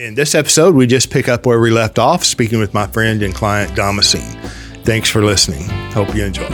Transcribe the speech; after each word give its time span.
In 0.00 0.14
this 0.14 0.34
episode, 0.34 0.74
we 0.74 0.86
just 0.86 1.10
pick 1.10 1.28
up 1.28 1.44
where 1.44 1.60
we 1.60 1.70
left 1.70 1.98
off, 1.98 2.24
speaking 2.24 2.58
with 2.58 2.72
my 2.72 2.86
friend 2.86 3.22
and 3.22 3.34
client, 3.34 3.76
Damascene. 3.76 4.40
Thanks 4.82 5.10
for 5.10 5.22
listening. 5.22 5.68
Hope 5.92 6.14
you 6.14 6.24
enjoy. 6.24 6.48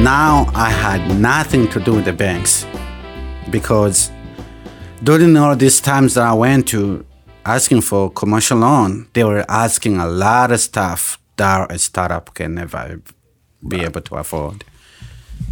Now 0.00 0.46
I 0.54 0.70
had 0.70 1.20
nothing 1.20 1.68
to 1.68 1.80
do 1.80 1.92
with 1.92 2.06
the 2.06 2.14
banks 2.14 2.64
because 3.50 4.10
during 5.04 5.36
all 5.36 5.54
these 5.54 5.78
times 5.78 6.14
that 6.14 6.24
I 6.24 6.32
went 6.32 6.68
to 6.68 7.04
asking 7.44 7.82
for 7.82 8.10
commercial 8.10 8.56
loan, 8.56 9.08
they 9.12 9.24
were 9.24 9.44
asking 9.46 9.98
a 9.98 10.06
lot 10.06 10.52
of 10.52 10.60
stuff 10.60 11.20
that 11.36 11.70
a 11.70 11.78
startup 11.78 12.32
can 12.32 12.54
never 12.54 13.02
be 13.60 13.82
able 13.82 14.00
to 14.00 14.14
afford. 14.14 14.64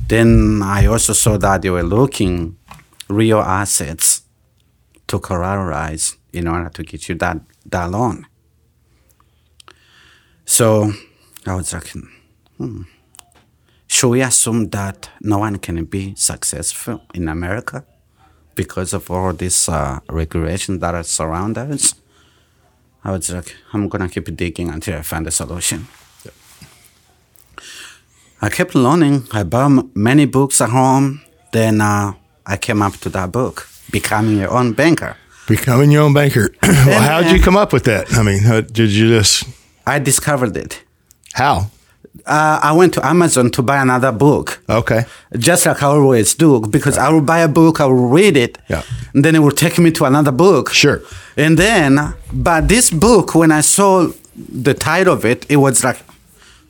Then 0.08 0.62
I 0.64 0.86
also 0.86 1.12
saw 1.12 1.36
that 1.36 1.60
they 1.60 1.68
were 1.68 1.82
looking 1.82 2.56
real 3.10 3.40
assets 3.40 4.15
to 5.08 5.18
collateralize 5.18 6.16
in 6.32 6.48
order 6.48 6.68
to 6.70 6.82
get 6.82 7.08
you 7.08 7.14
that, 7.16 7.38
that 7.66 7.90
loan. 7.90 8.26
So 10.44 10.92
I 11.46 11.54
was 11.54 11.72
like, 11.72 11.92
hmm, 12.56 12.82
should 13.86 14.08
we 14.08 14.22
assume 14.22 14.70
that 14.70 15.10
no 15.20 15.38
one 15.38 15.58
can 15.58 15.84
be 15.84 16.14
successful 16.16 17.02
in 17.14 17.28
America 17.28 17.84
because 18.54 18.92
of 18.92 19.10
all 19.10 19.32
this 19.32 19.68
uh, 19.68 20.00
regulation 20.08 20.78
that 20.80 20.94
are 20.94 21.02
surround 21.02 21.58
us? 21.58 21.94
I 23.04 23.12
was 23.12 23.30
like, 23.30 23.54
I'm 23.72 23.88
gonna 23.88 24.08
keep 24.08 24.34
digging 24.36 24.68
until 24.68 24.98
I 24.98 25.02
find 25.02 25.26
a 25.26 25.30
solution. 25.30 25.86
I 28.42 28.50
kept 28.50 28.74
learning. 28.74 29.28
I 29.32 29.44
bought 29.44 29.96
many 29.96 30.26
books 30.26 30.60
at 30.60 30.70
home. 30.70 31.22
Then 31.52 31.80
uh, 31.80 32.12
I 32.44 32.56
came 32.56 32.82
up 32.82 32.94
to 32.98 33.08
that 33.10 33.32
book, 33.32 33.68
Becoming 33.90 34.38
Your 34.38 34.50
Own 34.50 34.72
Banker. 34.72 35.16
Becoming 35.48 35.92
your 35.92 36.02
own 36.02 36.12
banker. 36.12 36.52
well, 36.62 37.00
how 37.00 37.22
did 37.22 37.30
you 37.36 37.40
come 37.40 37.56
up 37.56 37.72
with 37.72 37.84
that? 37.84 38.12
I 38.14 38.24
mean, 38.24 38.42
how, 38.42 38.62
did 38.62 38.90
you 38.90 39.08
just, 39.08 39.44
I 39.86 40.00
discovered 40.00 40.56
it. 40.56 40.82
how? 41.34 41.70
Uh, 42.24 42.58
I 42.62 42.72
went 42.72 42.94
to 42.94 43.06
Amazon 43.06 43.50
to 43.52 43.62
buy 43.62 43.80
another 43.80 44.10
book. 44.10 44.60
Okay. 44.68 45.04
just 45.38 45.64
like 45.66 45.80
I 45.84 45.86
always 45.86 46.34
do, 46.34 46.60
because 46.62 46.98
I 46.98 47.10
will 47.10 47.20
buy 47.20 47.40
a 47.40 47.48
book, 47.48 47.80
I 47.80 47.84
will 47.86 48.08
read 48.08 48.36
it, 48.36 48.58
Yeah. 48.68 48.82
and 49.14 49.24
then 49.24 49.36
it 49.36 49.38
will 49.38 49.52
take 49.52 49.78
me 49.78 49.92
to 49.92 50.04
another 50.06 50.32
book. 50.32 50.70
Sure. 50.72 51.00
And 51.36 51.56
then, 51.56 52.14
but 52.32 52.66
this 52.68 52.90
book, 52.90 53.36
when 53.36 53.52
I 53.52 53.60
saw 53.60 54.08
the 54.34 54.74
title 54.74 55.12
of 55.12 55.24
it, 55.24 55.46
it 55.48 55.58
was 55.58 55.84
like, 55.84 55.98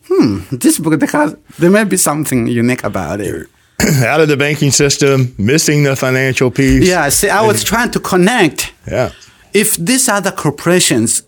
hmm, 0.09 0.41
this 0.53 0.79
book, 0.79 1.01
there, 1.01 1.09
has, 1.09 1.35
there 1.59 1.71
may 1.71 1.85
be 1.85 1.97
something 1.97 2.47
unique 2.47 2.85
about 2.85 3.21
it. 3.23 3.49
Out 4.07 4.21
of 4.21 4.29
the 4.29 4.37
banking 4.37 4.71
system, 4.71 5.35
missing 5.39 5.83
the 5.83 5.95
financial 5.97 6.51
piece. 6.51 6.89
Yeah, 6.89 7.09
see, 7.11 7.29
I 7.29 7.47
was 7.47 7.63
trying 7.63 7.91
to 7.91 8.01
connect. 8.01 8.73
Yeah. 8.91 9.13
If 9.53 9.77
these 9.77 10.09
other 10.09 10.33
corporations 10.33 11.23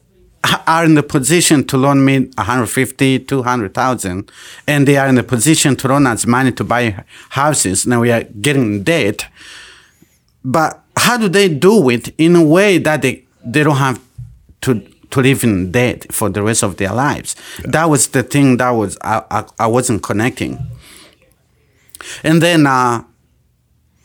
are 0.67 0.85
in 0.85 0.95
the 0.95 1.03
position 1.03 1.67
to 1.67 1.77
loan 1.77 2.05
me 2.05 2.21
150, 2.21 3.21
200,000, 3.21 4.31
and 4.67 4.89
they 4.89 4.97
are 4.97 5.09
in 5.09 5.17
the 5.17 5.23
position 5.23 5.77
to 5.77 5.89
loan 5.89 6.07
us 6.07 6.27
money 6.27 6.53
to 6.53 6.65
buy 6.65 7.05
houses, 7.31 7.87
now 7.87 8.01
we 8.01 8.11
are 8.11 8.25
getting 8.25 8.83
debt. 8.83 9.27
But 10.45 10.83
how 10.97 11.17
do 11.19 11.29
they 11.29 11.49
do 11.49 11.89
it 11.91 12.09
in 12.19 12.35
a 12.37 12.43
way 12.43 12.79
that 12.79 13.03
they, 13.03 13.25
they 13.45 13.63
don't 13.63 13.77
have 13.77 14.01
to 14.63 14.81
to 15.11 15.23
live 15.23 15.43
in 15.43 15.73
debt 15.73 16.13
for 16.13 16.29
the 16.29 16.43
rest 16.43 16.63
of 16.63 16.77
their 16.77 16.93
lives? 16.93 17.35
That 17.65 17.87
was 17.87 18.09
the 18.09 18.23
thing 18.23 18.59
that 18.59 18.71
was 18.71 18.97
I, 19.03 19.23
I, 19.31 19.45
I 19.61 19.67
wasn't 19.67 20.03
connecting. 20.03 20.59
And 22.23 22.43
then 22.43 22.67
uh, 22.67 23.05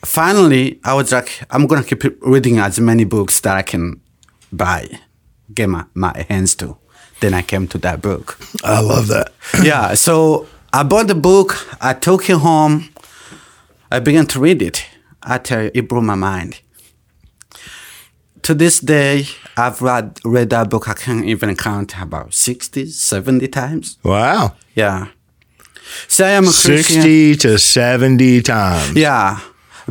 finally, 0.05 0.80
I 0.83 0.94
was 0.94 1.11
like, 1.11 1.44
I'm 1.49 1.67
gonna 1.67 1.83
keep 1.83 2.03
reading 2.22 2.59
as 2.59 2.80
many 2.80 3.03
books 3.03 3.39
that 3.41 3.58
I 3.58 3.61
can 3.61 4.02
buy, 4.52 4.99
get 5.53 5.69
my, 5.69 5.86
my 5.94 6.25
hands 6.30 6.55
to. 6.55 6.77
Then 7.19 7.33
I 7.33 7.41
came 7.41 7.67
to 7.69 7.77
that 7.80 8.02
book. 8.02 8.38
I 8.64 8.81
love 8.81 9.08
that. 9.08 9.31
yeah, 9.64 9.94
so 9.94 10.48
I 10.71 10.83
bought 10.83 11.08
the 11.08 11.15
book, 11.15 11.67
I 11.81 11.93
took 11.93 12.30
it 12.30 12.37
home, 12.37 12.89
I 13.92 13.99
began 13.99 14.25
to 14.27 14.39
read 14.39 14.61
it. 14.61 14.86
I 15.21 15.37
tell 15.37 15.64
you, 15.64 15.71
it 15.73 15.87
blew 15.87 16.02
my 16.02 16.15
mind. 16.15 16.60
To 18.42 18.54
this 18.54 18.80
day, 18.80 19.25
I've 19.55 19.81
read, 19.81 20.20
read 20.25 20.49
that 20.49 20.70
book, 20.70 20.89
I 20.89 20.93
can't 20.93 21.23
even 21.25 21.55
count 21.55 21.95
about 22.02 22.33
60, 22.33 22.87
70 22.87 23.48
times. 23.48 23.98
Wow. 24.04 24.55
Yeah. 24.75 25.08
So 26.08 26.26
I 26.26 26.30
am 26.32 26.44
a 26.44 26.48
Christian. 26.48 27.02
60 27.02 27.36
to 27.38 27.60
70 27.60 28.42
times. 28.42 28.95
Yeah, 28.95 29.39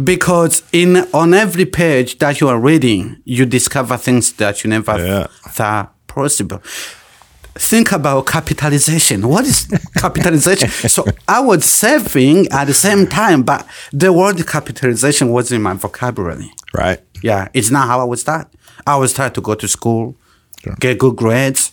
because 0.03 0.63
in 0.73 0.97
on 1.13 1.35
every 1.35 1.67
page 1.67 2.19
that 2.19 2.41
you 2.41 2.49
are 2.49 2.59
reading, 2.59 3.19
you 3.25 3.45
discover 3.47 3.97
things 3.97 4.33
that 4.35 4.63
you 4.65 4.71
never 4.71 4.97
Yeah. 4.99 5.27
thought 5.49 5.95
possible. 6.07 6.61
Think 7.55 7.93
about 7.93 8.25
capitalization. 8.27 9.29
What 9.29 9.45
is 9.45 9.67
capitalization? 9.97 10.69
so 10.71 11.05
I 11.29 11.41
was 11.41 11.65
saving 11.67 12.49
at 12.51 12.65
the 12.67 12.73
same 12.75 13.07
time, 13.07 13.43
but 13.43 13.67
the 13.93 14.11
word 14.13 14.47
capitalization 14.47 15.29
was 15.29 15.53
in 15.53 15.61
my 15.61 15.75
vocabulary. 15.75 16.51
Right. 16.73 17.01
Yeah, 17.23 17.49
it's 17.53 17.71
not 17.71 17.87
how 17.89 18.01
I 18.01 18.05
was 18.05 18.25
taught. 18.25 18.51
I 18.87 18.97
was 18.97 19.13
taught 19.13 19.35
to 19.35 19.43
go 19.43 19.55
to 19.55 19.69
school, 19.69 20.17
Sure. 20.65 20.75
get 20.81 20.99
good 20.99 21.17
grades, 21.17 21.71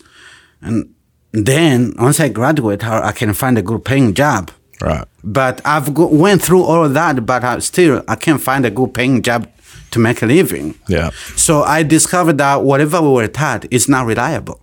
and 0.61 0.89
then 1.31 1.93
once 1.97 2.19
I 2.19 2.29
graduate, 2.29 2.83
I 2.83 3.09
I 3.09 3.11
can 3.11 3.33
find 3.33 3.57
a 3.57 3.61
good 3.61 3.83
paying 3.85 4.13
job. 4.13 4.51
Right. 4.81 5.05
But 5.23 5.61
I've 5.65 5.93
go, 5.93 6.07
went 6.07 6.41
through 6.41 6.63
all 6.63 6.85
of 6.85 6.93
that, 6.93 7.25
but 7.25 7.43
I 7.43 7.59
still 7.59 8.03
I 8.07 8.15
can't 8.15 8.41
find 8.41 8.65
a 8.65 8.71
good 8.71 8.93
paying 8.93 9.21
job 9.21 9.47
to 9.91 9.99
make 9.99 10.21
a 10.21 10.25
living. 10.25 10.75
Yeah. 10.87 11.09
So 11.35 11.63
I 11.63 11.83
discovered 11.83 12.37
that 12.37 12.63
whatever 12.63 13.01
we 13.01 13.09
were 13.09 13.27
taught 13.27 13.65
is 13.71 13.89
not 13.89 14.05
reliable. 14.05 14.61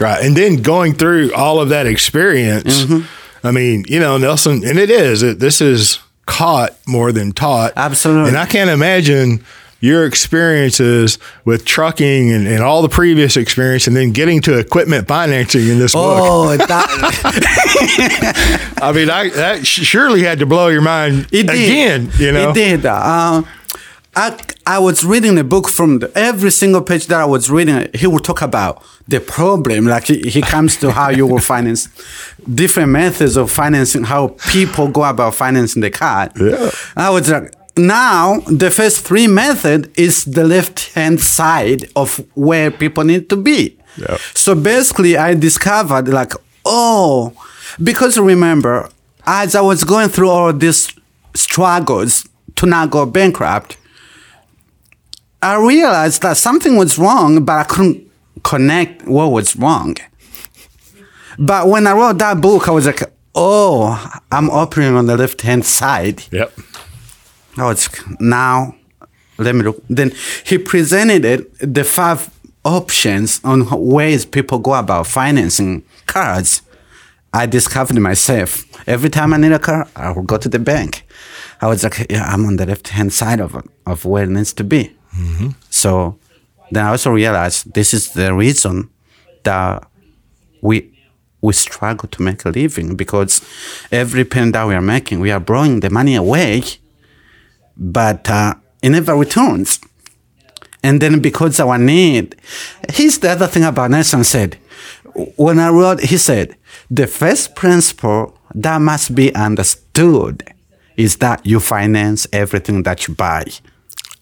Right. 0.00 0.24
And 0.24 0.36
then 0.36 0.62
going 0.62 0.94
through 0.94 1.32
all 1.34 1.60
of 1.60 1.68
that 1.68 1.86
experience, 1.86 2.84
Mm-hmm. 2.84 3.06
I 3.44 3.50
mean, 3.50 3.84
you 3.88 3.98
know, 3.98 4.18
Nelson, 4.18 4.62
and 4.64 4.78
it 4.78 4.88
is, 4.88 5.22
it, 5.24 5.40
this 5.40 5.60
is 5.60 5.98
caught 6.26 6.76
more 6.86 7.10
than 7.10 7.32
taught. 7.32 7.72
Absolutely. 7.74 8.28
And 8.28 8.38
I 8.38 8.46
can't 8.46 8.70
imagine 8.70 9.44
your 9.82 10.06
experiences 10.06 11.18
with 11.44 11.64
trucking 11.64 12.30
and, 12.30 12.46
and 12.46 12.62
all 12.62 12.82
the 12.82 12.88
previous 12.88 13.36
experience 13.36 13.88
and 13.88 13.96
then 13.96 14.12
getting 14.12 14.40
to 14.40 14.56
equipment 14.56 15.08
financing 15.08 15.66
in 15.66 15.80
this 15.80 15.92
book. 15.92 16.18
Oh, 16.20 16.56
that, 16.56 16.88
I 18.80 18.92
mean, 18.92 19.10
I, 19.10 19.28
that 19.30 19.66
surely 19.66 20.22
had 20.22 20.38
to 20.38 20.46
blow 20.46 20.68
your 20.68 20.82
mind 20.82 21.26
it 21.32 21.48
did. 21.48 21.50
again, 21.50 22.10
you 22.16 22.30
know? 22.30 22.50
It 22.50 22.54
did. 22.54 22.86
Uh, 22.86 23.42
I, 24.14 24.38
I 24.66 24.78
was 24.78 25.04
reading 25.04 25.34
the 25.34 25.42
book 25.42 25.68
from 25.68 25.98
the, 25.98 26.12
every 26.16 26.52
single 26.52 26.82
page 26.82 27.08
that 27.08 27.20
I 27.20 27.24
was 27.24 27.50
reading. 27.50 27.88
He 27.92 28.06
would 28.06 28.22
talk 28.22 28.40
about 28.40 28.84
the 29.08 29.18
problem. 29.18 29.86
Like 29.86 30.04
he, 30.04 30.20
he 30.30 30.42
comes 30.42 30.76
to 30.76 30.92
how 30.92 31.08
you 31.08 31.26
will 31.26 31.40
finance 31.40 31.88
different 32.54 32.90
methods 32.90 33.36
of 33.36 33.50
financing, 33.50 34.04
how 34.04 34.36
people 34.48 34.86
go 34.88 35.02
about 35.02 35.34
financing 35.34 35.82
the 35.82 35.90
car. 35.90 36.30
Yeah. 36.38 36.70
I 36.96 37.10
was 37.10 37.28
like, 37.28 37.52
now 37.76 38.40
the 38.40 38.70
first 38.70 39.06
three 39.06 39.26
method 39.26 39.90
is 39.98 40.24
the 40.24 40.44
left 40.44 40.92
hand 40.94 41.20
side 41.20 41.88
of 41.96 42.24
where 42.34 42.70
people 42.70 43.04
need 43.04 43.28
to 43.30 43.36
be. 43.36 43.78
Yeah. 43.96 44.16
So 44.34 44.54
basically, 44.54 45.16
I 45.16 45.34
discovered 45.34 46.08
like, 46.08 46.32
oh, 46.64 47.32
because 47.82 48.18
remember, 48.18 48.88
as 49.26 49.54
I 49.54 49.60
was 49.60 49.84
going 49.84 50.08
through 50.08 50.30
all 50.30 50.52
these 50.52 50.92
struggles 51.34 52.28
to 52.56 52.66
not 52.66 52.90
go 52.90 53.06
bankrupt, 53.06 53.76
I 55.42 55.56
realized 55.56 56.22
that 56.22 56.36
something 56.36 56.76
was 56.76 56.98
wrong, 56.98 57.44
but 57.44 57.52
I 57.52 57.64
couldn't 57.64 58.10
connect 58.42 59.06
what 59.06 59.26
was 59.26 59.56
wrong. 59.56 59.96
But 61.38 61.68
when 61.68 61.86
I 61.86 61.92
wrote 61.92 62.18
that 62.18 62.40
book, 62.40 62.68
I 62.68 62.70
was 62.70 62.86
like, 62.86 63.02
oh, 63.34 64.20
I'm 64.30 64.50
operating 64.50 64.94
on 64.94 65.06
the 65.06 65.16
left 65.16 65.40
hand 65.42 65.64
side. 65.64 66.22
Yep. 66.30 66.52
Oh, 67.58 67.64
I 67.64 67.66
was 67.66 67.88
now 68.20 68.74
let 69.38 69.54
me 69.54 69.62
look. 69.62 69.82
Then 69.88 70.12
he 70.44 70.58
presented 70.58 71.24
it 71.24 71.74
the 71.74 71.84
five 71.84 72.30
options 72.64 73.40
on 73.44 73.68
ways 73.70 74.24
people 74.24 74.58
go 74.58 74.74
about 74.74 75.06
financing 75.06 75.82
cars. 76.06 76.62
I 77.34 77.46
discovered 77.46 77.98
myself 77.98 78.64
every 78.86 79.08
time 79.08 79.32
I 79.32 79.38
need 79.38 79.52
a 79.52 79.58
car, 79.58 79.88
I 79.96 80.10
will 80.12 80.22
go 80.22 80.36
to 80.36 80.48
the 80.48 80.58
bank. 80.58 81.06
I 81.60 81.66
was 81.66 81.82
like, 81.82 82.06
yeah, 82.10 82.24
I'm 82.24 82.44
on 82.44 82.56
the 82.56 82.66
left 82.66 82.88
hand 82.88 83.12
side 83.12 83.40
of 83.40 83.56
of 83.86 84.04
where 84.04 84.24
it 84.24 84.30
needs 84.30 84.52
to 84.54 84.64
be. 84.64 84.94
Mm-hmm. 85.16 85.50
So 85.70 86.18
then 86.70 86.86
I 86.86 86.90
also 86.90 87.10
realized 87.10 87.74
this 87.74 87.94
is 87.94 88.12
the 88.12 88.34
reason 88.34 88.90
that 89.44 89.86
we 90.60 90.88
we 91.40 91.52
struggle 91.52 92.08
to 92.08 92.22
make 92.22 92.44
a 92.44 92.50
living 92.50 92.96
because 92.96 93.40
every 93.90 94.24
penny 94.24 94.52
that 94.52 94.66
we 94.66 94.74
are 94.74 94.82
making, 94.82 95.20
we 95.20 95.30
are 95.30 95.40
blowing 95.40 95.80
the 95.80 95.90
money 95.90 96.14
away, 96.14 96.62
but 97.76 98.28
uh, 98.30 98.54
it 98.82 98.90
never 98.90 99.14
returns. 99.14 99.80
And 100.82 101.00
then 101.00 101.20
because 101.20 101.60
our 101.60 101.78
need, 101.78 102.36
here's 102.90 103.18
the 103.18 103.30
other 103.30 103.46
thing 103.46 103.64
about 103.64 103.90
Nelson 103.90 104.24
said. 104.24 104.58
When 105.36 105.58
I 105.58 105.68
wrote, 105.68 106.00
he 106.00 106.16
said, 106.16 106.56
the 106.90 107.06
first 107.06 107.54
principle 107.54 108.36
that 108.54 108.80
must 108.80 109.14
be 109.14 109.34
understood 109.34 110.42
is 110.96 111.18
that 111.18 111.44
you 111.46 111.60
finance 111.60 112.26
everything 112.32 112.82
that 112.82 113.06
you 113.06 113.14
buy. 113.14 113.44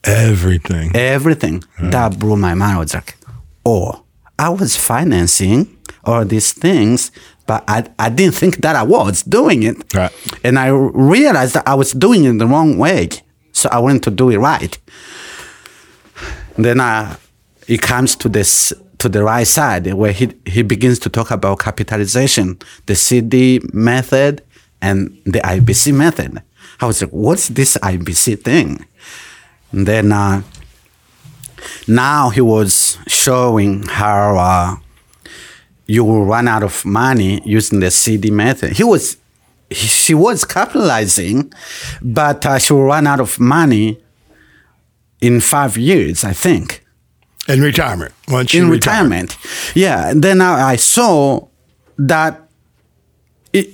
Everything. 0.05 0.91
everything. 0.95 1.63
That 1.79 2.19
blew 2.19 2.37
my 2.37 2.55
mind. 2.55 2.77
I 2.77 2.79
was 2.81 2.95
like, 2.95 3.17
oh, 3.67 4.05
I 4.39 4.49
was 4.49 4.77
financing 4.77 5.77
all 6.05 6.25
these 6.25 6.53
things, 6.53 7.13
but 7.47 7.65
I, 7.69 7.87
I 7.99 8.09
didn't 8.09 8.35
think 8.35 8.57
that 8.59 8.77
I 8.77 8.83
was 8.83 9.23
doing 9.23 9.63
it. 9.63 9.95
Right. 9.95 10.13
And 10.43 10.59
I 10.59 10.69
realized 10.69 11.55
that 11.55 11.69
I 11.69 11.75
was 11.75 11.93
doing 11.93 12.25
it 12.25 12.39
the 12.39 12.47
wrong 12.47 12.79
way. 12.79 13.09
So 13.53 13.69
I 13.71 13.79
wanted 13.79 14.03
to 14.05 14.11
do 14.11 14.31
it 14.31 14.39
right. 14.39 14.79
Then 16.57 16.81
uh, 16.81 17.17
it 17.67 17.83
comes 17.83 18.17
to 18.17 18.29
this 18.29 18.73
to 18.99 19.09
the 19.09 19.25
right 19.25 19.47
side 19.47 19.93
where 19.95 20.13
he, 20.13 20.31
he 20.45 20.63
begins 20.63 20.99
to 20.99 21.09
talk 21.09 21.31
about 21.31 21.59
capitalization, 21.59 22.59
the 22.85 22.95
CD 22.95 23.61
method 23.73 24.43
and 24.83 25.19
the 25.25 25.41
IBC 25.41 25.95
method. 25.95 26.43
I 26.81 26.87
was 26.87 27.01
like, 27.01 27.11
what's 27.11 27.49
this 27.49 27.79
IBC 27.79 28.43
thing? 28.43 28.85
And 29.73 29.87
then 29.87 30.13
uh, 30.13 30.43
now 31.89 32.29
he 32.29 32.43
was 32.43 32.99
showing 33.07 33.85
how 33.85 34.37
uh, 34.37 34.77
you 35.87 36.05
will 36.05 36.25
run 36.27 36.47
out 36.47 36.63
of 36.63 36.85
money 36.85 37.41
using 37.45 37.81
the 37.81 37.91
CD 37.91 38.31
method. 38.31 38.73
He 38.77 38.85
was, 38.85 39.17
she 39.71 40.15
was 40.15 40.45
capitalizing, 40.45 41.53
but 42.03 42.45
uh, 42.47 42.59
she 42.59 42.73
will 42.73 42.85
run 42.85 43.07
out 43.07 43.21
of 43.21 43.39
money 43.39 43.99
in 45.21 45.41
five 45.41 45.77
years, 45.77 46.25
I 46.25 46.33
think 46.33 46.83
In 47.49 47.61
retirement. 47.61 48.13
Once 48.29 48.55
in 48.55 48.69
retire. 48.71 49.05
retirement. 49.05 49.37
Yeah. 49.75 50.11
And 50.11 50.23
then 50.25 50.41
I 50.41 50.73
I 50.73 50.77
saw 50.77 51.47
that 51.99 52.41
it, 53.53 53.69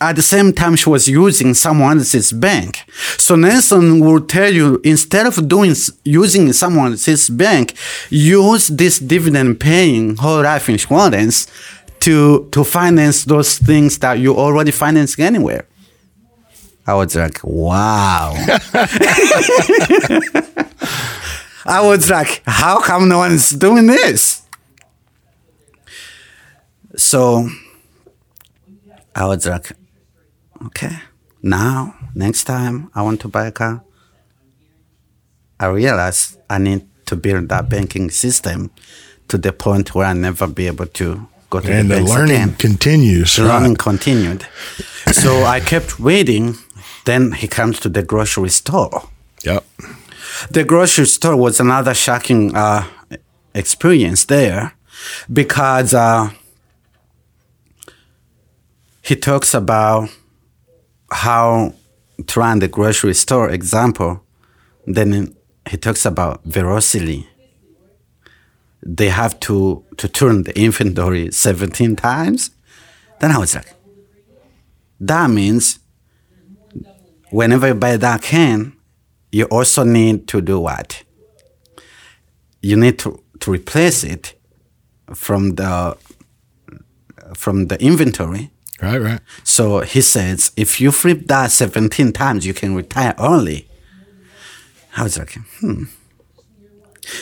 at 0.00 0.14
the 0.16 0.22
same 0.22 0.52
time 0.52 0.76
she 0.76 0.88
was 0.88 1.08
using 1.08 1.52
someone 1.54 1.98
else's 1.98 2.32
bank. 2.32 2.84
So 3.18 3.34
Nelson 3.36 4.00
will 4.00 4.20
tell 4.20 4.52
you 4.52 4.80
instead 4.84 5.26
of 5.26 5.48
doing 5.48 5.74
using 6.04 6.52
someone 6.52 6.92
else's 6.92 7.28
bank, 7.28 7.74
use 8.10 8.68
this 8.68 8.98
dividend 8.98 9.58
paying 9.60 10.16
whole 10.16 10.42
life 10.42 10.68
insurance 10.68 11.46
to 12.06 12.48
to 12.52 12.62
finance 12.62 13.24
those 13.24 13.58
things 13.58 13.98
that 13.98 14.20
you 14.20 14.36
already 14.36 14.70
financing 14.70 15.24
anywhere. 15.24 15.66
I 16.86 16.94
was 16.94 17.16
like, 17.16 17.40
wow. 17.42 18.32
I 21.66 21.80
was 21.82 22.08
like, 22.08 22.42
how 22.46 22.80
come 22.80 23.08
no 23.08 23.18
one's 23.18 23.50
doing 23.50 23.88
this? 23.88 24.42
So 26.96 27.48
I 29.12 29.26
was 29.26 29.44
like, 29.44 29.72
okay, 30.66 30.96
now, 31.42 31.96
next 32.14 32.44
time 32.44 32.88
I 32.94 33.02
want 33.02 33.20
to 33.22 33.28
buy 33.28 33.48
a 33.48 33.52
car, 33.52 33.82
I 35.58 35.66
realized 35.66 36.38
I 36.48 36.58
need 36.58 36.86
to 37.06 37.16
build 37.16 37.48
that 37.48 37.68
banking 37.68 38.10
system 38.10 38.70
to 39.26 39.36
the 39.36 39.52
point 39.52 39.92
where 39.92 40.06
I 40.06 40.12
never 40.12 40.46
be 40.46 40.68
able 40.68 40.86
to 40.86 41.26
go 41.60 41.66
to 41.66 41.72
And 41.72 41.90
the 41.90 41.96
the 41.96 42.02
learning 42.04 42.42
again. 42.42 42.54
continues. 42.58 43.36
The 43.36 43.42
right? 43.42 43.54
learning 43.60 43.76
continued. 43.76 44.46
so 45.12 45.44
I 45.44 45.60
kept 45.60 45.98
waiting. 46.00 46.54
Then 47.04 47.32
he 47.32 47.46
comes 47.48 47.78
to 47.80 47.88
the 47.88 48.02
grocery 48.02 48.48
store. 48.50 49.08
Yep. 49.44 49.64
The 50.50 50.64
grocery 50.64 51.06
store 51.06 51.36
was 51.36 51.60
another 51.60 51.94
shocking 51.94 52.54
uh, 52.56 52.84
experience 53.54 54.24
there 54.26 54.72
because 55.32 55.94
uh, 55.94 56.30
he 59.02 59.16
talks 59.16 59.54
about 59.54 60.08
how 61.10 61.72
to 62.26 62.40
run 62.40 62.58
the 62.58 62.68
grocery 62.68 63.14
store 63.14 63.48
example. 63.50 64.22
Then 64.86 65.34
he 65.70 65.76
talks 65.76 66.04
about 66.04 66.42
velocity. 66.44 67.26
They 68.88 69.08
have 69.08 69.40
to, 69.40 69.84
to 69.96 70.08
turn 70.08 70.44
the 70.44 70.56
inventory 70.58 71.32
17 71.32 71.96
times. 71.96 72.50
Then 73.20 73.32
I 73.32 73.38
was 73.38 73.54
like, 73.54 73.74
that 75.00 75.28
means 75.28 75.80
whenever 77.30 77.68
you 77.68 77.74
buy 77.74 77.96
that 77.96 78.22
can, 78.22 78.74
you 79.32 79.44
also 79.46 79.82
need 79.82 80.28
to 80.28 80.40
do 80.40 80.60
what? 80.60 81.02
You 82.62 82.76
need 82.76 82.98
to, 83.00 83.22
to 83.40 83.50
replace 83.50 84.04
it 84.04 84.34
from 85.14 85.56
the 85.56 85.96
from 87.34 87.66
the 87.66 87.80
inventory. 87.82 88.50
Right, 88.80 89.00
right. 89.00 89.20
So 89.42 89.80
he 89.80 90.00
says, 90.00 90.52
if 90.56 90.80
you 90.80 90.92
flip 90.92 91.26
that 91.26 91.50
17 91.50 92.12
times, 92.12 92.46
you 92.46 92.54
can 92.54 92.74
retire 92.74 93.14
early. 93.18 93.68
I 94.96 95.02
was 95.02 95.18
like, 95.18 95.32
hmm. 95.60 95.84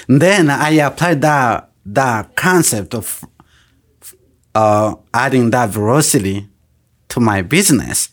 Then 0.09 0.51
I 0.51 0.71
applied 0.71 1.21
that 1.23 1.71
that 1.87 2.35
concept 2.37 2.95
of 2.95 3.25
uh, 4.55 4.95
adding 5.13 5.51
that 5.51 5.71
velocity 5.71 6.49
to 7.09 7.21
my 7.21 7.43
business. 7.43 8.09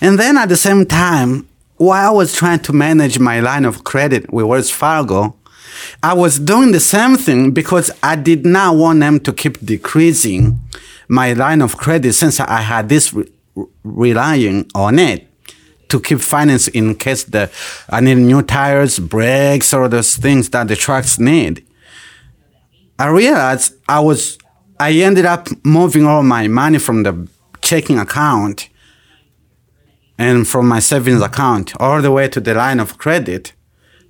And 0.00 0.18
then 0.18 0.36
at 0.36 0.48
the 0.48 0.56
same 0.56 0.84
time, 0.86 1.48
while 1.76 2.10
I 2.10 2.14
was 2.14 2.34
trying 2.34 2.60
to 2.60 2.72
manage 2.72 3.18
my 3.18 3.40
line 3.40 3.64
of 3.64 3.84
credit 3.84 4.32
with 4.32 4.46
Wells 4.46 4.70
Fargo, 4.70 5.36
I 6.02 6.12
was 6.12 6.38
doing 6.38 6.72
the 6.72 6.80
same 6.80 7.16
thing 7.16 7.52
because 7.52 7.90
I 8.02 8.16
did 8.16 8.44
not 8.44 8.76
want 8.76 9.00
them 9.00 9.18
to 9.20 9.32
keep 9.32 9.64
decreasing 9.64 10.60
my 11.08 11.32
line 11.32 11.62
of 11.62 11.76
credit 11.76 12.12
since 12.12 12.38
I 12.38 12.60
had 12.60 12.88
this 12.88 13.12
re- 13.12 13.28
relying 13.82 14.70
on 14.74 14.98
it 14.98 15.28
to 15.92 16.00
keep 16.00 16.20
finance 16.20 16.68
in 16.68 16.94
case 16.94 17.24
the 17.24 17.50
I 17.90 18.00
need 18.00 18.16
new 18.16 18.42
tires, 18.42 18.98
brakes, 18.98 19.74
or 19.74 19.88
those 19.88 20.16
things 20.16 20.48
that 20.50 20.66
the 20.68 20.74
trucks 20.74 21.18
need. 21.18 21.64
I 22.98 23.08
realized 23.08 23.74
I 23.88 24.00
was 24.00 24.38
I 24.80 24.92
ended 24.92 25.26
up 25.26 25.48
moving 25.64 26.06
all 26.06 26.22
my 26.22 26.48
money 26.48 26.78
from 26.78 27.02
the 27.02 27.28
checking 27.60 27.98
account 27.98 28.70
and 30.18 30.48
from 30.48 30.66
my 30.66 30.80
savings 30.80 31.20
account 31.20 31.74
all 31.78 32.00
the 32.00 32.10
way 32.10 32.26
to 32.28 32.40
the 32.40 32.54
line 32.54 32.80
of 32.80 32.96
credit 32.96 33.52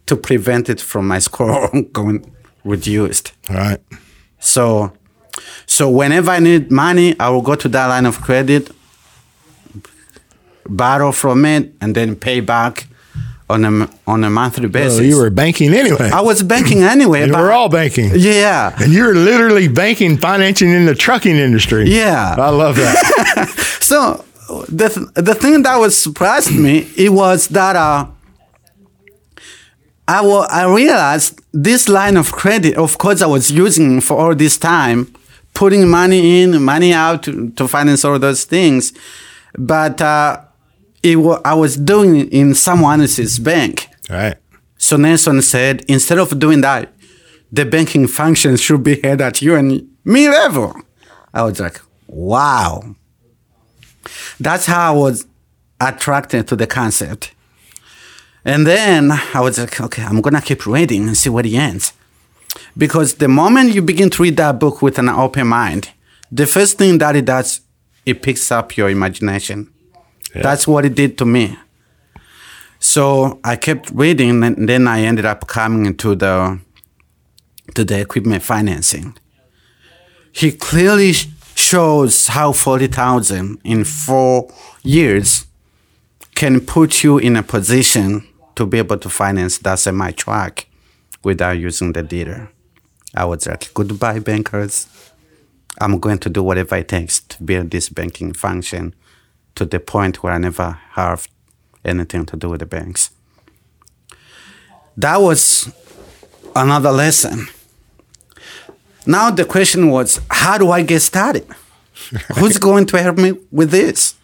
to 0.07 0.15
prevent 0.17 0.69
it 0.69 0.81
from 0.81 1.09
my 1.09 1.19
score 1.19 1.69
going 1.93 2.33
reduced. 2.65 3.33
All 3.51 3.57
right. 3.57 3.81
So 4.39 4.93
so 5.67 5.91
whenever 5.91 6.31
I 6.31 6.39
need 6.39 6.71
money, 6.71 7.19
I 7.19 7.29
will 7.31 7.43
go 7.43 7.57
to 7.57 7.69
that 7.69 7.87
line 7.87 8.07
of 8.07 8.21
credit, 8.21 8.71
borrow 10.69 11.13
from 11.13 11.45
it, 11.45 11.73
and 11.81 11.95
then 11.95 12.17
pay 12.17 12.41
back 12.41 12.87
on 13.51 13.65
a 13.65 13.89
on 14.07 14.25
a 14.25 14.31
monthly 14.31 14.69
basis. 14.69 14.97
So 14.99 15.03
you 15.03 15.19
were 15.19 15.31
banking 15.31 15.75
anyway. 15.75 16.11
I 16.11 16.21
was 16.23 16.43
banking 16.43 16.83
anyway. 16.83 17.31
we're 17.31 17.51
all 17.53 17.69
banking. 17.69 18.11
Yeah. 18.15 18.75
And 18.81 18.93
you're 18.93 19.15
literally 19.15 19.69
banking, 19.69 20.17
financing 20.17 20.71
in 20.71 20.87
the 20.87 20.95
trucking 20.95 21.37
industry. 21.37 21.85
Yeah. 21.91 22.35
I 22.39 22.51
love 22.51 22.77
that. 22.77 23.69
So 23.83 24.25
the 24.69 24.89
th- 24.89 25.07
the 25.27 25.35
thing 25.35 25.63
that 25.65 25.77
was 25.77 25.97
surprised 26.03 26.51
me 26.57 26.87
it 26.97 27.11
was 27.11 27.49
that 27.49 27.77
uh, 27.77 28.07
I 30.09 30.21
wa- 30.23 30.47
I 30.51 30.65
realized 30.73 31.41
this 31.53 31.89
line 31.89 32.17
of 32.17 32.33
credit, 32.33 32.77
of 32.77 32.97
course, 32.99 33.21
I 33.23 33.27
was 33.27 33.51
using 33.51 34.01
for 34.01 34.17
all 34.19 34.35
this 34.35 34.57
time, 34.59 35.13
putting 35.55 35.89
money 35.89 36.43
in, 36.43 36.63
money 36.63 36.93
out 36.93 37.23
to, 37.25 37.51
to 37.53 37.69
finance 37.69 38.05
all 38.05 38.19
those 38.19 38.45
things, 38.45 38.93
but 39.59 40.01
uh, 40.01 40.41
it 41.03 41.17
wa- 41.17 41.41
I 41.45 41.55
was 41.55 41.77
doing 41.77 42.17
it 42.17 42.29
in 42.33 42.55
someone 42.55 43.01
else's 43.01 43.39
bank. 43.39 43.89
Right. 44.09 44.37
So 44.79 44.97
Nelson 44.97 45.43
said, 45.43 45.85
instead 45.89 46.19
of 46.19 46.39
doing 46.39 46.61
that, 46.63 46.93
the 47.51 47.65
banking 47.65 48.07
function 48.07 48.57
should 48.57 48.83
be 48.83 49.01
held 49.01 49.21
at 49.21 49.43
you 49.43 49.55
and 49.55 49.89
me 50.05 50.29
level. 50.29 50.75
I 51.35 51.43
was 51.45 51.61
like, 51.61 51.81
wow. 52.07 52.95
That's 54.41 54.67
how 54.67 54.95
I 54.95 54.97
was 54.97 55.27
attracted 55.81 56.49
to 56.49 56.57
the 56.57 56.67
concept. 56.67 57.33
And 58.45 58.67
then 58.67 59.13
I 59.13 59.41
was 59.41 59.59
like, 59.59 59.81
okay, 59.81 60.03
I'm 60.03 60.21
gonna 60.21 60.41
keep 60.41 60.67
reading 60.67 61.07
and 61.07 61.17
see 61.17 61.31
where 61.31 61.47
it 61.47 61.53
ends. 61.53 61.93
Because 62.77 63.15
the 63.15 63.29
moment 63.29 63.75
you 63.75 63.83
begin 63.83 64.11
to 64.11 64.23
read 64.23 64.37
that 64.39 64.59
book 64.59 64.83
with 64.83 64.99
an 64.99 65.09
open 65.09 65.47
mind, 65.47 65.91
the 66.31 66.47
first 66.47 66.77
thing 66.79 66.99
that 66.99 67.15
it 67.15 67.25
does, 67.25 67.61
it 68.05 68.23
picks 68.23 68.51
up 68.51 68.77
your 68.77 68.91
imagination. 68.91 69.72
That's 70.35 70.67
what 70.67 70.85
it 70.85 70.95
did 70.95 71.19
to 71.19 71.25
me. 71.25 71.59
So 72.79 73.41
I 73.45 73.57
kept 73.57 73.91
reading, 73.91 74.43
and 74.43 74.69
then 74.69 74.89
I 74.89 75.03
ended 75.03 75.25
up 75.25 75.47
coming 75.47 75.97
to 75.99 76.15
the 76.15 76.59
to 77.75 77.85
the 77.85 78.01
equipment 78.01 78.43
financing. 78.43 79.17
He 80.33 80.53
clearly 80.53 81.13
shows 81.55 82.29
how 82.29 82.53
forty 82.53 82.87
thousand 82.87 83.61
in 83.63 83.85
four 83.85 84.53
years 84.83 85.47
can 86.35 86.61
put 86.61 87.05
you 87.05 87.19
in 87.19 87.37
a 87.37 87.43
position 87.43 88.27
to 88.57 88.67
be 88.67 88.79
able 88.79 88.99
to 88.99 89.09
finance 89.09 89.59
that 89.59 89.79
semi 89.79 90.11
truck 90.13 90.67
without 91.23 91.59
using 91.59 91.93
the 91.93 92.03
dealer. 92.03 92.51
I 93.15 93.27
was 93.27 93.47
like, 93.47 93.73
goodbye, 93.75 94.19
bankers. 94.19 94.89
I'm 95.81 95.99
going 96.01 96.19
to 96.19 96.31
do 96.31 96.43
whatever 96.43 96.77
it 96.77 96.89
takes 96.89 97.21
to 97.21 97.43
build 97.43 97.71
this 97.71 97.89
banking 97.89 98.33
function 98.33 98.95
to 99.55 99.65
the 99.65 99.81
point 99.81 100.23
where 100.23 100.33
I 100.33 100.39
never 100.39 100.79
have 100.93 101.29
anything 101.85 102.27
to 102.27 102.37
do 102.37 102.49
with 102.51 102.61
the 102.61 102.67
banks. 102.67 103.11
that 104.97 105.21
was 105.21 105.73
another 106.55 106.93
lesson. 106.93 107.47
Now 109.07 109.31
the 109.31 109.45
question 109.45 109.89
was, 109.91 110.21
how 110.31 110.59
do 110.59 110.71
I 110.71 110.83
get 110.83 111.01
started? 111.01 111.47
Who's 112.37 112.59
going 112.59 112.87
to 112.87 113.03
help 113.03 113.17
me 113.19 113.33
with 113.51 113.71
this? 113.71 114.15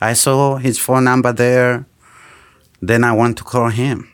I 0.00 0.12
saw 0.12 0.56
his 0.56 0.78
phone 0.78 1.04
number 1.04 1.32
there. 1.32 1.86
Then 2.82 3.04
I 3.04 3.12
want 3.12 3.38
to 3.38 3.44
call 3.44 3.70
him. 3.70 4.12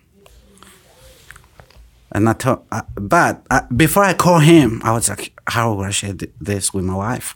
And 2.12 2.28
I 2.28 2.34
thought, 2.34 2.64
uh, 2.70 2.82
but 2.94 3.44
uh, 3.50 3.62
before 3.74 4.04
I 4.04 4.12
call 4.12 4.38
him, 4.38 4.80
I 4.84 4.92
was 4.92 5.08
like, 5.08 5.32
how 5.46 5.72
will 5.72 5.84
I 5.84 5.90
share 5.90 6.12
th- 6.12 6.30
this 6.40 6.72
with 6.74 6.84
my 6.84 6.94
wife? 6.94 7.34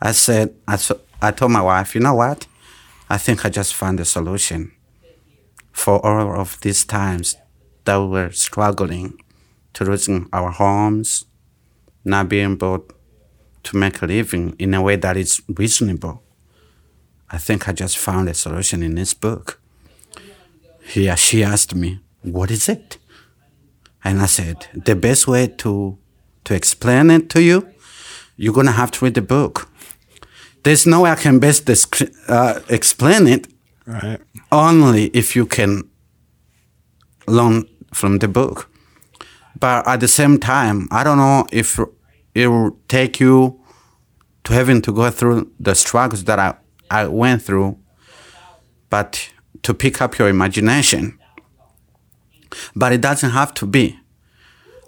I 0.00 0.12
said, 0.12 0.54
I, 0.66 0.76
so, 0.76 1.00
I 1.22 1.30
told 1.32 1.52
my 1.52 1.60
wife, 1.62 1.94
you 1.94 2.00
know 2.00 2.14
what? 2.14 2.46
I 3.08 3.18
think 3.18 3.44
I 3.44 3.50
just 3.50 3.74
found 3.74 4.00
a 4.00 4.04
solution 4.04 4.72
for 5.72 6.04
all 6.04 6.40
of 6.40 6.60
these 6.60 6.84
times 6.84 7.36
that 7.84 7.96
we 7.98 8.06
were 8.06 8.30
struggling 8.32 9.18
to 9.74 9.84
losing 9.84 10.28
our 10.32 10.50
homes, 10.50 11.26
not 12.04 12.28
being 12.28 12.52
able 12.52 12.86
to 13.62 13.76
make 13.76 14.00
a 14.02 14.06
living 14.06 14.54
in 14.58 14.74
a 14.74 14.82
way 14.82 14.96
that 14.96 15.16
is 15.16 15.42
reasonable. 15.48 16.22
I 17.30 17.38
think 17.38 17.68
I 17.68 17.72
just 17.72 17.98
found 17.98 18.28
a 18.28 18.34
solution 18.34 18.82
in 18.82 18.94
this 18.94 19.14
book. 19.14 19.60
He, 20.82 21.14
she 21.16 21.44
asked 21.44 21.74
me, 21.74 22.00
What 22.22 22.50
is 22.50 22.68
it? 22.68 22.98
And 24.02 24.20
I 24.20 24.26
said, 24.26 24.66
The 24.74 24.96
best 24.96 25.28
way 25.28 25.46
to, 25.46 25.98
to 26.44 26.54
explain 26.54 27.10
it 27.10 27.28
to 27.30 27.42
you, 27.42 27.68
you're 28.36 28.54
going 28.54 28.66
to 28.66 28.72
have 28.72 28.90
to 28.92 29.04
read 29.04 29.14
the 29.14 29.22
book. 29.22 29.69
There's 30.62 30.86
no 30.86 31.02
way 31.02 31.10
I 31.10 31.14
can 31.16 31.38
best 31.38 31.64
descri- 31.66 32.14
uh, 32.28 32.60
explain 32.68 33.26
it 33.26 33.46
Right. 33.86 34.20
only 34.52 35.06
if 35.14 35.34
you 35.34 35.46
can 35.46 35.82
learn 37.26 37.64
from 37.94 38.18
the 38.18 38.28
book. 38.28 38.68
But 39.58 39.86
at 39.86 40.00
the 40.00 40.08
same 40.08 40.38
time, 40.38 40.86
I 40.90 41.02
don't 41.04 41.18
know 41.18 41.46
if 41.52 41.78
it 42.34 42.46
will 42.48 42.76
take 42.88 43.20
you 43.20 43.60
to 44.44 44.52
having 44.54 44.80
to 44.82 44.92
go 44.92 45.10
through 45.10 45.50
the 45.58 45.74
struggles 45.74 46.24
that 46.24 46.38
I, 46.38 46.54
I 46.90 47.06
went 47.08 47.42
through, 47.42 47.76
but 48.90 49.30
to 49.62 49.74
pick 49.74 50.00
up 50.00 50.18
your 50.18 50.28
imagination. 50.28 51.18
But 52.74 52.92
it 52.92 53.00
doesn't 53.00 53.30
have 53.30 53.52
to 53.54 53.66
be. 53.66 53.98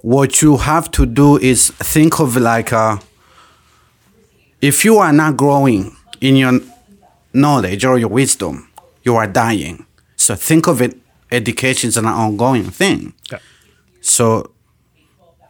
What 0.02 0.43
you 0.43 0.57
have 0.59 0.91
to 0.93 1.07
do 1.07 1.38
is 1.38 1.71
think 1.71 2.19
of 2.21 2.37
like 2.37 2.73
a, 2.73 3.00
if 4.62 4.85
you 4.85 4.99
are 4.99 5.12
not 5.12 5.37
growing 5.37 5.95
in 6.21 6.37
your 6.37 6.61
knowledge 7.35 7.85
or 7.85 7.99
your 7.99 8.09
wisdom, 8.09 8.71
you 9.02 9.16
are 9.16 9.26
dying. 9.26 9.85
So 10.16 10.37
think 10.37 10.69
of 10.69 10.81
it, 10.81 10.97
education 11.33 11.88
is 11.88 11.97
an 11.97 12.07
ongoing 12.07 12.71
thing. 12.71 13.12
Yeah. 13.31 13.38
So, 14.00 14.52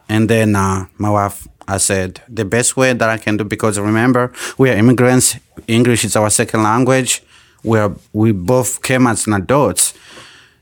and 0.09 0.27
then 0.29 0.55
uh, 0.55 0.87
my 0.97 1.11
wife, 1.11 1.47
I 1.67 1.77
said, 1.77 2.21
the 2.27 2.43
best 2.43 2.75
way 2.75 2.93
that 2.93 3.07
I 3.07 3.17
can 3.17 3.37
do, 3.37 3.43
because 3.43 3.79
remember, 3.79 4.33
we 4.57 4.69
are 4.71 4.73
immigrants, 4.73 5.37
English 5.67 6.03
is 6.03 6.15
our 6.15 6.29
second 6.29 6.63
language. 6.63 7.21
We, 7.63 7.79
are, 7.79 7.95
we 8.11 8.31
both 8.31 8.81
came 8.81 9.07
as 9.07 9.27
an 9.27 9.33
adults. 9.33 9.93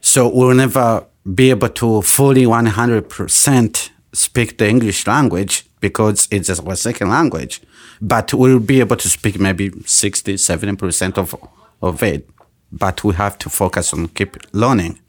So 0.02 0.28
we'll 0.28 0.54
never 0.54 1.06
be 1.34 1.50
able 1.50 1.70
to 1.70 2.02
fully 2.02 2.44
100% 2.44 3.90
speak 4.14 4.58
the 4.58 4.68
English 4.68 5.08
language 5.08 5.66
because 5.80 6.28
it's 6.30 6.50
our 6.60 6.76
second 6.76 7.10
language. 7.10 7.62
But 8.02 8.34
we'll 8.34 8.60
be 8.60 8.80
able 8.80 8.96
to 8.98 9.10
speak 9.10 9.40
maybe 9.40 9.72
60, 9.86 10.34
70% 10.34 11.18
of, 11.18 11.36
of 11.82 12.02
it. 12.04 12.28
But 12.72 13.04
we 13.04 13.14
have 13.16 13.38
to 13.40 13.50
focus 13.50 13.94
on 13.94 14.08
keep 14.10 14.38
learning. 14.54 15.00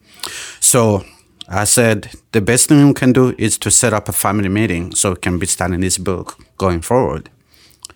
So 0.61 1.05
I 1.49 1.65
said 1.65 2.11
the 2.33 2.41
best 2.41 2.69
thing 2.69 2.87
we 2.87 2.95
can 2.95 3.13
do 3.13 3.35
is 3.39 3.59
to 3.59 3.71
set 3.71 3.93
up 3.93 4.09
a 4.09 4.13
family 4.13 4.49
meeting 4.49 4.95
so 4.95 5.11
we 5.11 5.17
can 5.17 5.39
be 5.39 5.47
studying 5.47 5.81
this 5.81 5.99
book 5.99 6.39
going 6.59 6.81
forward. 6.81 7.31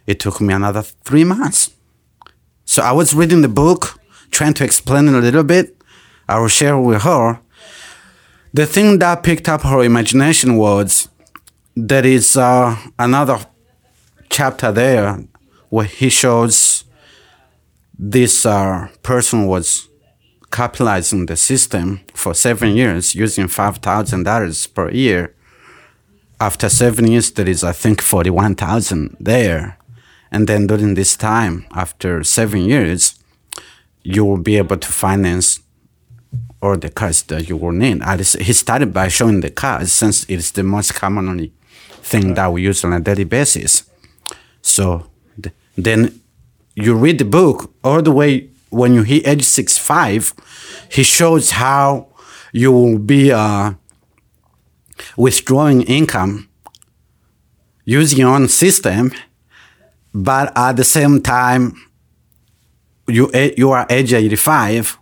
It 0.06 0.20
took 0.20 0.40
me 0.40 0.54
another 0.54 0.82
three 0.82 1.24
months. 1.24 1.70
So 2.64 2.82
I 2.82 2.92
was 2.92 3.14
reading 3.14 3.42
the 3.42 3.48
book, 3.48 3.98
trying 4.30 4.54
to 4.54 4.64
explain 4.64 5.08
it 5.08 5.14
a 5.14 5.20
little 5.20 5.44
bit. 5.44 5.76
I 6.28 6.38
will 6.38 6.48
share 6.48 6.78
with 6.78 7.02
her. 7.02 7.40
The 8.52 8.66
thing 8.66 8.98
that 8.98 9.22
picked 9.22 9.48
up 9.48 9.62
her 9.62 9.82
imagination 9.84 10.56
was 10.56 11.08
there 11.74 12.06
is 12.06 12.36
uh, 12.36 12.76
another 12.98 13.38
chapter 14.28 14.72
there 14.72 15.24
where 15.68 15.86
he 15.86 16.08
shows 16.08 16.84
this 17.98 18.44
uh, 18.46 18.88
person 19.02 19.46
was 19.46 19.88
capitalizing 20.50 21.26
the 21.26 21.36
system 21.36 22.00
for 22.14 22.34
seven 22.34 22.76
years 22.76 23.14
using 23.14 23.46
$5,000 23.46 24.74
per 24.74 24.90
year. 24.90 25.34
After 26.40 26.68
seven 26.68 27.06
years, 27.06 27.30
there 27.32 27.48
is, 27.48 27.64
I 27.64 27.72
think, 27.72 28.02
41,000 28.02 29.16
there. 29.18 29.78
And 30.30 30.46
then 30.46 30.66
during 30.66 30.94
this 30.94 31.16
time, 31.16 31.66
after 31.72 32.22
seven 32.24 32.62
years, 32.62 33.18
you 34.02 34.24
will 34.24 34.38
be 34.38 34.56
able 34.56 34.76
to 34.76 34.88
finance 34.88 35.60
all 36.62 36.76
the 36.76 36.90
cars 36.90 37.22
that 37.22 37.48
you 37.48 37.56
will 37.56 37.72
need. 37.72 38.02
He 38.40 38.52
started 38.52 38.92
by 38.92 39.08
showing 39.08 39.40
the 39.40 39.50
cars 39.50 39.92
since 39.92 40.24
it's 40.28 40.50
the 40.50 40.62
most 40.62 40.94
commonly 40.94 41.52
thing 42.02 42.34
that 42.34 42.52
we 42.52 42.62
use 42.62 42.84
on 42.84 42.92
a 42.92 43.00
daily 43.00 43.24
basis. 43.24 43.84
So 44.66 45.06
th- 45.40 45.54
then 45.76 46.20
you 46.74 46.94
read 46.96 47.18
the 47.18 47.24
book 47.24 47.72
all 47.84 48.02
the 48.02 48.10
way 48.10 48.50
when 48.70 48.94
you 48.94 49.02
hit 49.02 49.26
age 49.26 49.44
six 49.44 49.78
five, 49.78 50.34
he 50.90 51.02
shows 51.04 51.52
how 51.52 52.08
you 52.52 52.72
will 52.72 52.98
be 52.98 53.30
uh, 53.32 53.74
withdrawing 55.16 55.82
income 55.82 56.48
using 57.84 58.18
your 58.18 58.34
own 58.34 58.48
system, 58.48 59.12
but 60.12 60.52
at 60.56 60.76
the 60.76 60.84
same 60.84 61.22
time, 61.22 61.74
you 63.06 63.30
you 63.56 63.70
are 63.70 63.86
age 63.88 64.12
85, 64.12 64.98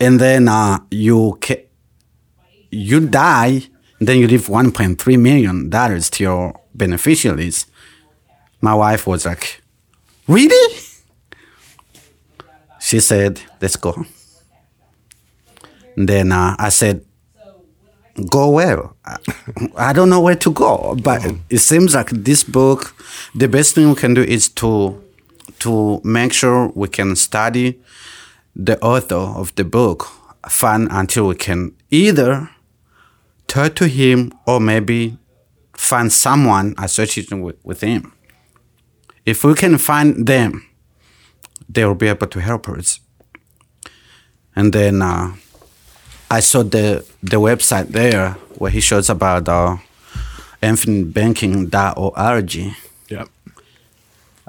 and 0.00 0.18
then 0.20 0.48
uh, 0.48 0.80
you 0.90 1.38
you 2.72 3.06
die, 3.06 3.62
then 4.00 4.18
you 4.18 4.26
leave 4.26 4.48
1.3 4.48 5.18
million 5.20 5.70
dollars 5.70 6.10
to 6.10 6.24
your 6.24 6.60
beneficiaries. 6.74 7.66
My 8.66 8.74
wife 8.74 9.06
was 9.06 9.24
like, 9.24 9.62
"Really?" 10.26 10.74
She 12.80 12.98
said, 12.98 13.40
"Let's 13.60 13.76
go." 13.76 14.04
Then 15.96 16.32
uh, 16.32 16.56
I 16.58 16.70
said, 16.70 17.04
"Go 18.28 18.50
where? 18.50 18.90
I, 19.76 19.92
don't 19.92 20.10
know 20.10 20.20
where 20.20 20.34
to 20.34 20.50
go." 20.50 20.96
But 21.00 21.20
it 21.48 21.60
seems 21.60 21.94
like 21.94 22.10
this 22.10 22.42
book, 22.42 22.92
the 23.36 23.46
best 23.46 23.76
thing 23.76 23.88
we 23.88 23.94
can 23.94 24.14
do 24.14 24.22
is 24.22 24.48
to 24.60 25.00
to 25.60 26.00
make 26.02 26.32
sure 26.32 26.72
we 26.74 26.88
can 26.88 27.14
study 27.14 27.78
the 28.56 28.76
author 28.82 29.30
of 29.40 29.54
the 29.54 29.64
book 29.64 30.08
fun 30.48 30.88
until 30.90 31.28
we 31.28 31.36
can 31.36 31.70
either 31.92 32.50
turn 33.46 33.72
to 33.74 33.86
him 33.86 34.32
or 34.44 34.58
maybe 34.58 35.18
find 35.74 36.12
someone 36.12 36.74
associated 36.78 37.38
with, 37.38 37.64
with 37.64 37.80
him. 37.80 38.15
If 39.26 39.42
we 39.44 39.54
can 39.54 39.76
find 39.76 40.26
them, 40.26 40.64
they 41.68 41.84
will 41.84 41.96
be 41.96 42.06
able 42.06 42.28
to 42.28 42.40
help 42.40 42.68
us. 42.68 43.00
And 44.54 44.72
then 44.72 45.02
uh, 45.02 45.34
I 46.30 46.40
saw 46.40 46.62
the 46.62 47.04
the 47.22 47.36
website 47.40 47.88
there 47.88 48.36
where 48.58 48.70
he 48.70 48.80
shows 48.80 49.10
about 49.10 49.48
uh, 49.48 49.76
infinitebanking.org. 50.62 52.54
Yep. 53.08 53.28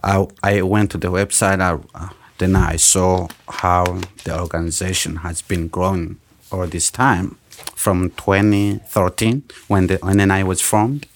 I, 0.03 0.27
I 0.43 0.61
went 0.61 0.91
to 0.91 0.97
the 0.97 1.09
website. 1.09 1.59
I, 1.59 1.79
uh, 1.95 2.09
then 2.37 2.55
I 2.55 2.75
saw 2.75 3.27
how 3.49 4.01
the 4.23 4.39
organization 4.39 5.17
has 5.17 5.41
been 5.41 5.67
growing 5.67 6.19
all 6.51 6.67
this 6.67 6.91
time 6.91 7.37
from 7.75 8.11
2013 8.11 9.43
when 9.67 9.87
the 9.87 9.97
NNI 9.97 10.43
was 10.45 10.61
formed. 10.61 11.07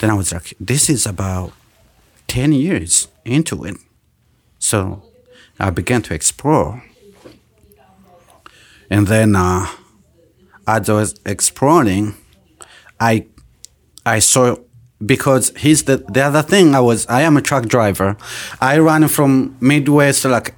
Then 0.00 0.10
I 0.10 0.14
was 0.14 0.32
like, 0.32 0.54
this 0.60 0.90
is 0.90 1.06
about 1.06 1.52
10 2.28 2.52
years 2.52 3.08
into 3.24 3.64
it. 3.64 3.76
So 4.58 5.02
I 5.58 5.70
began 5.70 6.02
to 6.02 6.14
explore. 6.14 6.82
And 8.90 9.06
then 9.06 9.36
uh, 9.36 9.66
as 10.66 10.88
I 10.88 10.92
was 10.92 11.20
exploring, 11.24 12.14
I 13.00 13.26
I 14.06 14.18
saw 14.18 14.56
because 15.04 15.52
he's 15.56 15.84
the 15.84 15.98
the 15.98 16.22
other 16.22 16.42
thing 16.42 16.74
I 16.74 16.80
was 16.80 17.06
I 17.06 17.22
am 17.22 17.36
a 17.36 17.42
truck 17.42 17.66
driver. 17.66 18.16
I 18.60 18.78
run 18.78 19.08
from 19.08 19.56
Midwest 19.60 20.24
like 20.24 20.54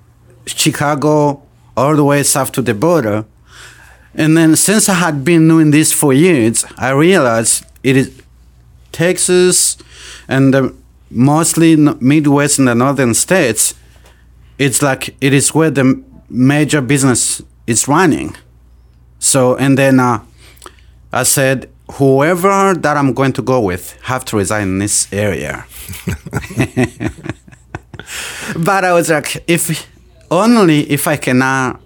Chicago 0.47 1.43
all 1.77 1.97
the 1.97 2.05
way 2.05 2.23
south 2.23 2.53
to 2.53 2.63
the 2.63 2.75
border. 2.75 3.25
And 4.15 4.37
then 4.37 4.57
since 4.57 4.89
I 4.89 4.95
had 4.95 5.25
been 5.25 5.47
doing 5.47 5.71
this 5.71 5.93
for 5.93 6.13
years, 6.13 6.65
I 6.79 6.91
realized 6.91 7.67
it 7.83 7.97
is 7.97 8.23
Texas 8.93 9.77
and 10.27 10.55
the 10.55 10.75
mostly 11.11 11.77
Midwest 11.77 12.59
and 12.59 12.69
the 12.69 12.75
northern 12.75 13.15
states. 13.15 13.75
It's 14.59 14.83
like 14.83 15.17
it 15.21 15.33
is 15.33 15.55
where 15.55 15.71
the 15.71 16.03
major 16.29 16.81
business 16.81 17.43
is 17.67 17.89
running. 17.89 18.37
So 19.19 19.57
and 19.57 19.77
then 19.77 20.01
uh, 20.01 20.25
I 21.13 21.23
said, 21.23 21.71
whoever 21.93 22.75
that 22.75 22.97
I'm 22.97 23.13
going 23.13 23.33
to 23.35 23.43
go 23.43 23.61
with 23.61 23.99
have 24.03 24.25
to 24.27 24.37
reside 24.37 24.63
in 24.63 24.79
this 24.79 25.13
area. 25.13 25.67
but 28.57 28.85
I 28.85 28.93
was 28.93 29.11
like, 29.11 29.45
if 29.47 29.87
only 30.31 30.91
if 30.91 31.07
I 31.07 31.17
can 31.17 31.41
cannot 31.41 31.81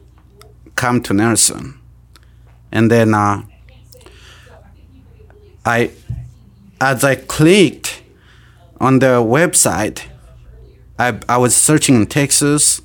come 0.74 1.02
to 1.02 1.12
Nelson, 1.12 1.78
and 2.72 2.90
then 2.90 3.14
uh, 3.14 3.42
I, 5.64 5.90
as 6.80 7.04
I 7.04 7.16
clicked 7.16 8.00
on 8.80 8.99
the 8.99 9.22
website, 9.22 10.02
I 10.99 11.18
I 11.28 11.37
was 11.37 11.54
searching 11.54 11.94
in 11.96 12.06
Texas, 12.06 12.80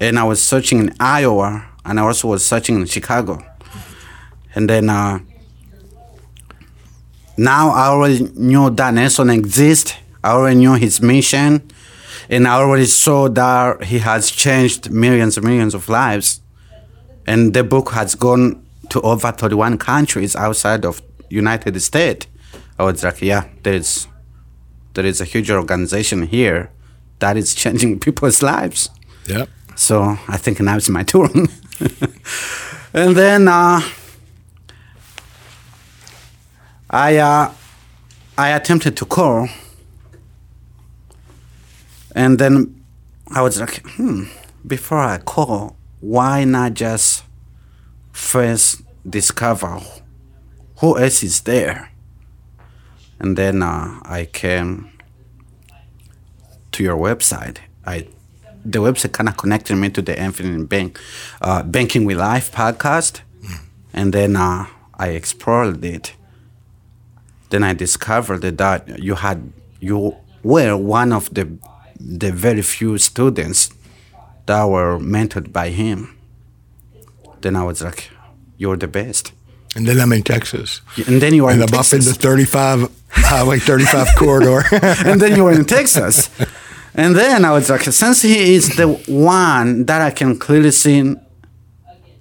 and 0.00 0.18
I 0.18 0.24
was 0.24 0.40
searching 0.42 0.78
in 0.78 0.94
Iowa, 0.98 1.66
and 1.84 2.00
I 2.00 2.02
also 2.02 2.28
was 2.28 2.44
searching 2.44 2.76
in 2.76 2.86
Chicago, 2.86 3.44
and 4.54 4.68
then. 4.68 4.88
Uh, 4.90 5.20
now 7.38 7.70
I 7.70 7.86
already 7.86 8.24
knew 8.34 8.68
that 8.70 8.92
Nelson 8.94 9.30
exists. 9.30 9.94
I 10.24 10.32
already 10.32 10.56
knew 10.56 10.74
his 10.74 11.00
mission, 11.00 11.70
and 12.28 12.48
I 12.48 12.54
already 12.54 12.86
saw 12.86 13.28
that 13.28 13.84
he 13.84 14.00
has 14.00 14.28
changed 14.28 14.90
millions 14.90 15.36
and 15.36 15.46
millions 15.46 15.72
of 15.72 15.88
lives. 15.88 16.40
And 17.28 17.54
the 17.54 17.62
book 17.62 17.90
has 17.90 18.16
gone 18.16 18.66
to 18.88 19.00
over 19.02 19.30
31 19.30 19.78
countries 19.78 20.34
outside 20.34 20.84
of 20.84 21.00
United 21.30 21.80
States. 21.80 22.26
I 22.76 22.82
was 22.82 23.04
like, 23.04 23.22
yeah, 23.22 23.46
there 23.62 23.74
is, 23.74 24.08
there 24.98 25.06
is 25.06 25.20
a 25.20 25.24
huge 25.24 25.48
organization 25.48 26.26
here 26.26 26.72
that 27.20 27.36
is 27.36 27.54
changing 27.54 28.00
people's 28.06 28.42
lives. 28.42 28.90
Yep. 29.28 29.48
So 29.76 30.18
I 30.26 30.36
think 30.36 30.58
now 30.58 30.76
it's 30.76 30.88
my 30.88 31.04
turn. 31.04 31.46
and 32.92 33.16
then 33.16 33.46
uh, 33.46 33.80
I 36.90 37.16
uh, 37.16 37.52
I 38.36 38.48
attempted 38.48 38.96
to 38.96 39.04
call, 39.04 39.48
and 42.16 42.40
then 42.40 42.82
I 43.32 43.42
was 43.42 43.60
like, 43.60 43.86
hmm, 43.90 44.24
before 44.66 44.98
I 44.98 45.18
call, 45.18 45.76
why 46.00 46.42
not 46.42 46.74
just 46.74 47.22
first 48.10 48.82
discover 49.08 49.78
who 50.78 50.98
else 50.98 51.22
is 51.22 51.42
there? 51.42 51.92
And 53.20 53.36
then 53.36 53.62
uh, 53.62 54.00
I 54.04 54.26
came 54.26 54.90
to 56.72 56.82
your 56.82 56.96
website. 56.96 57.58
I 57.84 58.06
the 58.64 58.80
website 58.80 59.12
kind 59.12 59.28
of 59.28 59.36
connected 59.36 59.76
me 59.76 59.88
to 59.90 60.02
the 60.02 60.20
Infinite 60.20 60.68
Bank, 60.68 60.98
uh, 61.40 61.62
Banking 61.62 62.04
with 62.04 62.18
Life 62.18 62.52
podcast, 62.52 63.20
and 63.92 64.12
then 64.12 64.36
uh, 64.36 64.66
I 64.94 65.08
explored 65.10 65.84
it. 65.84 66.14
Then 67.50 67.64
I 67.64 67.72
discovered 67.72 68.42
that 68.42 68.98
you 68.98 69.14
had 69.14 69.52
you 69.80 70.16
were 70.42 70.76
one 70.76 71.12
of 71.12 71.32
the 71.32 71.48
the 71.98 72.30
very 72.30 72.62
few 72.62 72.98
students 72.98 73.70
that 74.46 74.64
were 74.64 74.98
mentored 74.98 75.52
by 75.52 75.70
him. 75.70 76.16
Then 77.40 77.56
I 77.56 77.64
was 77.64 77.82
like, 77.82 78.10
"You're 78.56 78.76
the 78.76 78.88
best." 78.88 79.32
And 79.76 79.86
then 79.86 80.00
I'm 80.00 80.12
in 80.12 80.22
Texas. 80.22 80.80
And 81.06 81.20
then 81.20 81.34
you 81.34 81.46
are 81.46 81.50
And 81.52 81.62
in 81.62 81.68
I'm 81.68 81.78
up 81.80 81.92
in 81.92 82.00
the 82.00 82.14
35, 82.14 82.90
Highway 83.10 83.58
35 83.58 84.08
corridor. 84.16 84.64
and 85.06 85.20
then 85.20 85.36
you 85.36 85.44
were 85.44 85.52
in 85.52 85.64
Texas. 85.64 86.30
And 86.94 87.14
then 87.14 87.44
I 87.44 87.52
was 87.52 87.70
like, 87.70 87.82
since 87.82 88.22
he 88.22 88.54
is 88.54 88.76
the 88.76 88.88
one 89.06 89.84
that 89.86 90.00
I 90.00 90.10
can 90.10 90.38
clearly 90.38 90.70
see, 90.72 91.14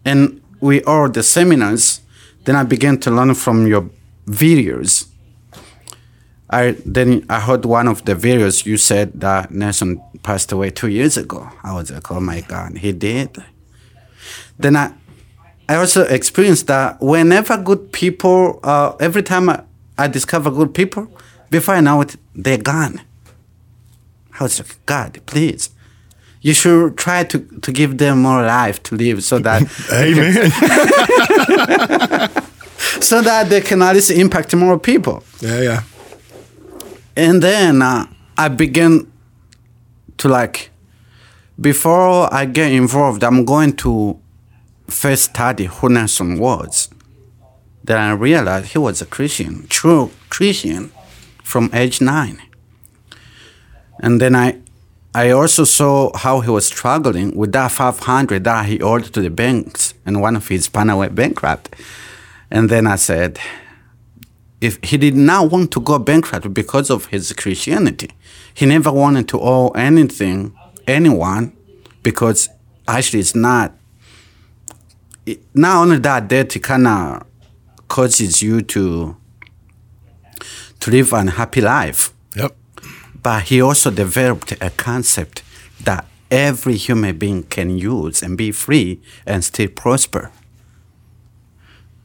and 0.06 0.42
we 0.60 0.84
are 0.84 1.10
the 1.10 1.24
seminars, 1.24 2.02
then 2.46 2.56
I 2.56 2.64
began 2.64 2.98
to 3.00 3.12
learn 3.12 3.34
from 3.34 3.66
your 3.66 3.90
videos. 4.28 5.08
I 6.50 6.76
then 6.86 7.26
I 7.30 7.40
heard 7.42 7.66
one 7.66 7.88
of 7.88 8.06
the 8.06 8.14
videos 8.16 8.66
you 8.66 8.78
said 8.78 9.20
that 9.20 9.52
Nelson 9.52 10.02
passed 10.24 10.52
away 10.52 10.70
two 10.70 10.88
years 10.88 11.18
ago. 11.18 11.50
I 11.64 11.74
was 11.74 11.92
like, 11.92 12.10
oh 12.12 12.20
my 12.22 12.42
God, 12.42 12.78
he 12.78 12.94
did. 12.94 13.38
Then 14.58 14.76
I, 14.78 14.94
I 15.70 15.76
also 15.76 16.04
experienced 16.04 16.68
that 16.68 17.02
whenever 17.02 17.58
good 17.58 17.92
people, 17.92 18.60
uh, 18.64 18.96
every 19.00 19.24
time 19.24 19.50
I, 19.50 19.64
I 19.98 20.08
discover 20.08 20.50
good 20.50 20.74
people, 20.74 21.08
before 21.50 21.76
I 21.76 21.82
know 21.82 22.02
it, 22.02 22.16
they're 22.34 22.58
gone. 22.58 23.02
I 24.40 24.44
was 24.44 24.60
like, 24.60 24.86
God, 24.86 25.20
please. 25.26 25.70
You 26.42 26.54
should 26.54 26.98
try 26.98 27.24
to, 27.26 27.40
to 27.40 27.72
give 27.72 27.98
them 27.98 28.22
more 28.22 28.44
life 28.44 28.82
to 28.84 28.96
live 28.96 29.24
so 29.24 29.40
that 29.40 29.64
Amen. 29.92 30.52
so 33.02 33.22
that 33.22 33.50
they 33.50 33.62
can 33.62 33.82
at 33.82 33.96
least 33.96 34.12
impact 34.12 34.56
more 34.56 34.80
people. 34.80 35.24
yeah, 35.42 35.62
yeah. 35.62 35.84
And 37.16 37.42
then 37.42 37.82
uh, 37.82 38.06
I 38.38 38.48
began 38.48 39.12
to 40.18 40.30
like, 40.30 40.70
before 41.60 42.32
I 42.32 42.46
get 42.46 42.72
involved, 42.72 43.24
I'm 43.24 43.44
going 43.44 43.76
to 43.78 44.20
first 44.90 45.26
study 45.26 45.66
who 45.66 45.90
Nelson 45.90 46.40
was. 46.40 46.90
Then 47.84 47.98
I 47.98 48.12
realized 48.12 48.68
he 48.68 48.78
was 48.78 49.02
a 49.02 49.06
Christian, 49.06 49.68
true 49.68 50.12
Christian, 50.30 50.92
from 51.44 51.70
age 51.74 52.02
nine. 52.02 52.42
And 54.02 54.20
then 54.20 54.36
I, 54.36 54.60
I 55.14 55.32
also 55.32 55.64
saw 55.64 56.16
how 56.16 56.42
he 56.42 56.50
was 56.50 56.68
struggling 56.68 57.36
with 57.36 57.54
that 57.54 57.72
500 57.72 58.44
that 58.44 58.66
he 58.66 58.82
owed 58.82 59.06
to 59.06 59.22
the 59.22 59.30
banks, 59.30 59.94
and 60.06 60.22
one 60.22 60.36
of 60.36 60.48
his 60.48 60.68
partner 60.68 60.98
went 60.98 61.16
bankrupt. 61.16 61.76
And 62.52 62.70
then 62.70 62.88
I 62.88 62.96
said, 62.96 63.40
if 64.60 64.80
he 64.84 64.98
did 64.98 65.16
not 65.16 65.52
want 65.52 65.72
to 65.72 65.80
go 65.80 66.00
bankrupt 66.00 66.54
because 66.54 66.90
of 66.90 67.08
his 67.08 67.32
Christianity, 67.34 68.10
he 68.54 68.66
never 68.66 68.92
wanted 68.92 69.28
to 69.30 69.40
owe 69.40 69.70
anything, 69.70 70.56
anyone, 70.88 71.56
because 72.04 72.50
actually 72.88 73.20
it's 73.20 73.36
not. 73.36 73.77
It, 75.28 75.44
not 75.54 75.82
only 75.84 75.98
that, 76.00 76.28
debt 76.30 76.56
kind 76.64 76.88
of 76.88 77.24
causes 77.90 78.42
you 78.42 78.62
to 78.62 79.16
to 80.80 80.92
live 80.92 81.12
an 81.14 81.28
happy 81.28 81.60
life, 81.62 82.14
Yep. 82.36 82.56
but 83.24 83.44
he 83.50 83.62
also 83.62 83.90
developed 83.92 84.52
a 84.62 84.70
concept 84.70 85.44
that 85.84 86.06
every 86.32 86.76
human 86.78 87.18
being 87.18 87.44
can 87.44 87.78
use 87.78 88.22
and 88.24 88.38
be 88.38 88.52
free 88.52 89.02
and 89.26 89.44
still 89.44 89.68
prosper. 89.70 90.32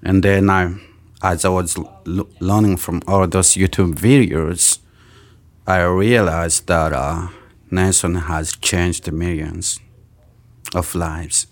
And 0.02 0.22
then 0.24 0.48
I, 0.50 0.74
as 1.22 1.44
I 1.44 1.50
was 1.50 1.76
l- 1.76 2.28
learning 2.40 2.78
from 2.78 3.02
all 3.06 3.26
those 3.28 3.50
YouTube 3.54 3.94
videos, 3.94 4.78
I 5.66 5.82
realized 5.82 6.66
that 6.66 6.92
uh, 6.92 7.28
Nelson 7.70 8.14
has 8.16 8.56
changed 8.56 9.12
millions 9.12 9.78
of 10.74 10.94
lives. 10.94 11.46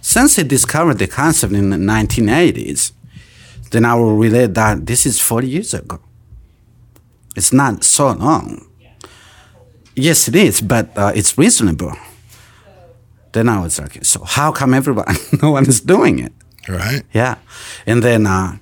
Since 0.00 0.36
he 0.36 0.42
discovered 0.42 0.98
the 0.98 1.06
concept 1.06 1.52
in 1.52 1.70
the 1.70 1.76
1980s, 1.76 2.92
then 3.70 3.84
I 3.84 3.94
will 3.94 4.16
relate 4.16 4.54
that 4.54 4.86
this 4.86 5.06
is 5.06 5.20
40 5.20 5.48
years 5.48 5.74
ago. 5.74 6.00
It's 7.36 7.52
not 7.52 7.84
so 7.84 8.12
long. 8.12 8.66
Yes, 9.94 10.28
it 10.28 10.34
is, 10.34 10.60
but 10.60 10.96
uh, 10.96 11.12
it's 11.14 11.36
reasonable. 11.36 11.94
Then 13.32 13.48
I 13.48 13.60
was 13.60 13.78
like, 13.78 14.04
so 14.04 14.24
how 14.24 14.50
come 14.50 14.74
everyone, 14.74 15.06
no 15.42 15.52
one 15.52 15.66
is 15.66 15.80
doing 15.80 16.18
it? 16.18 16.32
Right. 16.68 17.02
Yeah. 17.12 17.36
And 17.86 18.02
then 18.02 18.26
uh, 18.26 18.58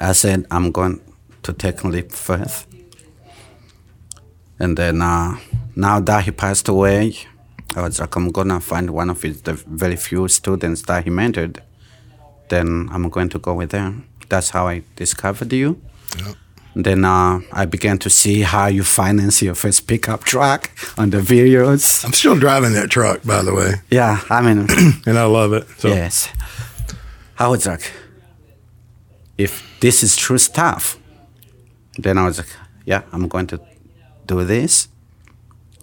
I 0.00 0.12
said, 0.12 0.46
I'm 0.50 0.70
going 0.70 1.00
to 1.42 1.52
take 1.52 1.82
a 1.82 1.88
leap 1.88 2.12
first. 2.12 2.66
And 4.58 4.76
then 4.78 5.02
uh, 5.02 5.38
now 5.74 6.00
that 6.00 6.24
he 6.24 6.30
passed 6.30 6.68
away, 6.68 7.16
was 7.80 7.98
like, 8.00 8.14
I'm 8.16 8.30
going 8.30 8.48
to 8.48 8.60
find 8.60 8.90
one 8.90 9.08
of 9.10 9.22
his 9.22 9.42
the 9.42 9.54
very 9.54 9.96
few 9.96 10.28
students 10.28 10.82
that 10.82 11.04
he 11.04 11.10
mentored. 11.10 11.58
Then 12.48 12.88
I'm 12.92 13.08
going 13.08 13.30
to 13.30 13.38
go 13.38 13.54
with 13.54 13.70
them. 13.70 14.06
That's 14.28 14.50
how 14.50 14.68
I 14.68 14.82
discovered 14.96 15.52
you. 15.52 15.80
Yep. 16.18 16.36
Then 16.74 17.04
uh, 17.04 17.40
I 17.52 17.66
began 17.66 17.98
to 17.98 18.08
see 18.10 18.40
how 18.42 18.66
you 18.66 18.82
finance 18.82 19.42
your 19.42 19.54
first 19.54 19.86
pickup 19.86 20.24
truck 20.24 20.70
on 20.96 21.10
the 21.10 21.18
videos. 21.18 22.02
I'm 22.04 22.12
still 22.14 22.38
driving 22.38 22.72
that 22.72 22.90
truck, 22.90 23.22
by 23.24 23.42
the 23.42 23.54
way, 23.54 23.74
Yeah, 23.90 24.20
I 24.30 24.40
mean, 24.40 24.66
and 25.06 25.18
I 25.18 25.24
love 25.24 25.52
it. 25.52 25.66
So 25.78 25.88
Yes. 25.88 26.28
I 27.38 27.48
was 27.48 27.66
like, 27.66 27.92
if 29.36 29.62
this 29.80 30.02
is 30.02 30.16
true 30.16 30.38
stuff, 30.38 30.98
then 31.98 32.16
I 32.16 32.24
was 32.24 32.38
like, 32.38 32.48
yeah, 32.86 33.02
I'm 33.12 33.28
going 33.28 33.46
to 33.48 33.60
do 34.26 34.44
this. 34.44 34.88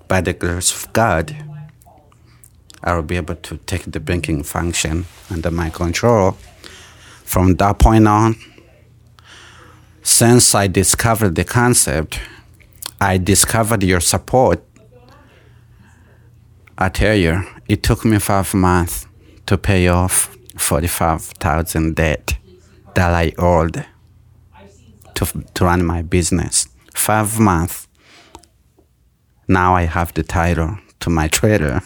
By 0.07 0.21
the 0.21 0.33
grace 0.33 0.71
of 0.73 0.91
God, 0.93 1.35
I 2.83 2.95
will 2.95 3.03
be 3.03 3.17
able 3.17 3.35
to 3.35 3.57
take 3.57 3.91
the 3.91 3.99
banking 3.99 4.43
function 4.43 5.05
under 5.29 5.51
my 5.51 5.69
control. 5.69 6.37
From 7.23 7.55
that 7.55 7.79
point 7.79 8.07
on, 8.07 8.35
since 10.01 10.55
I 10.55 10.67
discovered 10.67 11.35
the 11.35 11.43
concept, 11.43 12.19
I 13.01 13.17
discovered 13.17 13.83
your 13.83 13.99
support. 13.99 14.63
I 16.77 16.89
tell 16.89 17.15
you, 17.15 17.43
it 17.67 17.83
took 17.83 18.05
me 18.05 18.17
five 18.19 18.53
months 18.53 19.05
to 19.45 19.57
pay 19.57 19.87
off 19.87 20.35
forty-five 20.57 21.21
thousand 21.21 21.95
debt 21.95 22.37
that 22.95 23.13
I 23.13 23.33
owed 23.37 23.85
to 25.15 25.25
to 25.53 25.65
run 25.65 25.85
my 25.85 26.01
business. 26.01 26.67
Five 26.93 27.39
months. 27.39 27.87
Now 29.47 29.75
I 29.75 29.83
have 29.83 30.13
the 30.13 30.23
title 30.23 30.77
to 31.01 31.09
my 31.09 31.27
trailer. 31.27 31.81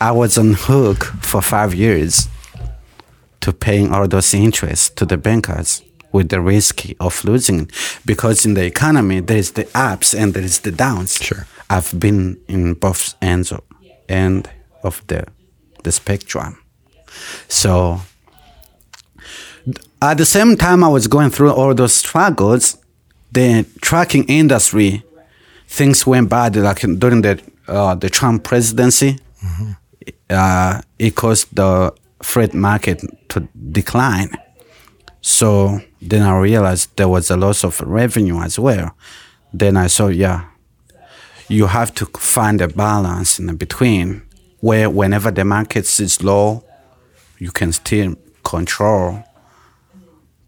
I 0.00 0.12
was 0.12 0.36
on 0.36 0.52
hook 0.54 1.04
for 1.22 1.40
five 1.40 1.74
years 1.74 2.28
to 3.40 3.52
paying 3.52 3.92
all 3.92 4.06
those 4.06 4.34
interests 4.34 4.90
to 4.90 5.06
the 5.06 5.16
bankers 5.16 5.82
with 6.12 6.28
the 6.28 6.40
risk 6.40 6.84
of 7.00 7.24
losing 7.24 7.70
because 8.04 8.44
in 8.44 8.54
the 8.54 8.64
economy 8.64 9.20
there 9.20 9.38
is 9.38 9.52
the 9.52 9.68
ups 9.74 10.14
and 10.14 10.34
there 10.34 10.42
is 10.42 10.60
the 10.60 10.70
downs. 10.70 11.16
Sure. 11.22 11.46
I've 11.70 11.98
been 11.98 12.38
in 12.48 12.74
both 12.74 13.14
ends 13.22 13.52
of, 13.52 13.62
end 14.08 14.50
of 14.82 15.02
the 15.06 15.26
the 15.82 15.92
spectrum. 15.92 16.58
So 17.48 18.00
at 20.02 20.18
the 20.18 20.26
same 20.26 20.56
time 20.56 20.84
I 20.84 20.88
was 20.88 21.06
going 21.06 21.30
through 21.30 21.52
all 21.52 21.74
those 21.74 21.94
struggles, 21.94 22.76
the 23.32 23.64
trucking 23.80 24.24
industry 24.24 25.04
things 25.68 26.06
went 26.06 26.28
bad 26.28 26.56
like 26.56 26.80
during 26.80 27.22
the 27.22 27.40
uh, 27.68 27.94
the 27.94 28.10
Trump 28.10 28.44
presidency. 28.44 29.18
Uh, 30.28 30.80
it 30.98 31.14
caused 31.14 31.54
the 31.54 31.92
freight 32.22 32.54
market 32.54 33.02
to 33.28 33.48
decline. 33.72 34.30
So 35.20 35.80
then 36.00 36.22
I 36.22 36.38
realized 36.38 36.96
there 36.96 37.08
was 37.08 37.30
a 37.30 37.36
loss 37.36 37.64
of 37.64 37.80
revenue 37.80 38.40
as 38.42 38.58
well. 38.58 38.96
Then 39.52 39.76
I 39.76 39.88
saw, 39.88 40.08
yeah, 40.08 40.46
you 41.48 41.66
have 41.66 41.94
to 41.94 42.06
find 42.06 42.60
a 42.60 42.68
balance 42.68 43.38
in 43.38 43.56
between 43.56 44.22
where 44.60 44.90
whenever 44.90 45.30
the 45.30 45.44
market 45.44 46.00
is 46.00 46.22
low, 46.22 46.64
you 47.38 47.50
can 47.50 47.72
still 47.72 48.16
control 48.42 49.24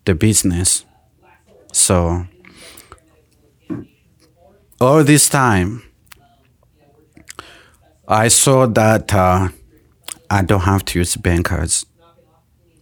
the 0.04 0.14
business. 0.14 0.84
So 1.72 2.26
all 4.80 5.04
this 5.04 5.28
time, 5.28 5.82
I 8.08 8.28
saw 8.28 8.66
that 8.66 9.14
uh, 9.14 9.48
I 10.30 10.42
don't 10.42 10.62
have 10.62 10.84
to 10.86 10.98
use 10.98 11.16
bankers 11.16 11.84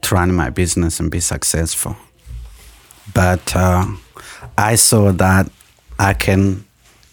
to 0.02 0.14
run 0.14 0.32
my 0.32 0.50
business 0.50 1.00
and 1.00 1.10
be 1.10 1.18
successful. 1.20 1.96
But 3.12 3.54
uh, 3.56 3.86
I 4.56 4.76
saw 4.76 5.10
that 5.12 5.50
I 5.98 6.14
can 6.14 6.64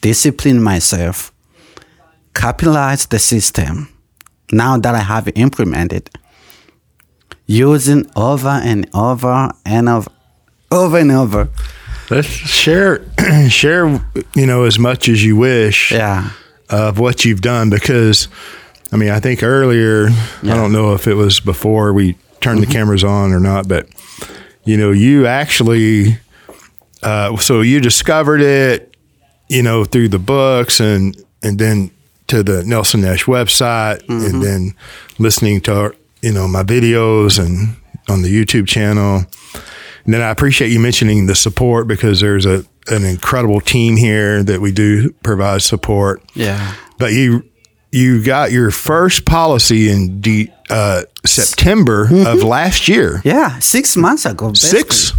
discipline 0.01 0.61
myself, 0.61 1.31
capitalize 2.35 3.07
the 3.07 3.17
system. 3.19 3.89
Now 4.51 4.77
that 4.77 4.93
I 4.93 4.99
have 4.99 5.29
implemented, 5.33 6.11
using 7.47 8.05
over 8.15 8.49
and 8.63 8.87
over 8.93 9.49
and 9.65 9.89
over, 9.89 10.11
over 10.71 10.97
and 10.99 11.11
over. 11.11 11.49
Let's 12.11 12.27
share 12.27 13.05
share 13.49 13.87
you 14.35 14.45
know 14.45 14.65
as 14.65 14.77
much 14.77 15.09
as 15.09 15.23
you 15.25 15.35
wish 15.37 15.91
Yeah. 15.91 16.29
Of 16.73 16.99
what 16.99 17.23
you've 17.23 17.41
done 17.41 17.69
because 17.69 18.27
I 18.91 18.97
mean 18.97 19.09
I 19.09 19.19
think 19.19 19.43
earlier 19.43 20.07
I 20.41 20.55
don't 20.55 20.71
know 20.71 20.93
if 20.93 21.07
it 21.07 21.13
was 21.13 21.39
before 21.39 21.93
we 21.93 22.15
turned 22.41 22.61
the 22.61 22.67
cameras 22.67 23.03
on 23.03 23.31
or 23.31 23.39
not 23.39 23.67
but 23.67 23.87
you 24.65 24.75
know 24.75 24.91
you 24.91 25.27
actually 25.27 26.17
uh, 27.03 27.37
so 27.37 27.61
you 27.61 27.79
discovered 27.79 28.41
it 28.41 28.97
you 29.49 29.61
know 29.61 29.85
through 29.85 30.09
the 30.09 30.19
books 30.19 30.79
and 30.79 31.15
and 31.43 31.59
then 31.59 31.91
to 32.27 32.41
the 32.41 32.63
Nelson 32.63 33.01
Nash 33.01 33.25
website 33.25 34.01
and 34.09 34.41
then 34.41 34.73
listening 35.19 35.61
to 35.61 35.95
you 36.21 36.31
know 36.31 36.47
my 36.47 36.63
videos 36.63 37.37
and 37.37 37.75
on 38.09 38.21
the 38.21 38.29
YouTube 38.29 38.67
channel. 38.67 39.25
And 40.05 40.13
then 40.13 40.21
I 40.21 40.29
appreciate 40.29 40.71
you 40.71 40.79
mentioning 40.79 41.27
the 41.27 41.35
support 41.35 41.87
because 41.87 42.19
there's 42.19 42.45
a 42.45 42.65
an 42.87 43.05
incredible 43.05 43.61
team 43.61 43.95
here 43.97 44.43
that 44.43 44.59
we 44.61 44.71
do 44.71 45.11
provide 45.23 45.61
support. 45.61 46.21
Yeah. 46.35 46.73
But 46.97 47.13
you 47.13 47.43
you 47.91 48.23
got 48.23 48.51
your 48.51 48.71
first 48.71 49.23
policy 49.25 49.89
in 49.89 50.19
de, 50.21 50.51
uh, 50.69 51.03
September 51.25 52.07
of 52.27 52.41
last 52.43 52.87
year. 52.87 53.21
Yeah. 53.23 53.59
Six 53.59 53.95
months 53.95 54.25
ago. 54.25 54.49
basically. 54.49 54.79
Six. 54.79 55.13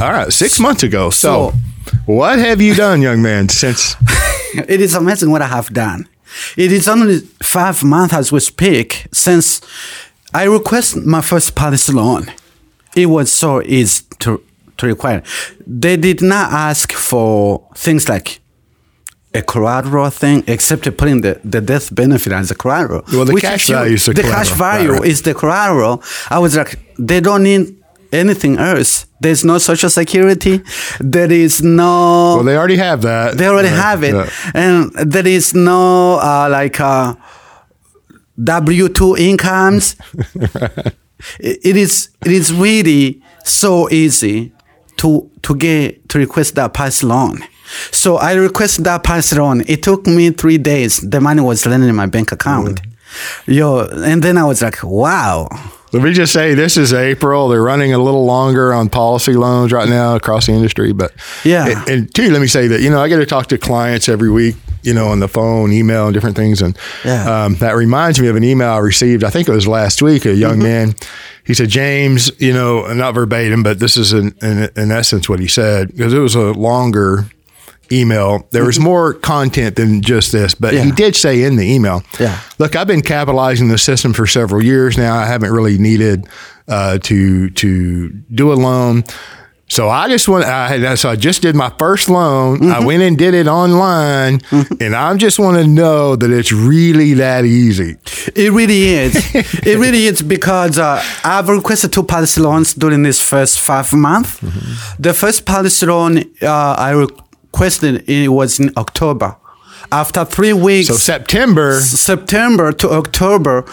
All 0.00 0.10
right, 0.12 0.32
six 0.32 0.58
months 0.60 0.82
ago. 0.82 1.10
So, 1.10 1.50
So- 1.50 1.54
what 2.06 2.38
have 2.38 2.60
you 2.62 2.74
done, 2.74 3.02
young 3.02 3.20
man, 3.22 3.48
since? 3.48 3.94
it 4.54 4.80
is 4.80 4.94
amazing 4.94 5.30
what 5.30 5.42
I 5.42 5.48
have 5.48 5.70
done. 5.72 6.06
It 6.56 6.72
is 6.72 6.86
only 6.88 7.18
five 7.42 7.82
months 7.84 8.14
as 8.14 8.30
we 8.32 8.40
speak 8.40 9.06
since 9.12 9.60
I 10.32 10.44
requested 10.44 11.04
my 11.06 11.20
first 11.20 11.54
policy 11.54 11.92
loan. 11.92 12.30
It 12.94 13.06
was 13.06 13.30
so 13.32 13.60
easy 13.62 14.04
to, 14.20 14.40
to 14.78 14.86
require. 14.86 15.22
They 15.66 15.96
did 15.96 16.22
not 16.22 16.52
ask 16.52 16.92
for 16.92 17.68
things 17.76 18.08
like 18.08 18.40
a 19.34 19.42
collateral 19.42 20.10
thing, 20.10 20.42
except 20.46 20.84
putting 20.96 21.20
the, 21.20 21.40
the 21.44 21.60
death 21.60 21.94
benefit 21.94 22.32
as 22.32 22.50
a 22.50 22.54
collateral. 22.54 23.02
Well, 23.12 23.24
the 23.24 23.40
cash 23.40 23.68
value 23.68 23.94
is 23.94 24.06
the 24.06 24.14
the 24.14 24.22
cash 24.22 24.52
collateral. 24.52 24.58
value 24.58 24.90
Right, 24.92 25.00
right. 25.00 25.10
is 25.10 25.22
the 25.22 25.34
collateral. 25.34 26.02
I 26.30 26.38
was 26.38 26.56
like, 26.56 26.78
they 26.98 27.20
don't 27.20 27.42
need 27.42 27.76
anything 28.10 28.56
else. 28.58 29.06
There's 29.20 29.44
no 29.44 29.58
social 29.58 29.90
security. 29.90 30.62
There 31.00 31.30
is 31.30 31.62
no. 31.62 32.36
Well, 32.36 32.44
they 32.44 32.56
already 32.56 32.76
have 32.76 33.02
that. 33.02 33.36
They 33.36 33.46
already 33.46 33.68
have 33.68 34.02
it, 34.02 34.14
yeah. 34.14 34.30
and 34.54 34.92
there 34.92 35.26
is 35.26 35.54
no 35.54 36.18
uh, 36.20 36.48
like 36.50 36.80
uh, 36.80 37.14
W 38.42 38.88
two 38.88 39.16
incomes. 39.16 39.96
it, 41.40 41.58
it 41.64 41.76
is 41.76 42.10
it 42.24 42.32
is 42.32 42.52
really 42.52 43.20
so 43.44 43.90
easy 43.90 44.52
to 44.98 45.30
to 45.42 45.54
get 45.56 46.08
to 46.10 46.18
request 46.18 46.54
that 46.56 46.74
pass 46.74 47.02
loan. 47.02 47.38
So 47.90 48.16
I 48.16 48.32
requested 48.34 48.84
that 48.86 49.02
pass 49.04 49.32
loan. 49.34 49.62
It 49.66 49.82
took 49.82 50.06
me 50.06 50.30
three 50.30 50.58
days. 50.58 51.00
The 51.00 51.20
money 51.20 51.40
was 51.42 51.66
landing 51.66 51.88
in 51.90 51.96
my 51.96 52.06
bank 52.06 52.32
account. 52.32 52.80
Yo, 53.46 53.80
and 53.86 54.22
then 54.22 54.36
I 54.38 54.44
was 54.44 54.62
like, 54.62 54.82
wow. 54.82 55.48
Let 55.92 56.02
me 56.02 56.12
just 56.12 56.32
say, 56.34 56.52
this 56.54 56.76
is 56.76 56.92
April. 56.92 57.48
They're 57.48 57.62
running 57.62 57.94
a 57.94 57.98
little 57.98 58.26
longer 58.26 58.74
on 58.74 58.90
policy 58.90 59.32
loans 59.32 59.72
right 59.72 59.88
now 59.88 60.16
across 60.16 60.46
the 60.46 60.52
industry. 60.52 60.92
But 60.92 61.12
Yeah. 61.44 61.66
and, 61.68 61.88
and 61.88 62.14
two, 62.14 62.30
let 62.30 62.40
me 62.42 62.46
say 62.46 62.68
that 62.68 62.80
you 62.82 62.90
know 62.90 63.00
I 63.00 63.08
get 63.08 63.16
to 63.18 63.26
talk 63.26 63.46
to 63.48 63.58
clients 63.58 64.08
every 64.08 64.30
week, 64.30 64.56
you 64.82 64.94
know, 64.94 65.08
on 65.08 65.20
the 65.20 65.28
phone, 65.28 65.72
email, 65.72 66.06
and 66.06 66.14
different 66.14 66.36
things. 66.36 66.62
And 66.62 66.76
Yeah. 67.04 67.44
um, 67.44 67.54
that 67.56 67.76
reminds 67.76 68.20
me 68.20 68.28
of 68.28 68.36
an 68.36 68.44
email 68.44 68.70
I 68.70 68.78
received. 68.78 69.24
I 69.24 69.30
think 69.30 69.48
it 69.48 69.52
was 69.52 69.66
last 69.66 70.02
week. 70.02 70.24
A 70.26 70.34
young 70.34 70.58
man, 70.58 70.94
he 71.44 71.54
said, 71.54 71.68
James, 71.68 72.30
you 72.38 72.52
know, 72.52 72.92
not 72.92 73.14
verbatim, 73.14 73.62
but 73.62 73.78
this 73.78 73.96
is 73.96 74.12
in 74.12 74.34
in, 74.42 74.68
in 74.76 74.90
essence 74.90 75.28
what 75.28 75.40
he 75.40 75.48
said 75.48 75.88
because 75.88 76.12
it 76.14 76.18
was 76.20 76.34
a 76.34 76.52
longer 76.52 77.24
email. 77.90 78.46
There 78.50 78.64
was 78.66 78.78
more 78.78 79.14
content 79.14 79.76
than 79.76 80.02
just 80.02 80.30
this, 80.30 80.54
but 80.54 80.74
he 80.74 80.90
did 80.92 81.16
say 81.16 81.42
in 81.42 81.56
the 81.56 81.64
email, 81.64 82.02
Yeah. 82.20 82.38
Look, 82.58 82.76
I've 82.76 82.86
been 82.86 83.00
capitalizing 83.02 83.68
the 83.68 83.78
system 83.78 84.12
for 84.12 84.26
several 84.26 84.62
years 84.62 84.98
now. 84.98 85.16
I 85.16 85.24
haven't 85.24 85.50
really 85.52 85.78
needed 85.78 86.26
uh, 86.68 86.98
to 86.98 87.48
to 87.50 88.10
do 88.34 88.52
a 88.52 88.54
loan. 88.54 89.04
So 89.70 89.88
I 89.90 90.08
just 90.08 90.26
went. 90.28 90.44
I 90.46 90.94
so 90.94 91.10
I 91.10 91.16
just 91.16 91.42
did 91.42 91.54
my 91.54 91.70
first 91.78 92.08
loan. 92.08 92.70
I 92.70 92.80
went 92.84 93.02
and 93.02 93.18
did 93.18 93.34
it 93.34 93.46
online, 93.46 94.40
and 94.80 94.96
I 94.96 95.14
just 95.16 95.38
want 95.38 95.58
to 95.58 95.66
know 95.66 96.16
that 96.16 96.30
it's 96.30 96.50
really 96.52 97.12
that 97.14 97.44
easy. 97.44 97.96
It 98.34 98.50
really 98.52 98.84
is. 98.84 99.14
it 99.34 99.78
really 99.78 100.06
is 100.06 100.22
because 100.22 100.78
uh, 100.78 101.02
I've 101.22 101.48
requested 101.48 101.92
two 101.92 102.02
policy 102.02 102.40
loans 102.40 102.72
during 102.74 103.02
this 103.02 103.20
first 103.20 103.60
five 103.60 103.92
months. 103.92 104.40
The 104.98 105.12
first 105.12 105.44
policy 105.44 105.84
loan 105.86 106.18
uh, 106.42 106.74
I 106.78 106.90
requested 106.92 108.08
it 108.08 108.28
was 108.28 108.58
in 108.58 108.72
October. 108.76 109.36
After 109.92 110.24
three 110.24 110.52
weeks, 110.54 110.88
So 110.88 110.94
September, 110.94 111.80
September 111.80 112.72
to 112.72 112.90
October, 112.90 113.64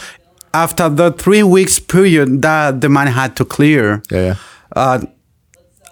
after 0.54 0.88
the 0.90 1.12
three 1.12 1.44
weeks 1.44 1.80
period 1.80 2.42
that 2.42 2.80
the 2.82 2.90
money 2.90 3.12
had 3.12 3.36
to 3.38 3.44
clear, 3.46 4.02
yeah, 4.12 4.36
uh, 4.76 5.00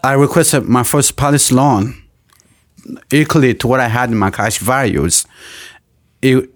I 0.04 0.14
requested 0.14 0.64
my 0.66 0.84
first 0.84 1.16
policy 1.16 1.56
loan 1.56 1.96
equally 3.12 3.54
to 3.56 3.68
what 3.68 3.80
I 3.80 3.88
had 3.88 4.10
in 4.12 4.18
my 4.18 4.30
cash 4.32 4.58
values. 4.60 5.26
It, 6.22 6.50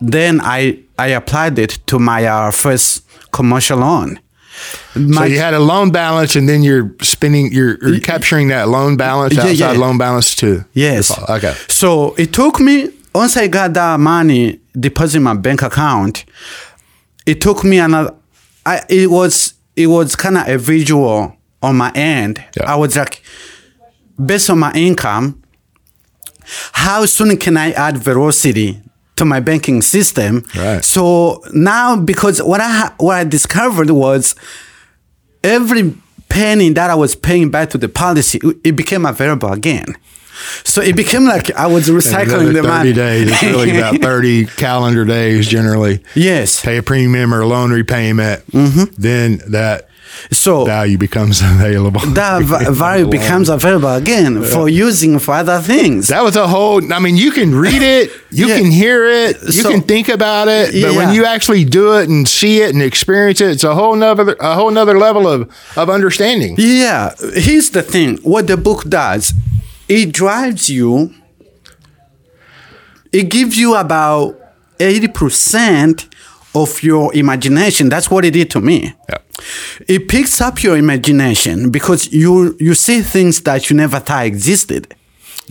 then 0.00 0.40
I 0.42 0.80
I 0.98 1.08
applied 1.08 1.58
it 1.58 1.78
to 1.86 1.98
my 1.98 2.24
uh, 2.26 2.50
first 2.50 3.04
commercial 3.30 3.78
loan. 3.78 4.18
so 4.94 5.22
you 5.24 5.38
had 5.38 5.54
a 5.54 5.60
loan 5.60 5.90
balance, 5.92 6.34
and 6.34 6.48
then 6.48 6.62
you're 6.64 6.92
spending, 7.02 7.52
you're, 7.52 7.78
you're 7.86 8.00
capturing 8.00 8.48
that 8.48 8.66
loan 8.68 8.96
balance 8.96 9.34
Yeah, 9.34 9.42
outside 9.42 9.54
yeah. 9.74 9.78
loan 9.78 9.98
balance 9.98 10.34
too. 10.34 10.64
yes. 10.72 11.16
Okay. 11.30 11.54
So 11.68 12.14
it 12.16 12.32
took 12.32 12.58
me 12.58 12.90
once 13.14 13.36
I 13.36 13.46
got 13.46 13.74
that 13.74 14.00
money 14.00 14.60
deposited 14.78 15.18
in 15.18 15.22
my 15.22 15.34
bank 15.34 15.62
account. 15.62 16.24
It 17.26 17.40
took 17.40 17.62
me 17.62 17.78
another. 17.78 18.14
I 18.66 18.82
it 18.88 19.08
was 19.10 19.54
it 19.76 19.86
was 19.86 20.16
kind 20.16 20.36
of 20.38 20.48
a 20.48 20.58
visual 20.58 21.36
on 21.62 21.76
my 21.76 21.92
end. 21.94 22.44
Yeah. 22.56 22.72
I 22.72 22.76
was 22.76 22.96
like, 22.96 23.22
based 24.24 24.50
on 24.50 24.58
my 24.58 24.72
income, 24.72 25.42
how 26.72 27.04
soon 27.06 27.36
can 27.36 27.56
I 27.56 27.72
add 27.72 27.98
velocity 27.98 28.82
to 29.18 29.24
my 29.24 29.40
banking 29.40 29.82
system. 29.82 30.44
Right. 30.56 30.82
So 30.84 31.42
now, 31.52 31.96
because 31.96 32.42
what 32.42 32.60
I 32.60 32.92
what 32.98 33.16
I 33.16 33.24
discovered 33.24 33.90
was 33.90 34.34
every 35.44 35.94
penny 36.28 36.70
that 36.70 36.88
I 36.90 36.94
was 36.94 37.14
paying 37.14 37.50
back 37.50 37.70
to 37.70 37.78
the 37.78 37.88
policy, 37.88 38.40
it 38.64 38.72
became 38.72 39.04
available 39.04 39.52
again. 39.52 39.86
So 40.64 40.80
it 40.80 40.94
became 40.94 41.24
like 41.24 41.50
I 41.56 41.66
was 41.66 41.88
recycling 42.00 42.52
the 42.52 42.62
30 42.62 42.68
money. 42.68 42.92
days. 42.92 43.30
It's 43.30 43.42
really 43.42 43.76
about 43.76 44.00
30 44.00 44.46
calendar 44.46 45.04
days 45.04 45.48
generally. 45.48 46.02
yes. 46.14 46.62
Pay 46.62 46.78
a 46.78 46.82
premium 46.82 47.34
or 47.34 47.40
a 47.40 47.46
loan 47.46 47.72
repayment. 47.72 48.46
Mm-hmm. 48.46 48.94
Then 49.00 49.40
that 49.48 49.88
So 50.30 50.64
value 50.64 50.98
becomes 50.98 51.40
available. 51.42 52.00
that 52.14 52.42
va- 52.42 52.70
value 52.86 53.06
becomes 53.08 53.48
available 53.48 53.94
again 53.94 54.42
for 54.42 54.68
using 54.68 55.18
for 55.18 55.34
other 55.34 55.58
things. 55.60 56.08
That 56.08 56.22
was 56.22 56.36
a 56.36 56.46
whole. 56.46 56.80
I 56.92 56.98
mean, 56.98 57.16
you 57.16 57.30
can 57.30 57.54
read 57.54 57.82
it, 57.82 58.10
you 58.30 58.46
Yeah. 58.48 58.58
can 58.58 58.70
hear 58.70 59.06
it, 59.06 59.36
you 59.42 59.62
So- 59.62 59.70
can 59.70 59.82
think 59.82 60.08
about 60.08 60.48
it, 60.48 60.82
but 60.82 60.94
when 60.94 61.14
you 61.14 61.24
actually 61.24 61.64
do 61.64 61.96
it 61.98 62.08
and 62.08 62.28
see 62.28 62.60
it 62.62 62.74
and 62.74 62.82
experience 62.82 63.40
it, 63.40 63.50
it's 63.50 63.64
a 63.64 63.74
whole 63.74 63.96
nother 63.96 64.36
a 64.40 64.54
whole 64.54 64.70
nother 64.70 64.98
level 64.98 65.26
of 65.28 65.48
of 65.76 65.88
understanding. 65.90 66.54
Yeah, 66.58 67.14
here's 67.34 67.70
the 67.70 67.82
thing. 67.82 68.18
What 68.22 68.46
the 68.46 68.56
book 68.56 68.84
does, 68.88 69.32
it 69.88 70.12
drives 70.12 70.68
you. 70.68 71.14
It 73.12 73.30
gives 73.30 73.56
you 73.56 73.74
about 73.74 74.36
eighty 74.80 75.08
percent 75.08 76.06
of 76.62 76.82
your 76.82 77.14
imagination. 77.14 77.88
That's 77.88 78.10
what 78.10 78.24
it 78.24 78.32
did 78.32 78.50
to 78.50 78.60
me. 78.60 78.94
Yeah. 79.08 79.18
It 79.86 80.08
picks 80.08 80.40
up 80.40 80.62
your 80.62 80.76
imagination 80.76 81.70
because 81.70 82.12
you 82.12 82.56
you 82.60 82.74
see 82.74 83.02
things 83.02 83.40
that 83.42 83.68
you 83.70 83.76
never 83.76 84.00
thought 84.00 84.26
existed. 84.26 84.94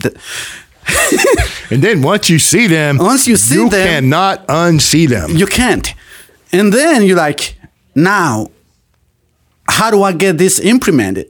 The- 0.02 0.16
And 1.72 1.82
then 1.84 2.02
once 2.02 2.30
you 2.30 2.40
see 2.40 2.68
them, 2.68 2.98
Once 2.98 3.28
you 3.28 3.36
see 3.38 3.56
you 3.56 3.70
them- 3.70 3.88
cannot 3.88 4.48
unsee 4.48 5.08
them. 5.10 5.32
you 5.32 5.46
can't. 5.48 5.94
And 6.54 6.72
then 6.72 7.04
you're 7.04 7.18
like, 7.18 7.56
now, 7.94 8.48
how 9.70 9.92
do 9.92 10.02
I 10.04 10.14
get 10.14 10.38
this 10.38 10.60
implemented? 10.60 11.28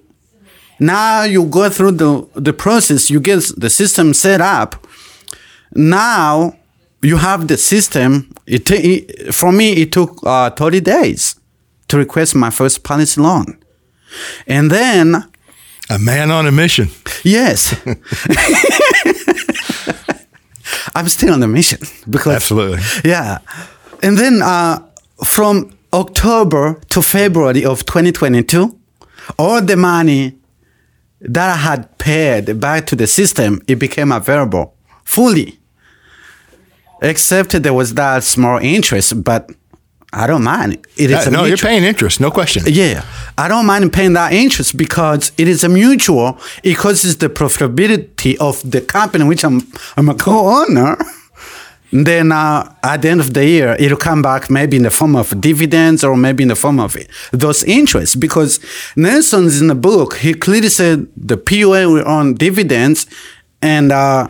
Now 0.79 1.23
you 1.23 1.45
go 1.45 1.69
through 1.71 1.93
the, 1.93 2.27
the 2.35 2.53
process, 2.53 3.09
you 3.09 3.19
get 3.19 3.41
the 3.57 3.69
system 3.69 4.13
set 4.13 4.41
up. 4.41 4.85
Now 5.73 6.53
you 7.01 7.17
have 7.17 7.47
the 7.47 7.57
system. 7.57 8.31
It, 8.45 8.69
it 8.71 9.33
for 9.33 9.51
me, 9.51 9.73
it 9.73 9.91
took 9.91 10.19
uh, 10.25 10.49
30 10.51 10.81
days 10.81 11.35
to 11.87 11.97
request 11.97 12.35
my 12.35 12.49
first 12.49 12.83
policy 12.83 13.21
loan. 13.21 13.57
And 14.47 14.71
then, 14.71 15.15
a 15.89 15.99
man 15.99 16.31
on 16.31 16.47
a 16.47 16.51
mission. 16.51 16.89
yes, 17.23 17.75
I'm 20.95 21.07
still 21.07 21.33
on 21.33 21.39
the 21.39 21.47
mission 21.47 21.79
because 22.09 22.35
Absolutely. 22.35 22.79
yeah. 23.09 23.39
And 24.03 24.17
then 24.17 24.41
uh, 24.41 24.79
from 25.23 25.71
October 25.93 26.79
to 26.89 27.01
February 27.01 27.65
of 27.65 27.85
2022, 27.85 28.77
all 29.37 29.61
the 29.61 29.77
money 29.77 30.37
that 31.21 31.49
I 31.49 31.55
had 31.55 31.97
paid 31.97 32.59
back 32.59 32.85
to 32.87 32.95
the 32.95 33.07
system, 33.07 33.61
it 33.67 33.75
became 33.75 34.11
available 34.11 34.75
fully. 35.03 35.56
Except 37.01 37.61
there 37.63 37.73
was 37.73 37.93
that 37.93 38.23
small 38.23 38.57
interest, 38.57 39.23
but 39.23 39.51
I 40.13 40.25
don't 40.25 40.43
mind. 40.43 40.77
It 40.95 41.11
is 41.11 41.27
Uh, 41.27 41.29
no, 41.29 41.43
you're 41.45 41.57
paying 41.57 41.83
interest, 41.83 42.19
no 42.19 42.31
question. 42.31 42.63
yeah, 42.65 43.03
I 43.37 43.47
don't 43.47 43.65
mind 43.65 43.91
paying 43.93 44.13
that 44.13 44.31
interest 44.33 44.77
because 44.77 45.31
it 45.37 45.47
is 45.47 45.63
a 45.63 45.69
mutual. 45.69 46.37
It 46.63 46.75
causes 46.77 47.17
the 47.17 47.29
profitability 47.29 48.35
of 48.39 48.61
the 48.69 48.81
company, 48.81 49.25
which 49.25 49.43
I'm 49.43 49.61
I'm 49.97 50.09
a 50.09 50.15
co-owner. 50.15 50.97
Then 51.91 52.31
uh, 52.33 52.73
at 52.83 53.01
the 53.01 53.09
end 53.09 53.21
of 53.21 53.33
the 53.33 53.45
year, 53.45 53.75
it'll 53.79 53.97
come 53.97 54.21
back 54.21 54.49
maybe 54.49 54.75
in 54.75 54.83
the 54.83 54.89
form 54.89 55.15
of 55.15 55.39
dividends 55.39 56.03
or 56.03 56.17
maybe 56.17 56.43
in 56.43 56.49
the 56.49 56.55
form 56.55 56.79
of 56.79 56.97
those 57.31 57.63
interests. 57.63 58.13
Because 58.15 58.59
Nelson's 58.97 59.61
in 59.61 59.67
the 59.67 59.75
book, 59.75 60.15
he 60.17 60.33
clearly 60.33 60.67
said 60.69 61.07
the 61.15 61.37
PUA 61.37 61.87
will 61.93 62.05
earn 62.05 62.33
dividends, 62.33 63.07
and 63.61 63.91
uh, 63.93 64.27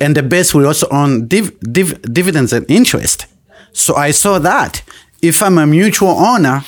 and 0.00 0.14
the 0.16 0.22
base 0.22 0.54
will 0.54 0.66
also 0.66 0.86
earn 0.92 1.26
div- 1.28 1.52
div- 1.60 2.00
dividends 2.12 2.52
and 2.52 2.64
interest. 2.70 3.26
So 3.72 3.94
I 3.96 4.12
saw 4.12 4.38
that. 4.40 4.82
If 5.22 5.42
I'm 5.42 5.58
a 5.58 5.66
mutual 5.66 6.10
owner, 6.10 6.62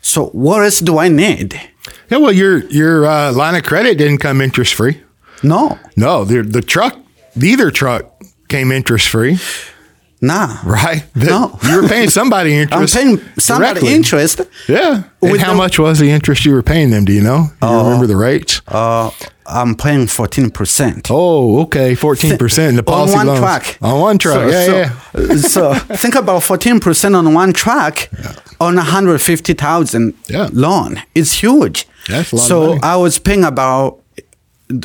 so 0.00 0.26
what 0.32 0.62
else 0.62 0.80
do 0.80 0.98
I 0.98 1.08
need? 1.08 1.54
Yeah, 2.10 2.18
well, 2.18 2.32
your 2.32 2.58
your 2.70 3.06
uh, 3.06 3.32
line 3.32 3.54
of 3.56 3.62
credit 3.62 3.98
didn't 3.98 4.18
come 4.18 4.40
interest 4.44 4.74
free. 4.74 4.94
No, 5.42 5.78
No, 5.96 6.24
the 6.24 6.42
the 6.42 6.60
truck, 6.62 6.94
either 7.40 7.70
truck 7.70 8.04
came 8.48 8.72
interest 8.72 9.08
free, 9.08 9.38
nah. 10.20 10.58
right? 10.64 11.04
No. 11.14 11.58
you 11.64 11.82
were 11.82 11.88
paying 11.88 12.10
somebody 12.20 12.54
interest. 12.54 12.96
I'm 12.96 13.02
paying 13.02 13.20
somebody 13.38 13.80
directly. 13.80 13.94
interest. 13.94 14.40
Yeah. 14.68 15.02
And 15.22 15.40
how 15.40 15.50
the- 15.52 15.56
much 15.56 15.78
was 15.78 15.98
the 15.98 16.10
interest 16.10 16.44
you 16.44 16.52
were 16.52 16.62
paying 16.62 16.90
them? 16.90 17.04
Do 17.04 17.12
you 17.12 17.22
know? 17.22 17.48
Do 17.60 17.68
you 17.68 17.78
remember 17.78 18.06
the 18.06 18.16
rates? 18.16 18.60
Uh, 18.68 19.10
I'm 19.46 19.74
paying 19.74 20.06
14%. 20.06 21.08
Oh, 21.10 21.62
okay, 21.62 21.96
fourteen 21.96 22.38
percent. 22.38 22.76
The 22.76 22.84
policy 22.84 23.14
on 23.14 23.26
one 23.26 23.26
loans. 23.26 23.40
truck. 23.40 23.78
On 23.82 24.00
one 24.00 24.16
truck. 24.18 24.42
So, 24.42 24.48
yeah, 24.48 24.66
so, 24.66 24.76
yeah. 25.20 25.36
so 25.54 25.74
think 25.96 26.14
about 26.14 26.42
14% 26.42 27.16
on 27.16 27.34
one 27.34 27.52
truck 27.52 28.08
on 28.60 28.76
150,000 28.76 30.14
Yeah. 30.28 30.48
loan. 30.52 31.02
It's 31.14 31.32
huge. 31.42 31.86
That's 32.08 32.32
a 32.32 32.36
lot 32.36 32.42
So. 32.48 32.78
I 32.82 32.96
was 32.96 33.18
paying 33.18 33.44
about, 33.44 33.98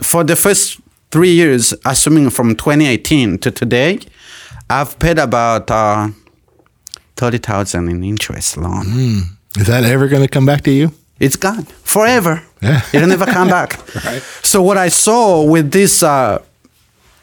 for 0.02 0.24
the 0.24 0.36
first 0.36 0.80
three 1.12 1.32
years, 1.32 1.74
assuming 1.86 2.30
from 2.32 2.56
2018 2.56 3.38
to 3.40 3.52
today, 3.52 4.00
I've 4.70 4.98
paid 5.00 5.20
about 5.20 5.70
uh, 5.70 6.10
30,000 7.18 7.88
in 7.90 8.04
interest 8.04 8.58
loan. 8.58 8.86
Is 9.58 9.68
that 9.68 9.84
ever 9.84 10.08
going 10.08 10.24
to 10.24 10.28
come 10.28 10.46
back 10.46 10.64
to 10.64 10.72
you? 10.72 10.92
It's 11.20 11.36
gone 11.36 11.64
forever. 11.84 12.44
Yeah. 12.62 12.82
It'll 12.94 13.08
never 13.08 13.26
come 13.26 13.48
back. 13.50 13.80
Right. 14.06 14.22
So 14.44 14.62
what 14.62 14.78
I 14.78 14.90
saw 14.90 15.44
with 15.44 15.72
these 15.72 16.04
uh, 16.04 16.42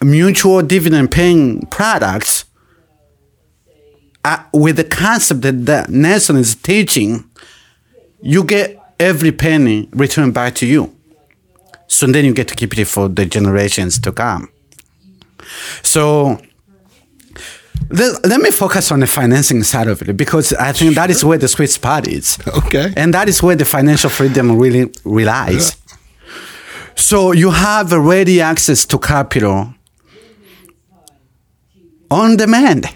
mutual 0.00 0.62
dividend 0.62 1.10
paying 1.10 1.66
products, 1.66 2.44
uh, 4.24 4.42
with 4.52 4.76
the 4.76 4.84
concept 4.84 5.42
that, 5.42 5.66
that 5.66 5.90
Nelson 5.90 6.36
is 6.36 6.54
teaching, 6.54 7.24
you 8.22 8.44
get 8.44 8.78
every 8.98 9.32
penny 9.32 9.88
returned 9.92 10.32
back 10.32 10.54
to 10.56 10.66
you. 10.66 10.96
So 11.88 12.06
then 12.06 12.24
you 12.24 12.32
get 12.32 12.48
to 12.48 12.54
keep 12.54 12.78
it 12.78 12.86
for 12.86 13.08
the 13.08 13.26
generations 13.26 13.98
to 14.00 14.12
come. 14.12 14.48
So 15.82 16.40
let, 17.90 18.24
let 18.26 18.40
me 18.40 18.50
focus 18.50 18.90
on 18.92 19.00
the 19.00 19.06
financing 19.06 19.62
side 19.62 19.88
of 19.88 20.02
it 20.02 20.16
because 20.16 20.52
I 20.54 20.72
think 20.72 20.94
that 20.94 21.10
is 21.10 21.24
where 21.24 21.38
the 21.38 21.48
sweet 21.48 21.70
spot 21.70 22.06
is. 22.06 22.38
Okay. 22.46 22.92
And 22.96 23.14
that 23.14 23.28
is 23.28 23.42
where 23.42 23.56
the 23.56 23.64
financial 23.64 24.10
freedom 24.10 24.58
really 24.58 24.90
relies. 25.04 25.76
So 26.94 27.32
you 27.32 27.50
have 27.50 27.92
ready 27.92 28.40
access 28.40 28.84
to 28.86 28.98
capital 28.98 29.74
on 32.10 32.36
demand. 32.36 32.86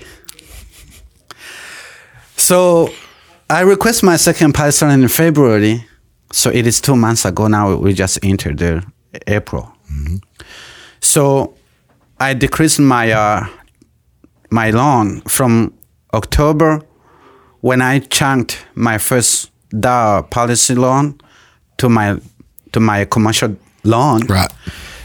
So 2.36 2.90
I 3.48 3.60
request 3.62 4.02
my 4.02 4.16
second 4.16 4.52
pilot 4.54 4.82
in 4.82 5.08
February. 5.08 5.84
So 6.32 6.50
it 6.50 6.66
is 6.66 6.80
two 6.80 6.96
months 6.96 7.24
ago 7.24 7.48
now. 7.48 7.76
We 7.76 7.94
just 7.94 8.18
entered 8.22 8.58
the 8.58 8.84
April. 9.26 9.72
So 11.00 11.54
I 12.18 12.34
decreased 12.34 12.80
my 12.80 13.12
uh, 13.12 13.46
my 14.50 14.70
loan 14.70 15.20
from 15.22 15.74
October 16.14 16.82
when 17.60 17.82
I 17.82 17.98
chunked 17.98 18.64
my 18.74 18.98
first 18.98 19.50
DAO 19.70 20.30
policy 20.30 20.74
loan 20.74 21.20
to 21.78 21.88
my 21.88 22.18
to 22.72 22.80
my 22.80 23.04
commercial 23.04 23.56
loan. 23.84 24.26
Right. 24.26 24.52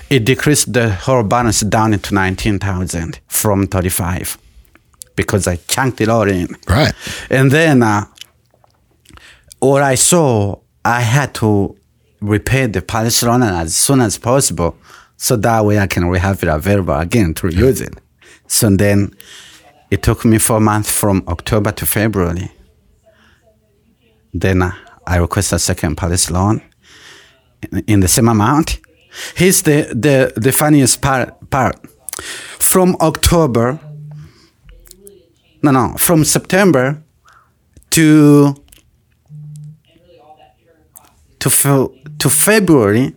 It 0.10 0.25
decreased 0.25 0.73
the 0.73 0.91
whole 0.93 1.23
balance 1.23 1.62
down 1.62 1.93
into 1.93 2.13
nineteen 2.13 2.60
thousand 2.60 3.19
from 3.27 3.67
thirty 3.67 3.89
five 3.89 4.38
because 5.15 5.47
I 5.47 5.56
chunked 5.56 6.01
it 6.01 6.10
all 6.10 6.30
in. 6.30 6.56
Right. 6.67 6.93
And 7.30 7.51
then 7.51 7.84
uh, 7.84 8.06
what 9.60 9.84
I 9.84 9.95
saw, 9.95 10.60
I 10.84 11.01
had 11.01 11.34
to 11.36 11.75
repay 12.21 12.67
the 12.67 12.82
policy 12.82 13.25
loan 13.25 13.43
as 13.43 13.75
soon 13.75 14.01
as 14.01 14.17
possible, 14.17 14.75
so 15.17 15.36
that 15.38 15.65
way 15.65 15.80
I 15.80 15.88
can 15.88 16.13
have 16.13 16.43
it 16.43 16.49
available 16.49 16.95
again 16.95 17.34
to 17.36 17.47
use 17.49 17.82
it. 17.82 17.93
So 18.51 18.69
then, 18.69 19.15
it 19.89 20.03
took 20.03 20.25
me 20.25 20.37
four 20.37 20.59
months 20.59 20.91
from 20.91 21.23
October 21.27 21.71
to 21.71 21.85
February. 21.85 22.51
Then 24.33 24.61
uh, 24.61 24.73
I 25.07 25.17
requested 25.17 25.55
a 25.55 25.59
second 25.59 25.95
policy 25.95 26.33
loan 26.33 26.61
in, 27.87 28.01
the 28.01 28.09
same 28.09 28.27
amount. 28.27 28.79
Here's 29.35 29.61
the, 29.61 29.87
the, 29.93 30.33
the 30.35 30.51
funniest 30.51 31.01
part, 31.01 31.49
part. 31.49 31.79
From 32.59 32.97
October, 32.99 33.79
no, 35.63 35.71
no, 35.71 35.95
from 35.97 36.25
September 36.25 37.01
to 37.91 38.55
to 41.39 41.49
to 42.19 42.29
February, 42.29 43.15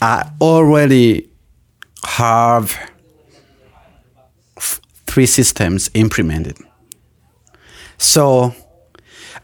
I 0.00 0.30
already 0.40 1.30
have 2.04 2.91
three 5.12 5.26
systems 5.26 5.90
implemented. 5.94 6.56
So 7.98 8.54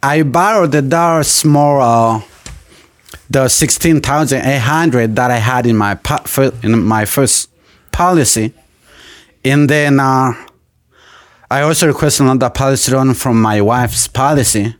I 0.02 0.22
borrowed 0.22 0.72
the 0.72 0.82
dollar 0.82 1.22
small, 1.24 1.80
uh, 1.80 2.22
the 3.30 3.48
sixteen 3.48 4.00
thousand 4.00 4.40
eight 4.46 4.60
hundred 4.74 5.14
that 5.16 5.30
I 5.30 5.36
had 5.38 5.66
in 5.66 5.76
my 5.76 5.98
in 6.62 6.82
my 6.82 7.04
first 7.04 7.50
policy, 7.92 8.52
and 9.44 9.68
then 9.68 10.00
uh, 10.00 10.32
I 11.50 11.60
also 11.62 11.86
requested 11.86 12.26
another 12.26 12.50
policy 12.50 12.92
loan 12.92 13.14
from 13.14 13.40
my 13.40 13.60
wife's 13.60 14.08
policy 14.08 14.74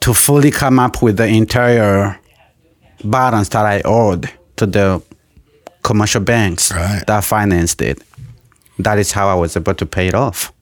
to 0.00 0.14
fully 0.14 0.50
come 0.50 0.78
up 0.78 1.02
with 1.02 1.16
the 1.16 1.26
entire 1.26 2.18
balance 3.04 3.48
that 3.50 3.66
I 3.66 3.82
owed 3.84 4.30
to 4.56 4.66
the 4.66 5.02
commercial 5.82 6.20
banks 6.22 6.72
Right. 6.72 7.02
that 7.06 7.24
financed 7.24 7.80
it. 7.82 8.02
That 8.82 8.98
is 8.98 9.12
how 9.12 9.28
I 9.28 9.34
was 9.34 9.56
able 9.56 9.74
to 9.74 9.86
pay 9.86 10.08
it 10.08 10.14
off 10.14 10.52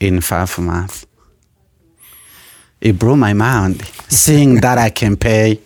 in 0.00 0.20
five 0.20 0.58
months. 0.58 1.06
It 2.80 2.98
blew 2.98 3.16
my 3.16 3.32
mind 3.32 3.82
seeing 4.08 4.56
that 4.60 4.78
I 4.78 4.90
can 4.90 5.16
pay 5.16 5.60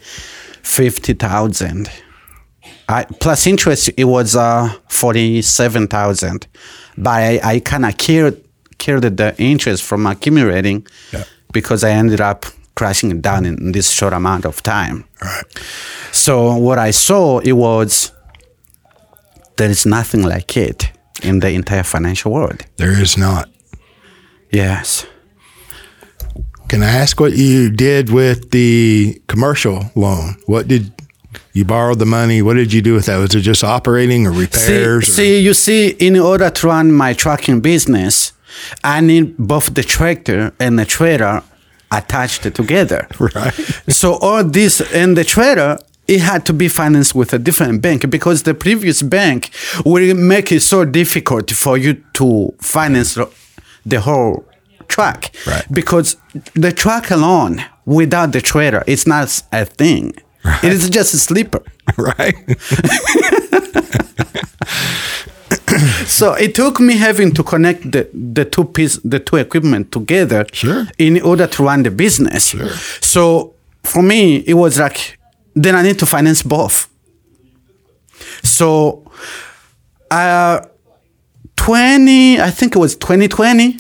fifty 0.62 1.14
thousand. 1.14 1.90
I, 2.90 3.04
plus 3.20 3.46
interest, 3.46 3.90
it 3.96 4.04
was 4.04 4.34
uh, 4.36 4.72
forty-seven 4.88 5.88
thousand, 5.88 6.46
but 6.96 7.10
I, 7.10 7.40
I 7.42 7.60
kind 7.60 7.84
of 7.84 7.96
cured 7.96 8.42
cured 8.78 9.02
the 9.16 9.34
interest 9.38 9.82
from 9.82 10.06
accumulating 10.06 10.86
Yeah. 11.12 11.24
because 11.52 11.82
I 11.82 11.90
ended 11.90 12.20
up 12.20 12.46
crashing 12.76 13.10
it 13.10 13.20
down 13.20 13.44
in 13.44 13.72
this 13.72 13.90
short 13.90 14.12
amount 14.12 14.44
of 14.46 14.62
time. 14.62 15.04
Right. 15.20 15.42
So 16.12 16.54
what 16.54 16.78
I 16.78 16.92
saw 16.92 17.40
it 17.40 17.52
was 17.52 18.12
there 19.56 19.68
is 19.68 19.84
nothing 19.84 20.22
like 20.22 20.56
it 20.56 20.92
in 21.22 21.40
the 21.40 21.50
entire 21.50 21.82
financial 21.82 22.32
world. 22.32 22.64
There 22.76 23.00
is 23.00 23.16
not. 23.16 23.48
Yes. 24.50 25.06
Can 26.68 26.82
I 26.82 26.86
ask 26.90 27.18
what 27.20 27.32
you 27.32 27.70
did 27.70 28.10
with 28.10 28.50
the 28.50 29.20
commercial 29.26 29.90
loan? 29.94 30.36
What 30.46 30.68
did 30.68 30.92
you 31.54 31.64
borrow 31.64 31.94
the 31.94 32.06
money? 32.06 32.42
What 32.42 32.54
did 32.54 32.72
you 32.72 32.82
do 32.82 32.94
with 32.94 33.06
that? 33.06 33.16
Was 33.18 33.34
it 33.34 33.40
just 33.40 33.64
operating 33.64 34.26
or 34.26 34.32
See, 34.34 34.40
repairs? 34.40 35.08
or- 35.08 35.12
see, 35.12 35.40
you 35.40 35.54
see, 35.54 35.88
in 35.98 36.16
order 36.18 36.50
to 36.50 36.66
run 36.66 36.92
my 36.92 37.14
trucking 37.14 37.60
business, 37.60 38.32
I 38.84 39.00
need 39.00 39.36
both 39.38 39.72
the 39.74 39.82
tractor 39.82 40.52
and 40.60 40.78
the 40.78 40.84
trailer 40.84 41.42
attached 41.90 42.42
together. 42.54 43.06
Right. 43.18 43.54
So 43.88 44.14
all 44.16 44.44
this 44.44 44.80
and 44.92 45.16
the 45.16 45.24
trailer, 45.24 45.78
it 46.08 46.20
had 46.20 46.44
to 46.46 46.52
be 46.52 46.68
financed 46.68 47.14
with 47.14 47.32
a 47.34 47.38
different 47.38 47.82
bank 47.82 48.08
because 48.10 48.42
the 48.44 48.54
previous 48.54 49.02
bank 49.02 49.50
will 49.84 50.14
make 50.14 50.50
it 50.50 50.60
so 50.60 50.84
difficult 50.84 51.50
for 51.50 51.76
you 51.78 51.94
to 52.14 52.54
finance 52.60 53.14
the- 53.86 54.00
whole 54.00 54.44
truck. 54.88 55.30
Right. 55.46 55.64
Because 55.70 56.16
the 56.54 56.72
truck 56.72 57.10
alone, 57.10 57.62
without 57.84 58.32
the 58.32 58.40
trailer, 58.40 58.82
it's 58.86 59.06
not 59.06 59.42
a 59.52 59.64
thing. 59.64 60.14
right. 60.44 60.64
It 60.64 60.72
is 60.72 60.88
just 60.90 61.14
a 61.14 61.18
sleeper. 61.18 61.62
right. 61.96 62.34
So 66.06 66.32
it 66.34 66.54
took 66.54 66.80
me 66.80 66.94
having 66.96 67.32
to 67.34 67.42
connect 67.42 67.92
the, 67.92 68.08
the 68.14 68.44
two 68.44 68.64
piece 68.64 68.96
the 69.04 69.20
two 69.20 69.36
equipment 69.36 69.92
together 69.92 70.46
Sure. 70.52 70.86
in 70.98 71.20
order 71.22 71.46
to 71.46 71.62
run 71.64 71.82
the 71.82 71.90
business. 71.90 72.48
sure. 72.48 72.70
So 73.00 73.54
for 73.84 74.02
me 74.02 74.36
it 74.46 74.54
was 74.54 74.78
like 74.78 75.17
then 75.62 75.74
I 75.74 75.82
need 75.82 75.98
to 75.98 76.06
finance 76.06 76.42
both. 76.42 76.88
So 78.42 79.10
uh 80.10 80.60
20 81.56 82.40
I 82.40 82.50
think 82.50 82.74
it 82.76 82.78
was 82.78 82.96
2020 82.96 83.78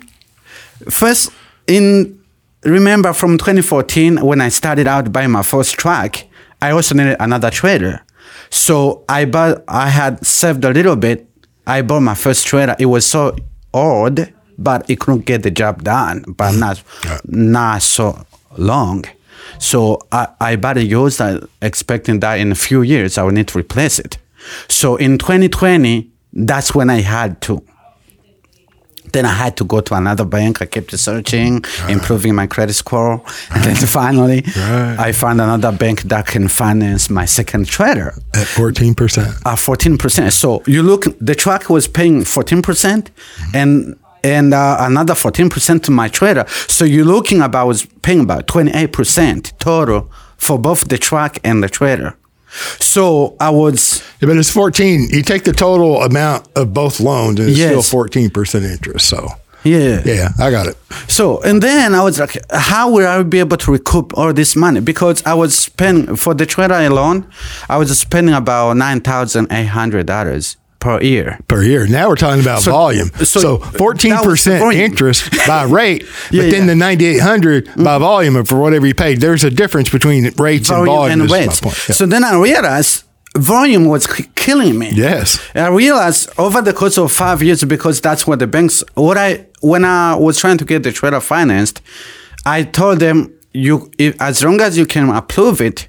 first 0.90 1.30
in 1.66 2.18
remember 2.64 3.12
from 3.12 3.38
2014 3.38 4.20
when 4.24 4.40
I 4.40 4.48
started 4.48 4.86
out 4.86 5.12
buying 5.12 5.30
my 5.30 5.42
first 5.42 5.76
truck, 5.78 6.18
I 6.60 6.70
also 6.70 6.94
needed 6.94 7.16
another 7.20 7.50
trailer. 7.50 8.04
So 8.50 9.04
I 9.08 9.24
bought 9.24 9.62
I 9.68 9.88
had 9.88 10.24
saved 10.26 10.64
a 10.64 10.70
little 10.70 10.96
bit. 10.96 11.26
I 11.66 11.82
bought 11.82 12.00
my 12.00 12.14
first 12.14 12.46
trailer. 12.46 12.76
It 12.78 12.86
was 12.86 13.06
so 13.06 13.36
old, 13.72 14.20
but 14.58 14.88
it 14.90 15.00
couldn't 15.00 15.26
get 15.26 15.42
the 15.42 15.50
job 15.50 15.84
done, 15.84 16.24
but 16.36 16.52
not 16.62 16.82
not 17.26 17.82
so 17.82 18.24
long. 18.56 19.04
So 19.58 20.00
I, 20.12 20.28
I 20.40 20.56
bought 20.56 20.76
a 20.76 20.84
used 20.84 21.20
uh, 21.20 21.40
expecting 21.62 22.20
that 22.20 22.38
in 22.38 22.52
a 22.52 22.54
few 22.54 22.82
years 22.82 23.18
I 23.18 23.22
would 23.22 23.34
need 23.34 23.48
to 23.48 23.58
replace 23.58 23.98
it. 23.98 24.18
So 24.68 24.96
in 24.96 25.18
2020, 25.18 26.08
that's 26.32 26.74
when 26.74 26.90
I 26.90 27.00
had 27.00 27.40
to 27.42 27.62
then 29.12 29.24
I 29.24 29.32
had 29.32 29.56
to 29.56 29.64
go 29.64 29.80
to 29.80 29.94
another 29.94 30.26
bank. 30.26 30.60
I 30.60 30.66
kept 30.66 30.90
searching, 30.98 31.64
improving 31.88 32.34
my 32.34 32.46
credit 32.46 32.74
score. 32.74 33.22
And 33.54 33.64
then 33.64 33.74
finally, 33.76 34.42
Right. 34.54 34.96
I 34.98 35.12
found 35.12 35.40
another 35.40 35.72
bank 35.72 36.02
that 36.02 36.26
can 36.26 36.46
finance 36.48 37.08
my 37.08 37.24
second 37.24 37.66
trailer 37.68 38.14
At 38.34 38.46
14%. 38.48 39.26
at 39.46 39.58
14%. 39.58 40.30
So 40.32 40.62
you 40.66 40.82
look, 40.82 41.06
the 41.20 41.34
truck 41.34 41.70
was 41.70 41.88
paying 41.88 42.20
14% 42.24 43.08
and 43.54 43.96
and 44.24 44.52
uh, 44.54 44.76
another 44.80 45.14
14% 45.14 45.82
to 45.84 45.90
my 45.90 46.08
trailer. 46.08 46.44
So 46.68 46.84
you're 46.84 47.04
looking 47.04 47.40
about, 47.42 47.60
I 47.60 47.64
was 47.64 47.86
paying 48.02 48.20
about 48.20 48.46
28% 48.46 49.58
total 49.58 50.10
for 50.36 50.58
both 50.58 50.88
the 50.88 50.98
truck 50.98 51.38
and 51.44 51.62
the 51.62 51.68
trailer. 51.68 52.16
So 52.80 53.36
I 53.40 53.50
was 53.50 54.02
Yeah, 54.20 54.28
but 54.28 54.36
it's 54.38 54.50
14. 54.50 55.08
You 55.10 55.22
take 55.22 55.44
the 55.44 55.52
total 55.52 56.02
amount 56.02 56.48
of 56.56 56.72
both 56.72 56.98
loans 57.00 57.38
and 57.40 57.48
it's 57.50 57.58
Yes. 57.58 57.86
still 57.86 58.00
14% 58.04 58.64
interest. 58.64 59.06
So, 59.08 59.28
yeah. 59.64 60.00
yeah, 60.04 60.28
I 60.38 60.50
got 60.50 60.66
it. 60.66 60.76
So, 61.08 61.42
and 61.42 61.62
then 61.62 61.94
I 61.94 62.02
was 62.02 62.18
like, 62.18 62.38
how 62.50 62.90
will 62.90 63.06
I 63.06 63.22
be 63.22 63.38
able 63.40 63.58
to 63.58 63.70
recoup 63.72 64.16
all 64.16 64.32
this 64.32 64.56
money? 64.56 64.80
Because 64.80 65.22
I 65.26 65.34
was 65.34 65.54
spending, 65.58 66.16
for 66.16 66.32
the 66.34 66.46
trailer 66.46 66.76
alone, 66.86 67.26
I 67.68 67.76
was 67.76 67.96
spending 67.98 68.34
about 68.34 68.76
$9,800 68.76 70.56
per 70.80 71.00
year. 71.02 71.38
Per 71.48 71.62
year. 71.62 71.86
Now 71.88 72.08
we're 72.08 72.16
talking 72.16 72.40
about 72.42 72.62
So- 72.62 72.70
volume. 72.72 73.10
so 73.24 73.40
So, 73.40 73.58
14% 73.58 74.74
interest 74.74 75.30
by 75.46 75.62
rate, 75.80 76.02
Yeah, 76.30 76.42
but 76.42 76.50
then 76.50 76.60
yeah. 76.62 76.66
the 76.66 76.74
9800 76.76 77.70
by 77.76 77.98
volume 77.98 78.36
of 78.36 78.48
for 78.48 78.58
whatever 78.60 78.86
you 78.86 78.94
paid. 78.94 79.20
There's 79.20 79.44
a 79.44 79.50
difference 79.50 79.90
between 79.90 80.30
rates 80.36 80.70
and 80.70 80.86
volume. 80.86 81.20
and 81.22 81.22
is 81.22 81.30
my 81.30 81.46
point. 81.46 81.88
Yeah. 81.88 81.94
So 81.94 82.06
then 82.06 82.22
I 82.24 82.34
realized 82.40 83.04
volume 83.36 83.84
was 83.86 84.06
killing 84.34 84.78
me. 84.78 84.90
Yes. 84.94 85.38
I 85.54 85.68
realized 85.68 86.28
over 86.38 86.62
the 86.62 86.72
course 86.72 86.96
of 86.98 87.10
five 87.12 87.42
years, 87.42 87.64
because 87.64 88.00
that's 88.00 88.26
what 88.26 88.38
the 88.38 88.46
banks, 88.46 88.82
what 88.94 89.16
I, 89.18 89.46
when 89.60 89.84
I 89.84 90.14
was 90.16 90.38
trying 90.38 90.58
to 90.58 90.64
get 90.64 90.82
the 90.84 90.92
trailer 90.92 91.20
financed, 91.20 91.80
I 92.46 92.62
told 92.62 93.00
them, 93.00 93.32
you, 93.52 93.90
if, 93.98 94.20
as 94.20 94.42
long 94.44 94.60
as 94.60 94.76
you 94.78 94.86
can 94.86 95.08
approve 95.10 95.60
it, 95.60 95.88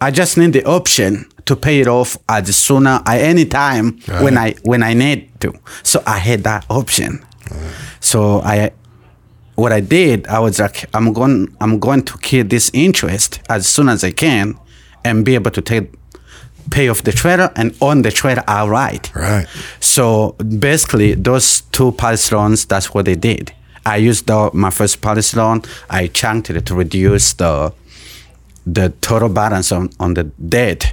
I 0.00 0.10
just 0.10 0.36
need 0.36 0.52
the 0.52 0.64
option 0.64 1.26
to 1.44 1.56
pay 1.56 1.80
it 1.80 1.88
off 1.88 2.16
as 2.28 2.56
sooner 2.56 3.02
at 3.06 3.20
any 3.20 3.44
time 3.44 4.00
uh-huh. 4.08 4.24
when 4.24 4.38
I 4.38 4.54
when 4.62 4.82
I 4.82 4.94
need 4.94 5.28
to. 5.40 5.52
So 5.82 6.02
I 6.06 6.18
had 6.18 6.44
that 6.44 6.66
option. 6.68 7.24
Uh-huh. 7.50 7.68
So 8.00 8.40
I 8.40 8.72
what 9.54 9.72
I 9.72 9.80
did, 9.80 10.26
I 10.26 10.38
was 10.38 10.58
like, 10.58 10.88
I'm 10.94 11.12
going, 11.12 11.54
I'm 11.60 11.78
going 11.78 12.02
to 12.04 12.18
kill 12.18 12.44
this 12.44 12.70
interest 12.72 13.40
as 13.48 13.66
soon 13.66 13.88
as 13.88 14.02
I 14.02 14.10
can, 14.10 14.58
and 15.04 15.24
be 15.24 15.34
able 15.34 15.50
to 15.50 15.60
take, 15.60 15.92
pay 16.70 16.88
off 16.88 17.02
the 17.02 17.12
trailer 17.12 17.52
and 17.54 17.76
own 17.80 18.02
the 18.02 18.10
trailer 18.10 18.44
outright. 18.48 19.14
Right. 19.14 19.46
So 19.80 20.32
basically, 20.32 21.14
those 21.14 21.62
two 21.72 21.92
policy 21.92 22.34
loans, 22.34 22.64
that's 22.64 22.94
what 22.94 23.04
they 23.04 23.14
did. 23.14 23.52
I 23.84 23.96
used 23.96 24.26
the, 24.26 24.50
my 24.54 24.70
first 24.70 25.00
policy 25.00 25.36
loan. 25.36 25.62
I 25.90 26.06
chunked 26.06 26.50
it 26.50 26.66
to 26.66 26.74
reduce 26.74 27.32
the 27.34 27.72
the 28.66 28.90
total 29.00 29.28
balance 29.28 29.72
on, 29.72 29.90
on 30.00 30.14
the 30.14 30.24
debt. 30.24 30.92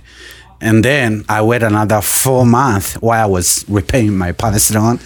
And 0.62 0.84
then 0.84 1.24
I 1.30 1.42
waited 1.42 1.68
another 1.68 2.02
four 2.02 2.46
months 2.46 2.96
while 2.96 3.24
I 3.24 3.26
was 3.26 3.64
repaying 3.70 4.18
my 4.18 4.34
policy 4.34 4.74
loan 4.74 5.00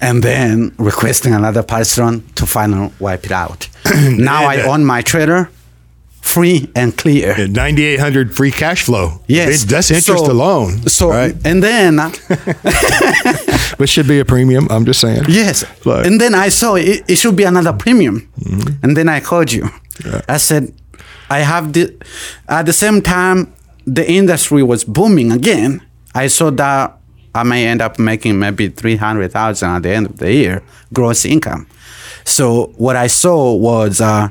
and 0.00 0.22
then 0.22 0.72
requesting 0.78 1.34
another 1.34 1.62
policy 1.62 2.00
loan 2.00 2.22
to 2.36 2.46
finally 2.46 2.90
wipe 3.00 3.24
it 3.26 3.32
out. 3.32 3.68
now 4.16 4.44
I 4.46 4.62
own 4.62 4.82
my 4.84 5.02
trailer 5.02 5.50
free 6.22 6.70
and 6.74 6.96
clear. 6.96 7.32
At 7.32 7.50
9800 7.50 8.34
free 8.34 8.50
cash 8.50 8.82
flow. 8.84 9.20
Yes. 9.26 9.64
It- 9.64 9.68
that's 9.68 9.90
interest 9.90 10.24
So- 10.24 10.32
alone. 10.32 10.88
So, 10.88 11.10
right. 11.10 11.36
and 11.44 11.62
then, 11.62 11.98
Which 13.76 13.90
should 13.94 14.08
be 14.08 14.20
a 14.20 14.24
premium. 14.24 14.66
I'm 14.70 14.86
just 14.86 15.00
saying. 15.00 15.24
yes. 15.28 15.64
And 15.84 16.18
then 16.18 16.34
I 16.34 16.48
saw 16.48 16.76
it, 16.76 17.04
it 17.08 17.16
should 17.16 17.36
be 17.36 17.44
another 17.44 17.74
premium. 17.74 18.26
Mm-hmm. 18.40 18.84
And 18.84 18.96
then 18.96 19.10
I 19.10 19.20
called 19.20 19.52
you. 19.52 19.68
I 20.28 20.38
said, 20.38 20.72
I 21.30 21.40
have 21.40 21.72
the, 21.72 21.94
at 22.48 22.66
the 22.66 22.72
same 22.72 23.00
time, 23.02 23.52
the 23.86 24.08
industry 24.10 24.62
was 24.62 24.84
booming 24.84 25.32
again. 25.32 25.82
I 26.14 26.28
saw 26.28 26.50
that 26.50 26.96
I 27.34 27.42
may 27.42 27.66
end 27.66 27.80
up 27.82 27.98
making 27.98 28.38
maybe 28.38 28.68
300,000 28.68 29.68
at 29.68 29.82
the 29.82 29.90
end 29.90 30.06
of 30.06 30.18
the 30.18 30.32
year 30.32 30.62
gross 30.92 31.24
income. 31.24 31.66
So 32.24 32.72
what 32.76 32.96
I 32.96 33.08
saw 33.08 33.54
was 33.54 34.00
uh, 34.00 34.28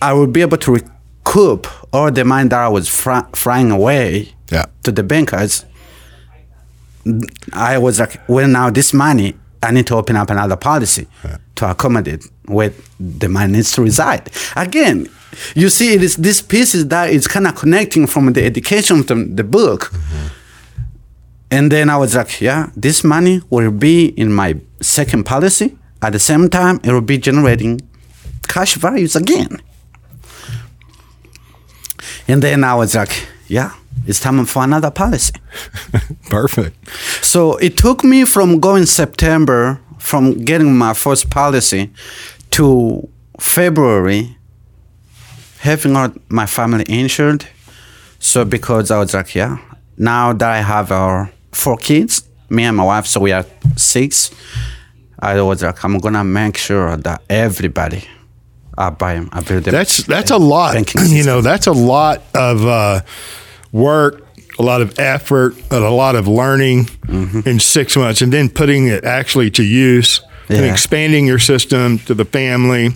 I 0.00 0.12
would 0.12 0.32
be 0.32 0.40
able 0.40 0.56
to 0.58 0.72
recoup 0.72 1.66
all 1.92 2.10
the 2.10 2.24
money 2.24 2.48
that 2.48 2.58
I 2.58 2.68
was 2.68 2.88
fr- 2.88 3.26
flying 3.34 3.70
away 3.70 4.34
Yeah. 4.50 4.66
to 4.84 4.92
the 4.92 5.02
bankers. 5.02 5.64
I 7.52 7.78
was 7.78 7.98
like, 8.00 8.20
well, 8.28 8.48
now 8.48 8.70
this 8.70 8.92
money 8.92 9.34
I 9.62 9.70
need 9.72 9.86
to 9.88 9.96
open 9.96 10.16
up 10.16 10.30
another 10.30 10.56
policy 10.56 11.06
to 11.56 11.70
accommodate 11.70 12.24
where 12.46 12.72
the 12.98 13.28
money 13.28 13.52
needs 13.52 13.72
to 13.72 13.82
reside. 13.82 14.30
Again, 14.56 15.08
you 15.54 15.68
see, 15.68 15.94
it 15.94 16.02
is 16.02 16.16
this 16.16 16.40
pieces 16.40 16.88
that 16.88 17.10
is 17.10 17.28
kind 17.28 17.46
of 17.46 17.54
connecting 17.56 18.06
from 18.06 18.32
the 18.32 18.44
education 18.44 19.02
from 19.02 19.36
the 19.36 19.44
book. 19.44 19.90
Mm-hmm. 19.92 20.26
And 21.52 21.72
then 21.72 21.90
I 21.90 21.96
was 21.96 22.14
like, 22.14 22.40
yeah, 22.40 22.70
this 22.76 23.04
money 23.04 23.42
will 23.50 23.70
be 23.70 24.06
in 24.06 24.32
my 24.32 24.56
second 24.80 25.24
policy. 25.24 25.76
At 26.00 26.12
the 26.12 26.18
same 26.18 26.48
time, 26.48 26.80
it 26.82 26.92
will 26.92 27.00
be 27.02 27.18
generating 27.18 27.80
cash 28.48 28.74
values 28.74 29.16
again. 29.16 29.60
And 32.26 32.42
then 32.42 32.64
I 32.64 32.74
was 32.74 32.94
like, 32.94 33.26
yeah, 33.48 33.74
it's 34.10 34.18
time 34.18 34.44
for 34.44 34.64
another 34.64 34.90
policy. 34.90 35.32
Perfect. 36.28 36.76
So 37.24 37.56
it 37.58 37.78
took 37.78 38.02
me 38.02 38.24
from 38.24 38.58
going 38.58 38.86
September, 38.86 39.80
from 39.98 40.44
getting 40.44 40.76
my 40.76 40.94
first 40.94 41.30
policy, 41.30 41.90
to 42.50 43.08
February, 43.38 44.36
having 45.60 45.94
all 45.94 46.12
my 46.28 46.46
family 46.46 46.84
insured. 46.88 47.46
So 48.18 48.44
because 48.44 48.90
I 48.90 48.98
was 48.98 49.14
like, 49.14 49.34
yeah, 49.36 49.58
now 49.96 50.32
that 50.32 50.50
I 50.50 50.60
have 50.60 50.90
our 50.90 51.30
four 51.52 51.76
kids, 51.76 52.28
me 52.48 52.64
and 52.64 52.76
my 52.76 52.84
wife, 52.84 53.06
so 53.06 53.20
we 53.20 53.30
are 53.30 53.46
six. 53.76 54.32
I 55.20 55.40
was 55.40 55.62
like, 55.62 55.84
I'm 55.84 55.98
gonna 55.98 56.24
make 56.24 56.56
sure 56.56 56.96
that 56.96 57.22
everybody 57.30 58.08
I 58.76 58.90
buy 58.90 59.14
them. 59.14 59.28
I 59.32 59.40
build 59.42 59.64
them. 59.64 59.72
That's 59.72 59.98
that's 60.04 60.30
a 60.30 60.38
lot. 60.38 60.74
You 61.00 61.24
know, 61.24 61.42
that's 61.42 61.66
a 61.66 61.72
lot 61.72 62.22
of 62.34 62.66
uh, 62.66 63.00
work, 63.72 64.26
a 64.58 64.62
lot 64.62 64.82
of 64.82 64.98
effort, 64.98 65.54
and 65.70 65.84
a 65.84 65.90
lot 65.90 66.16
of 66.16 66.26
learning 66.28 66.86
Mm-hmm. 67.10 67.48
in 67.48 67.58
six 67.58 67.96
months, 67.96 68.22
and 68.22 68.32
then 68.32 68.48
putting 68.48 68.86
it 68.86 69.04
actually 69.04 69.50
to 69.50 69.64
use 69.64 70.20
and 70.48 70.64
expanding 70.64 71.26
your 71.26 71.40
system 71.40 71.98
to 72.00 72.14
the 72.14 72.24
family. 72.24 72.90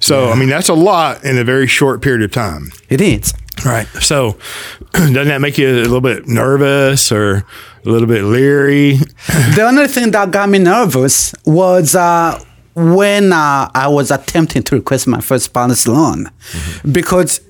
So, 0.00 0.30
I 0.30 0.34
mean, 0.34 0.48
that's 0.48 0.68
a 0.68 0.74
lot 0.74 1.24
in 1.24 1.38
a 1.38 1.44
very 1.44 1.66
short 1.68 2.02
period 2.02 2.22
of 2.22 2.32
time. 2.32 2.70
It 2.88 3.00
is. 3.00 3.32
Right. 3.64 3.86
So, 4.00 4.38
doesn't 4.92 5.14
that 5.28 5.40
make 5.40 5.56
you 5.56 5.68
a 5.68 5.82
little 5.82 6.00
bit 6.00 6.26
nervous 6.26 7.12
or 7.12 7.44
a 7.84 7.88
little 7.88 8.08
bit 8.08 8.24
leery? 8.24 8.94
the 9.54 9.62
only 9.66 9.86
thing 9.86 10.10
that 10.12 10.30
got 10.32 10.48
me 10.48 10.58
nervous 10.58 11.32
was 11.44 11.94
uh, 11.94 12.42
when 12.74 13.32
uh, 13.32 13.70
I 13.72 13.86
was 13.88 14.10
attempting 14.10 14.62
to 14.64 14.74
request 14.76 15.06
my 15.06 15.20
first 15.20 15.52
balance 15.52 15.86
loan, 15.86 16.28
because 16.90 17.40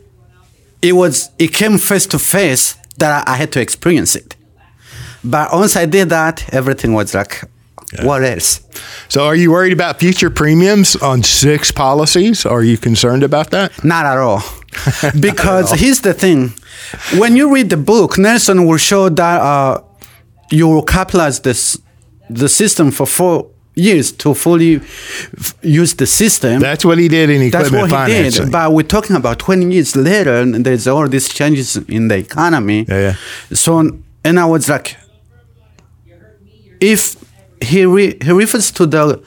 it 0.82 0.92
was 0.92 1.30
it 1.38 1.52
came 1.52 1.78
face 1.78 2.06
to 2.06 2.18
face 2.18 2.76
that 2.98 3.26
I 3.28 3.36
had 3.36 3.52
to 3.52 3.60
experience 3.60 4.14
it. 4.14 4.36
But 5.22 5.52
once 5.52 5.76
I 5.76 5.86
did 5.86 6.08
that, 6.10 6.52
everything 6.52 6.94
was 6.94 7.14
like, 7.14 7.42
what 8.02 8.22
else? 8.22 8.60
So, 9.08 9.24
are 9.24 9.34
you 9.34 9.50
worried 9.50 9.72
about 9.72 9.98
future 9.98 10.30
premiums 10.30 10.96
on 10.96 11.22
six 11.22 11.72
policies? 11.72 12.46
Are 12.46 12.62
you 12.62 12.78
concerned 12.78 13.22
about 13.22 13.50
that? 13.50 13.84
Not 13.84 14.06
at 14.06 14.16
all. 14.16 14.42
because 15.20 15.72
here's 15.72 16.00
the 16.00 16.14
thing 16.14 16.52
when 17.18 17.36
you 17.36 17.52
read 17.52 17.70
the 17.70 17.76
book, 17.76 18.16
Nelson 18.18 18.66
will 18.66 18.78
show 18.78 19.08
that 19.08 19.40
uh, 19.40 19.82
you 20.50 20.68
will 20.68 20.82
capitalize 20.82 21.40
this, 21.40 21.80
the 22.28 22.48
system 22.48 22.90
for 22.90 23.06
four 23.06 23.50
years 23.80 24.12
to 24.12 24.34
fully 24.34 24.76
f- 24.76 25.54
use 25.62 25.94
the 25.94 26.06
system. 26.06 26.60
That's 26.60 26.84
what 26.84 26.98
he 26.98 27.08
did 27.08 27.30
in 27.30 27.50
That's 27.50 27.68
equipment 27.68 27.92
what 27.92 28.08
he 28.10 28.30
did. 28.30 28.52
But 28.52 28.72
we're 28.72 28.86
talking 28.96 29.16
about 29.16 29.38
20 29.38 29.72
years 29.74 29.96
later, 29.96 30.34
and 30.42 30.64
there's 30.64 30.86
all 30.86 31.08
these 31.08 31.28
changes 31.28 31.76
in 31.88 32.08
the 32.08 32.16
economy. 32.18 32.84
Yeah, 32.88 33.00
yeah. 33.00 33.14
So, 33.54 33.78
and 34.24 34.38
I 34.38 34.44
was 34.46 34.68
like, 34.68 34.96
if 36.80 37.16
he 37.60 37.84
re- 37.84 38.16
he 38.22 38.32
refers 38.32 38.70
to 38.72 38.86
the 38.86 39.22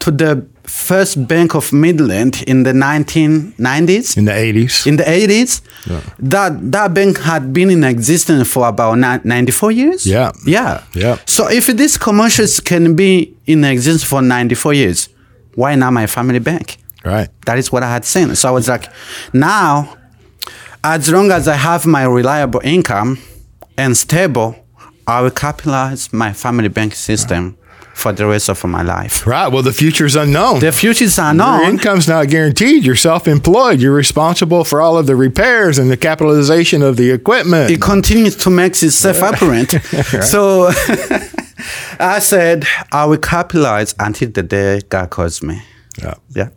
to 0.00 0.10
the 0.10 0.46
first 0.66 1.26
Bank 1.28 1.54
of 1.54 1.72
Midland 1.72 2.42
in 2.46 2.62
the 2.64 2.72
1990s, 2.72 4.16
in 4.16 4.24
the 4.24 4.32
80s. 4.32 4.86
in 4.86 4.96
the 4.96 5.04
80s, 5.04 5.60
Yeah. 5.86 6.00
that 6.18 6.72
that 6.72 6.94
bank 6.94 7.18
had 7.20 7.52
been 7.52 7.70
in 7.70 7.84
existence 7.84 8.48
for 8.48 8.66
about 8.68 8.98
ni- 8.98 9.20
94 9.24 9.72
years. 9.72 10.06
Yeah. 10.06 10.32
yeah, 10.44 10.82
Yeah. 10.94 11.16
So 11.26 11.48
if 11.48 11.66
these 11.66 11.96
commercials 11.98 12.60
can 12.60 12.94
be 12.94 13.34
in 13.46 13.64
existence 13.64 14.04
for 14.04 14.22
94 14.22 14.74
years, 14.74 15.08
why 15.54 15.74
not 15.76 15.92
my 15.92 16.06
family 16.06 16.40
bank? 16.40 16.78
right. 17.04 17.28
That 17.46 17.58
is 17.58 17.70
what 17.70 17.82
I 17.82 17.90
had 17.92 18.04
seen. 18.04 18.34
So 18.34 18.48
I 18.48 18.50
was 18.50 18.66
like, 18.68 18.88
now, 19.32 19.96
as 20.82 21.08
long 21.08 21.30
as 21.30 21.46
I 21.48 21.54
have 21.54 21.86
my 21.86 22.02
reliable 22.04 22.60
income 22.64 23.18
and 23.78 23.96
stable, 23.96 24.56
I 25.06 25.20
will 25.22 25.30
capitalize 25.30 26.12
my 26.12 26.32
family 26.32 26.68
bank 26.68 26.94
system 26.96 27.56
for 27.96 28.12
the 28.12 28.26
rest 28.26 28.50
of 28.50 28.62
my 28.64 28.82
life. 28.82 29.26
Right. 29.26 29.48
Well, 29.48 29.62
the 29.62 29.72
future's 29.72 30.16
unknown. 30.16 30.60
The 30.60 30.70
futures 30.70 31.18
are 31.18 31.34
Your 31.34 31.62
income's 31.70 32.06
not 32.06 32.28
guaranteed. 32.28 32.84
You're 32.84 32.94
self-employed. 32.94 33.80
You're 33.80 33.94
responsible 33.94 34.64
for 34.64 34.82
all 34.82 34.98
of 34.98 35.06
the 35.06 35.16
repairs 35.16 35.78
and 35.78 35.90
the 35.90 35.96
capitalization 35.96 36.82
of 36.82 36.96
the 36.98 37.10
equipment. 37.10 37.70
It 37.70 37.80
continues 37.80 38.36
to 38.36 38.50
make 38.50 38.72
itself 38.82 39.22
apparent. 39.22 39.74
So 40.22 40.68
I 41.98 42.18
said, 42.20 42.66
I 42.92 43.06
will 43.06 43.18
capitalize 43.18 43.94
until 43.98 44.30
the 44.30 44.42
day 44.42 44.80
God 44.88 45.08
calls 45.10 45.42
me. 45.42 45.62
yeah. 46.02 46.14
Yeah. 46.34 46.48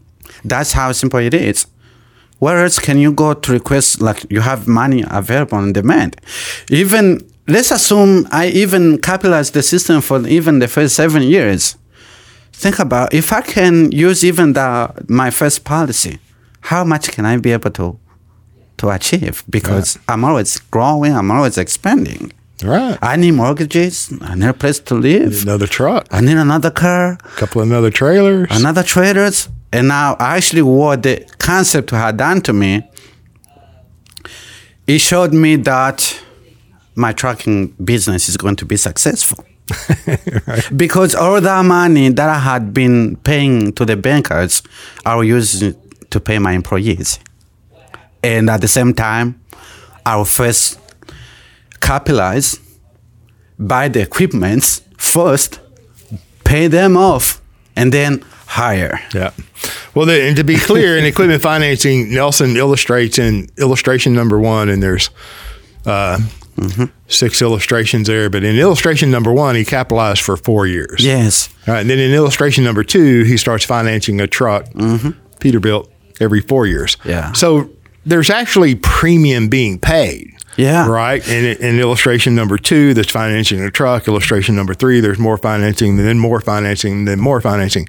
That's 0.44 0.74
how 0.74 0.92
simple 0.92 1.20
it 1.20 1.34
is. 1.34 1.68
Where 2.40 2.64
else 2.64 2.80
can 2.80 2.98
you 2.98 3.12
go 3.12 3.34
to 3.34 3.52
request 3.52 4.02
like 4.02 4.26
you 4.30 4.42
have 4.42 4.68
money 4.68 5.04
available 5.10 5.58
on 5.58 5.74
demand? 5.74 6.16
Even 6.70 7.29
let's 7.50 7.72
assume 7.72 8.28
I 8.32 8.48
even 8.48 8.98
capitalize 9.00 9.52
the 9.52 9.62
system 9.64 10.02
for 10.02 10.26
even 10.28 10.60
the 10.60 10.68
first 10.68 10.96
seven 10.96 11.22
years. 11.24 11.76
Think 12.54 12.80
about 12.80 13.14
if 13.14 13.32
I 13.32 13.42
can 13.42 13.92
use 13.92 14.24
even 14.24 14.54
the 14.54 14.92
my 15.08 15.30
first 15.32 15.64
policy, 15.64 16.20
how 16.62 16.84
much 16.84 17.12
can 17.12 17.26
I 17.26 17.38
be 17.38 17.52
able 17.54 17.72
to 17.72 17.98
to 18.78 18.90
achieve? 18.90 19.44
Because 19.50 19.98
I'm 20.08 20.24
always 20.24 20.60
growing, 20.72 21.14
I'm 21.14 21.32
always 21.32 21.58
expanding. 21.58 22.32
Right. 22.64 22.98
I 23.02 23.16
need 23.16 23.32
mortgages, 23.36 24.12
I 24.22 24.36
need 24.36 24.50
a 24.50 24.54
place 24.54 24.80
to 24.80 24.96
live, 24.96 25.44
Another 25.44 25.68
truck. 25.68 26.06
I 26.12 26.20
need 26.20 26.36
another 26.38 26.72
car, 26.72 27.14
A 27.24 27.36
couple 27.40 27.62
of 27.62 27.72
other 27.72 27.90
trailers. 27.90 28.48
another 28.52 28.84
trailers. 28.84 29.48
and 29.72 29.88
now 29.88 30.18
I 30.20 30.36
actually 30.38 30.64
what 30.64 31.04
the 31.04 31.16
concept 31.38 31.92
had 31.92 32.18
done 32.18 32.42
to 32.42 32.52
me 32.54 32.72
it 34.88 35.00
showed 35.00 35.34
me 35.34 35.56
that 35.58 35.98
my 36.96 37.14
trucking 37.14 37.68
business 37.84 38.30
is 38.30 38.38
going 38.38 38.56
to 38.58 38.66
be 38.66 38.78
successful. 38.78 39.46
Because 40.76 41.14
all 41.14 41.40
that 41.40 41.64
money 41.64 42.10
that 42.10 42.30
i 42.30 42.40
had 42.40 42.74
been 42.74 43.16
paying 43.18 43.72
to 43.74 43.86
the 43.86 43.96
bankers 43.96 44.64
i 45.06 45.16
will 45.16 45.24
use 45.24 45.64
to 46.10 46.20
pay 46.20 46.40
my 46.40 46.54
employees. 46.54 47.20
And 48.24 48.50
at 48.50 48.62
the 48.62 48.68
same 48.68 48.94
time 48.94 49.40
i 50.06 50.16
will 50.16 50.26
first 50.26 50.80
capitalize 51.82 52.60
buy 53.60 53.90
the 53.90 54.02
equipments 54.02 54.82
first 54.98 55.60
pay 56.44 56.68
them 56.68 56.98
off 56.98 57.42
and 57.76 57.94
then 57.94 58.24
hire. 58.48 59.00
Yeah. 59.14 59.32
Well, 59.94 60.06
the, 60.06 60.22
and 60.24 60.36
to 60.38 60.44
be 60.44 60.58
clear, 60.58 60.98
in 60.98 61.06
equipment 61.14 61.42
financing, 61.42 62.14
Nelson 62.14 62.58
illustrates 62.58 63.20
in 63.20 63.50
illustration 63.58 64.14
number 64.14 64.40
one, 64.40 64.70
and 64.70 64.82
there's 64.82 65.10
uh, 65.86 66.20
six 67.08 67.42
illustrations 67.42 68.08
there. 68.08 68.30
But 68.30 68.44
in 68.44 68.58
illustration 68.58 69.12
number 69.12 69.32
one, 69.34 69.56
he 69.56 69.66
capitalized 69.66 70.22
for 70.22 70.38
four 70.38 70.68
years. 70.68 71.04
yes 71.04 71.50
All 71.68 71.74
right. 71.74 71.82
And 71.82 71.90
then 71.90 72.00
in 72.00 72.12
illustration 72.14 72.64
number 72.64 72.84
two, 72.84 73.24
he 73.24 73.38
starts 73.38 73.66
financing 73.66 74.20
a 74.22 74.28
truck, 74.28 74.66
mm-hmm. 74.70 75.10
Peterbilt, 75.40 75.90
every 76.20 76.42
four 76.42 76.68
years. 76.68 76.98
Yeah. 77.06 77.32
So 77.34 77.70
there's 78.06 78.30
actually 78.30 78.76
premium 78.76 79.50
being 79.50 79.80
paid. 79.80 80.34
Yeah. 80.58 80.88
Right. 80.88 81.26
And 81.30 81.46
in, 81.46 81.58
in 81.58 81.80
illustration 81.80 82.36
number 82.36 82.58
two, 82.58 82.94
that's 82.94 83.12
financing 83.12 83.62
a 83.62 83.72
truck. 83.72 84.08
Illustration 84.08 84.56
number 84.56 84.74
three, 84.74 85.00
there's 85.00 85.20
more 85.20 85.38
financing, 85.38 85.96
then 85.98 86.20
more 86.20 86.42
financing, 86.42 87.06
then 87.06 87.20
more 87.20 87.40
financing. 87.40 87.88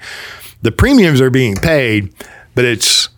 The 0.63 0.71
premiums 0.71 1.21
are 1.21 1.31
being 1.31 1.57
paid, 1.57 2.15
but 2.55 2.65
it's 2.65 3.09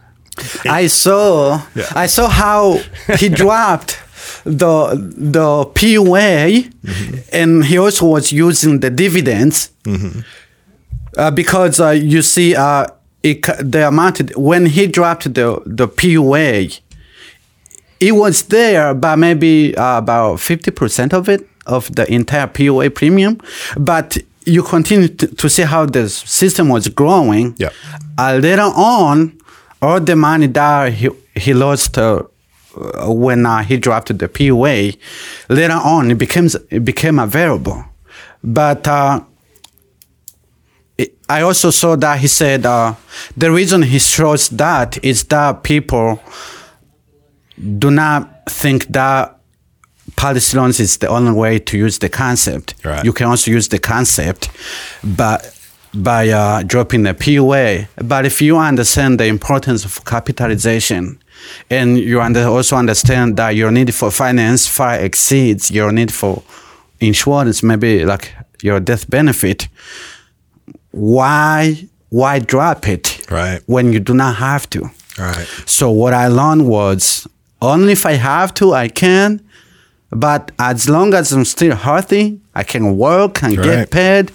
I 0.64 0.86
saw 0.86 1.62
Yeah. 1.74 1.86
I 1.94 2.06
saw 2.06 2.28
how 2.28 2.80
he 3.18 3.28
dropped 3.42 3.98
the 4.44 4.94
the 5.16 5.64
PUA 5.74 6.72
and 7.32 7.64
he 7.64 7.78
also 7.78 8.06
was 8.06 8.32
using 8.32 8.80
the 8.80 8.90
dividends 8.90 9.70
uh, 11.16 11.30
because 11.30 11.80
uh, 11.80 11.90
you 11.90 12.22
see 12.22 12.54
uh, 12.56 12.86
it, 13.22 13.42
the 13.60 13.86
amount 13.86 14.36
when 14.36 14.66
he 14.66 14.86
dropped 14.86 15.32
the 15.34 15.62
the 15.66 15.86
PUA 15.88 16.80
it 18.00 18.12
was 18.12 18.42
there 18.44 18.94
but 18.94 19.16
maybe 19.16 19.76
uh, 19.76 19.98
about 19.98 20.38
50% 20.38 21.12
of 21.12 21.28
it 21.28 21.48
of 21.66 21.94
the 21.94 22.12
entire 22.12 22.46
PUA 22.48 22.94
premium. 22.94 23.38
But 23.76 24.18
you 24.44 24.62
continue 24.62 25.08
to, 25.08 25.26
to 25.28 25.48
see 25.48 25.62
how 25.62 25.86
the 25.86 26.08
system 26.08 26.68
was 26.68 26.88
growing. 26.88 27.54
Yeah. 27.58 27.70
uh, 28.18 28.38
later 28.42 28.62
on 28.62 29.38
all 29.80 30.00
the 30.00 30.16
money 30.16 30.48
that 30.48 30.92
he, 30.94 31.10
he 31.34 31.54
lost 31.54 31.98
uh, 31.98 32.22
when 33.06 33.44
uh, 33.46 33.62
he 33.62 33.76
dropped 33.76 34.16
the 34.16 34.28
PUA 34.28 34.96
later 35.48 35.72
on 35.72 36.10
it 36.10 36.16
becomes 36.16 36.54
it 36.70 36.84
became 36.84 37.18
available 37.18 37.84
but 38.42 38.86
uh, 38.88 39.20
I 41.28 41.42
also 41.42 41.70
saw 41.70 41.96
that 41.96 42.18
he 42.18 42.26
said 42.26 42.66
uh, 42.66 42.94
the 43.36 43.50
reason 43.50 43.82
he 43.82 43.98
chose 43.98 44.48
that 44.50 45.02
is 45.04 45.24
that 45.24 45.62
people 45.62 46.20
do 47.78 47.90
not 47.90 48.50
think 48.50 48.86
that 48.88 49.38
policy 50.16 50.56
loans 50.56 50.80
is 50.80 50.98
the 50.98 51.08
only 51.08 51.32
way 51.32 51.58
to 51.58 51.78
use 51.78 51.98
the 51.98 52.08
concept. 52.08 52.74
Right. 52.84 53.04
You 53.04 53.12
can 53.12 53.28
also 53.28 53.50
use 53.50 53.68
the 53.68 53.78
concept, 53.78 54.50
but 55.02 55.58
by 55.94 56.28
uh, 56.28 56.62
dropping 56.64 57.04
the 57.04 57.14
PUA. 57.14 57.88
But 57.96 58.26
if 58.26 58.42
you 58.42 58.58
understand 58.58 59.20
the 59.20 59.26
importance 59.26 59.84
of 59.84 60.04
capitalization, 60.04 61.21
and 61.70 61.98
you 61.98 62.20
under, 62.20 62.44
also 62.46 62.76
understand 62.76 63.36
that 63.36 63.50
your 63.56 63.70
need 63.70 63.94
for 63.94 64.10
finance 64.10 64.66
far 64.66 64.94
exceeds 64.96 65.70
your 65.70 65.92
need 65.92 66.12
for 66.12 66.42
insurance, 67.00 67.62
maybe 67.62 68.04
like 68.04 68.34
your 68.62 68.80
death 68.80 69.08
benefit, 69.10 69.68
why 70.90 71.88
why 72.10 72.38
drop 72.38 72.86
it 72.88 73.26
Right. 73.30 73.60
when 73.66 73.92
you 73.92 74.00
do 74.00 74.12
not 74.14 74.36
have 74.36 74.68
to? 74.70 74.90
Right. 75.18 75.46
So 75.66 75.90
what 75.90 76.12
I 76.12 76.28
learned 76.28 76.66
was 76.68 77.26
only 77.62 77.92
if 77.92 78.04
I 78.04 78.12
have 78.12 78.52
to, 78.54 78.74
I 78.74 78.88
can. 78.88 79.40
But 80.10 80.50
as 80.58 80.88
long 80.90 81.14
as 81.14 81.32
I'm 81.32 81.46
still 81.46 81.74
healthy, 81.74 82.38
I 82.54 82.64
can 82.64 82.98
work 82.98 83.42
and 83.42 83.56
Right. 83.56 83.64
get 83.64 83.90
paid. 83.90 84.30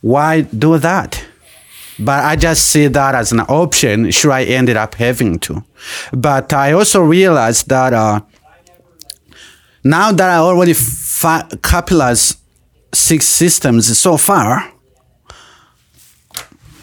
Why 0.00 0.40
do 0.40 0.76
that? 0.78 1.22
But 1.98 2.24
I 2.24 2.36
just 2.36 2.68
see 2.68 2.88
that 2.88 3.14
as 3.14 3.32
an 3.32 3.40
option. 3.40 4.10
Sure, 4.10 4.32
I 4.32 4.44
ended 4.44 4.76
up 4.76 4.94
having 4.96 5.38
to. 5.40 5.64
But 6.12 6.52
I 6.52 6.72
also 6.72 7.00
realized 7.02 7.68
that 7.68 7.92
uh, 7.94 8.20
now 9.82 10.12
that 10.12 10.28
I 10.30 10.36
already 10.36 10.74
fi- 10.74 11.48
capitalized 11.62 12.38
six 12.92 13.26
systems 13.26 13.98
so 13.98 14.16
far, 14.16 14.72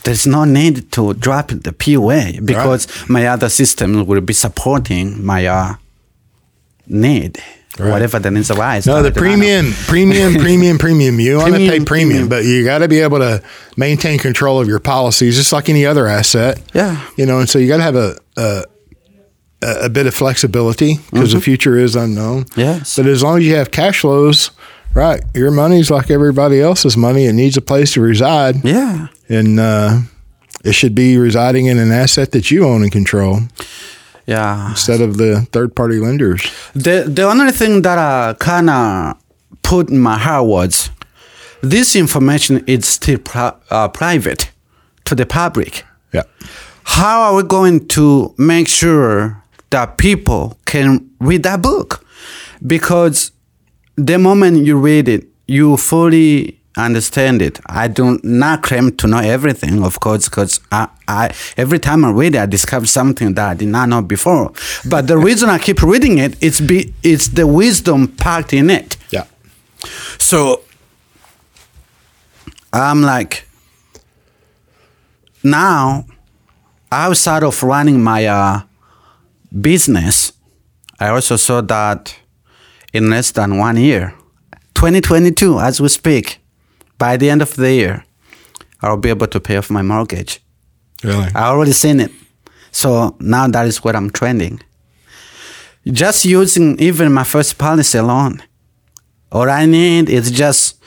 there's 0.03 0.28
no 0.28 0.45
need 0.45 0.91
to 0.93 1.14
drop 1.14 1.47
the 1.49 1.72
PUA 1.72 2.45
because 2.45 2.88
my 3.09 3.26
other 3.28 3.49
systems 3.49 4.05
will 4.07 4.22
be 4.22 4.34
supporting 4.34 5.24
my 5.24 5.45
uh, 5.45 5.76
need, 6.88 7.41
Right. 7.80 7.89
whatever 7.89 8.19
the 8.19 8.30
needs 8.30 8.51
arise. 8.51 8.86
No, 8.86 9.01
the 9.01 9.11
premium, 9.11 9.71
premium, 9.88 10.36
premium, 10.36 10.78
premium. 10.78 11.19
You 11.19 11.38
want 11.38 11.53
to 11.55 11.57
pay 11.57 11.80
premium, 11.80 11.86
premium. 11.86 12.30
but 12.30 12.45
you 12.45 12.63
got 12.63 12.80
to 12.80 12.88
be 12.88 12.99
able 12.99 13.17
to 13.17 13.41
maintain 13.78 14.19
control 14.19 14.61
of 14.61 14.67
your 14.67 14.80
policies, 14.80 15.38
just 15.38 15.51
like 15.51 15.69
any 15.69 15.84
other 15.84 16.05
asset. 16.05 16.61
Yeah. 16.76 17.03
You 17.17 17.26
know, 17.26 17.39
and 17.39 17.49
so 17.49 17.57
you 17.57 17.67
got 17.67 17.78
to 17.78 17.84
have 17.84 17.95
a, 17.95 18.15
a 18.38 18.63
a 19.86 19.89
bit 19.89 20.05
of 20.07 20.13
flexibility 20.13 20.97
because 21.09 21.32
the 21.34 21.39
future 21.41 21.78
is 21.78 21.95
unknown. 21.95 22.43
Mm-hmm. 22.43 22.59
Yes. 22.59 22.95
But 22.97 23.07
as 23.07 23.24
long 23.24 23.38
as 23.39 23.45
you 23.45 23.55
have 23.55 23.71
cash 23.71 24.01
flows, 24.01 24.51
right, 24.93 25.24
your 25.34 25.51
money's 25.51 25.89
like 25.89 26.11
everybody 26.11 26.61
else's 26.61 26.97
money. 26.97 27.26
It 27.26 27.34
needs 27.34 27.55
a 27.57 27.61
place 27.61 27.93
to 27.93 28.01
reside, 28.01 28.63
Yeah. 28.65 29.07
and 29.30 29.59
uh, 29.59 29.99
it 30.65 30.74
should 30.74 30.93
be 30.93 31.17
residing 31.17 31.67
in 31.67 31.80
an 31.80 31.91
asset 31.91 32.34
that 32.34 32.51
you 32.51 32.65
own 32.65 32.84
and 32.84 32.91
control 32.91 33.39
Yeah. 34.26 34.69
instead 34.71 35.01
of 35.01 35.17
the 35.17 35.41
third 35.51 35.76
party 35.76 35.99
lenders. 35.99 36.41
The 36.74 37.03
the 37.07 37.24
only 37.24 37.51
thing 37.51 37.82
that 37.84 37.97
I 37.97 38.34
kind 38.39 38.69
of 38.69 39.15
put 39.61 39.89
in 39.89 39.99
my 39.99 40.17
heart 40.17 40.45
was 40.45 40.89
this 41.61 41.95
information 41.95 42.63
is 42.67 42.86
still 42.88 43.19
pri- 43.19 43.53
uh, 43.69 43.88
private 43.89 44.51
to 45.05 45.15
the 45.15 45.26
public. 45.26 45.84
Yeah. 46.13 46.24
How 46.84 47.21
are 47.24 47.36
we 47.36 47.43
going 47.43 47.88
to 47.88 48.34
make 48.38 48.67
sure 48.67 49.43
that 49.69 49.97
people 49.97 50.57
can 50.65 51.09
read 51.19 51.43
that 51.43 51.61
book? 51.61 52.05
Because 52.65 53.32
the 53.97 54.17
moment 54.17 54.65
you 54.65 54.78
read 54.78 55.07
it, 55.07 55.26
you 55.47 55.78
fully 55.78 56.59
understand 56.76 57.41
it. 57.41 57.59
I 57.65 57.88
do 57.88 58.19
not 58.24 58.63
claim 58.63 58.95
to 58.97 59.07
know 59.07 59.19
everything, 59.19 59.84
of 59.84 59.99
course, 59.99 60.28
because 60.30 60.59
I, 60.71 60.88
I 61.07 61.34
every 61.57 61.80
time 61.80 62.03
I 62.05 62.11
read 62.11 62.36
it, 62.36 62.39
I 62.39 62.45
discover 62.45 62.88
something 62.88 63.34
that 63.36 63.49
I 63.49 63.53
did 63.53 63.67
not 63.67 63.89
know 63.89 64.01
before. 64.01 64.51
But 64.86 65.07
the 65.07 65.17
reason 65.17 65.49
I 65.49 65.59
keep 65.59 65.82
reading 65.84 66.17
it, 66.17 66.36
it's 66.41 66.59
be 66.59 66.93
it's 67.03 67.28
the 67.30 67.45
wisdom 67.45 68.07
packed 68.07 68.53
in 68.53 68.69
it. 68.69 68.97
Yeah. 69.11 69.26
So 70.17 70.61
I'm 72.71 73.01
like, 73.01 73.47
now 75.43 76.05
outside 76.91 77.43
of 77.43 77.61
running 77.63 78.03
my 78.03 78.26
uh, 78.26 78.61
business, 79.61 80.34
I 80.99 81.09
also 81.09 81.36
saw 81.36 81.61
that 81.61 82.15
in 82.93 83.09
less 83.09 83.32
than 83.32 83.57
one 83.57 83.78
year, 83.78 84.13
2022, 84.76 85.59
as 85.59 85.82
we 85.82 85.89
speak, 85.89 86.42
by 86.97 87.17
the 87.17 87.29
end 87.29 87.41
of 87.41 87.55
the 87.55 87.71
year, 87.71 88.05
I'll 88.81 88.97
be 88.97 89.09
able 89.09 89.27
to 89.27 89.39
pay 89.39 89.57
off 89.57 89.69
my 89.69 89.81
mortgage. 89.81 90.41
Really. 91.03 91.29
I 91.35 91.47
already 91.47 91.73
seen 91.73 91.99
it. 91.99 92.11
So 92.71 93.15
now 93.19 93.47
that 93.47 93.65
is 93.65 93.83
what 93.83 93.95
I'm 93.95 94.09
trending. 94.09 94.61
Just 95.85 96.25
using 96.25 96.79
even 96.79 97.11
my 97.11 97.23
first 97.23 97.57
policy 97.57 97.97
alone. 97.97 98.41
All 99.31 99.49
I 99.49 99.65
need 99.65 100.09
is 100.09 100.31
just 100.31 100.81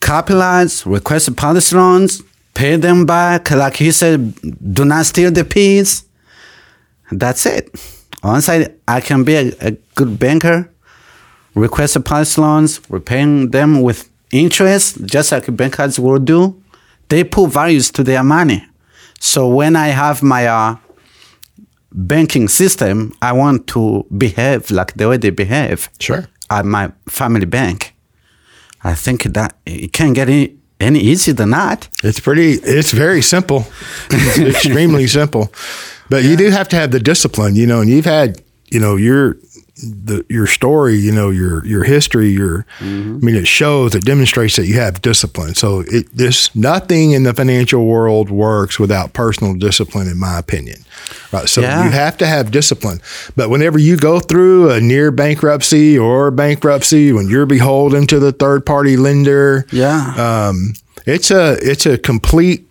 capitalize, 0.00 0.86
request 0.86 1.34
policy 1.36 1.74
loans, 1.74 2.22
pay 2.54 2.76
them 2.76 3.06
back. 3.06 3.50
Like 3.50 3.76
he 3.76 3.90
said, 3.90 4.34
do 4.74 4.84
not 4.84 5.06
steal 5.06 5.30
the 5.30 5.44
peas. 5.44 6.04
That's 7.10 7.46
it. 7.46 7.70
Once 8.22 8.48
I, 8.48 8.68
I 8.86 9.00
can 9.00 9.24
be 9.24 9.34
a, 9.34 9.52
a 9.60 9.70
good 9.94 10.18
banker, 10.18 10.70
request 11.54 11.94
the 11.94 12.00
policy 12.00 12.40
loans, 12.40 12.80
repaying 12.88 13.50
them 13.50 13.82
with 13.82 14.11
interest, 14.32 15.04
just 15.06 15.30
like 15.32 15.54
bankers 15.56 15.98
will 16.00 16.18
do, 16.18 16.60
they 17.08 17.22
put 17.24 17.50
values 17.50 17.90
to 17.92 18.02
their 18.02 18.24
money. 18.24 18.64
So 19.20 19.46
when 19.48 19.76
I 19.76 19.88
have 19.88 20.22
my 20.22 20.46
uh, 20.46 20.76
banking 21.92 22.48
system, 22.48 23.12
I 23.22 23.32
want 23.32 23.66
to 23.68 24.06
behave 24.16 24.70
like 24.70 24.94
the 24.94 25.08
way 25.08 25.16
they 25.18 25.30
behave 25.30 25.88
Sure. 26.00 26.26
at 26.50 26.64
my 26.64 26.90
family 27.08 27.44
bank. 27.46 27.94
I 28.84 28.94
think 28.94 29.22
that 29.24 29.54
it 29.64 29.92
can't 29.92 30.14
get 30.14 30.28
any, 30.28 30.56
any 30.80 30.98
easier 30.98 31.34
than 31.34 31.50
that. 31.50 31.88
It's 32.02 32.18
pretty. 32.18 32.54
It's 32.54 32.90
very 32.92 33.22
simple. 33.22 33.64
It's 34.10 34.38
extremely 34.56 35.06
simple, 35.06 35.52
but 36.10 36.24
you 36.24 36.36
do 36.36 36.50
have 36.50 36.68
to 36.70 36.76
have 36.76 36.90
the 36.90 36.98
discipline. 36.98 37.54
You 37.54 37.66
know, 37.66 37.80
and 37.80 37.90
you've 37.90 38.06
had. 38.06 38.42
You 38.72 38.80
know, 38.80 38.96
your 38.96 39.36
the 39.76 40.24
your 40.28 40.46
story. 40.46 40.96
You 40.96 41.12
know, 41.12 41.30
your 41.30 41.64
your 41.66 41.84
history. 41.84 42.28
Your. 42.30 42.66
I 42.80 42.84
mean, 42.84 43.34
it 43.34 43.46
shows. 43.48 43.94
It 43.94 44.04
demonstrates 44.04 44.56
that 44.56 44.66
you 44.66 44.74
have 44.74 45.00
discipline. 45.02 45.54
So 45.54 45.80
it 45.86 46.08
this 46.16 46.54
nothing 46.54 47.12
in 47.12 47.22
the 47.22 47.32
financial 47.32 47.86
world 47.86 48.30
works 48.30 48.78
without 48.78 49.12
personal 49.12 49.54
discipline, 49.54 50.08
in 50.08 50.18
my 50.18 50.38
opinion. 50.38 50.84
Right. 51.32 51.48
So 51.48 51.62
Yeah. 51.62 51.84
you 51.84 51.90
have 51.90 52.16
to 52.18 52.26
have 52.26 52.50
discipline. 52.50 53.00
But 53.36 53.48
whenever 53.50 53.78
you 53.78 53.96
go 53.96 54.20
through 54.20 54.70
a 54.70 54.80
near 54.80 55.10
bankruptcy 55.10 55.98
or 55.98 56.30
bankruptcy, 56.30 57.12
when 57.12 57.28
you're 57.28 57.46
beholden 57.46 58.06
to 58.08 58.18
the 58.18 58.32
third 58.32 58.66
party 58.66 58.96
lender, 58.96 59.66
Yeah. 59.72 60.12
um, 60.48 60.74
it's 61.06 61.30
a 61.30 61.56
it's 61.62 61.86
a 61.86 61.96
complete 61.98 62.66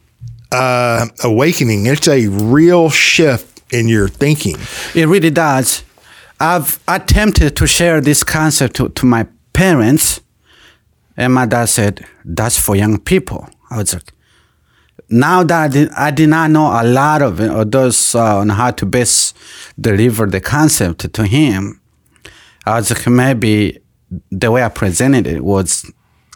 uh, 0.51 1.07
awakening. 1.23 1.85
It's 1.87 2.07
a 2.07 2.27
real 2.27 2.89
shift 2.89 3.61
in 3.73 3.87
your 3.87 4.07
thinking. 4.07 4.57
It 4.93 5.07
really 5.07 5.29
does. 5.31 5.83
I've 6.41 6.79
attempted 6.87 7.55
to 7.57 7.67
share 7.67 8.01
this 8.01 8.23
concept 8.23 8.77
to, 8.77 8.89
to 8.89 9.05
my 9.05 9.27
parents, 9.53 10.21
and 11.15 11.35
my 11.35 11.45
dad 11.45 11.65
said, 11.65 12.03
That's 12.25 12.59
for 12.59 12.75
young 12.75 12.97
people. 12.99 13.47
I 13.69 13.77
was 13.77 13.93
like, 13.93 14.11
now 15.07 15.43
that 15.43 15.61
I 15.63 15.67
did, 15.67 15.89
I 15.91 16.09
did 16.09 16.29
not 16.29 16.49
know 16.49 16.65
a 16.65 16.81
lot 16.83 17.21
of 17.21 17.39
it, 17.39 17.51
or 17.51 17.63
those 17.63 18.15
uh, 18.15 18.37
on 18.37 18.49
how 18.49 18.71
to 18.71 18.87
best 18.87 19.37
deliver 19.79 20.25
the 20.25 20.41
concept 20.41 21.13
to 21.13 21.27
him, 21.27 21.79
I 22.65 22.77
was 22.77 22.89
like, 22.89 23.05
maybe 23.05 23.79
the 24.31 24.49
way 24.49 24.63
I 24.63 24.69
presented 24.69 25.27
it 25.27 25.43
was 25.43 25.91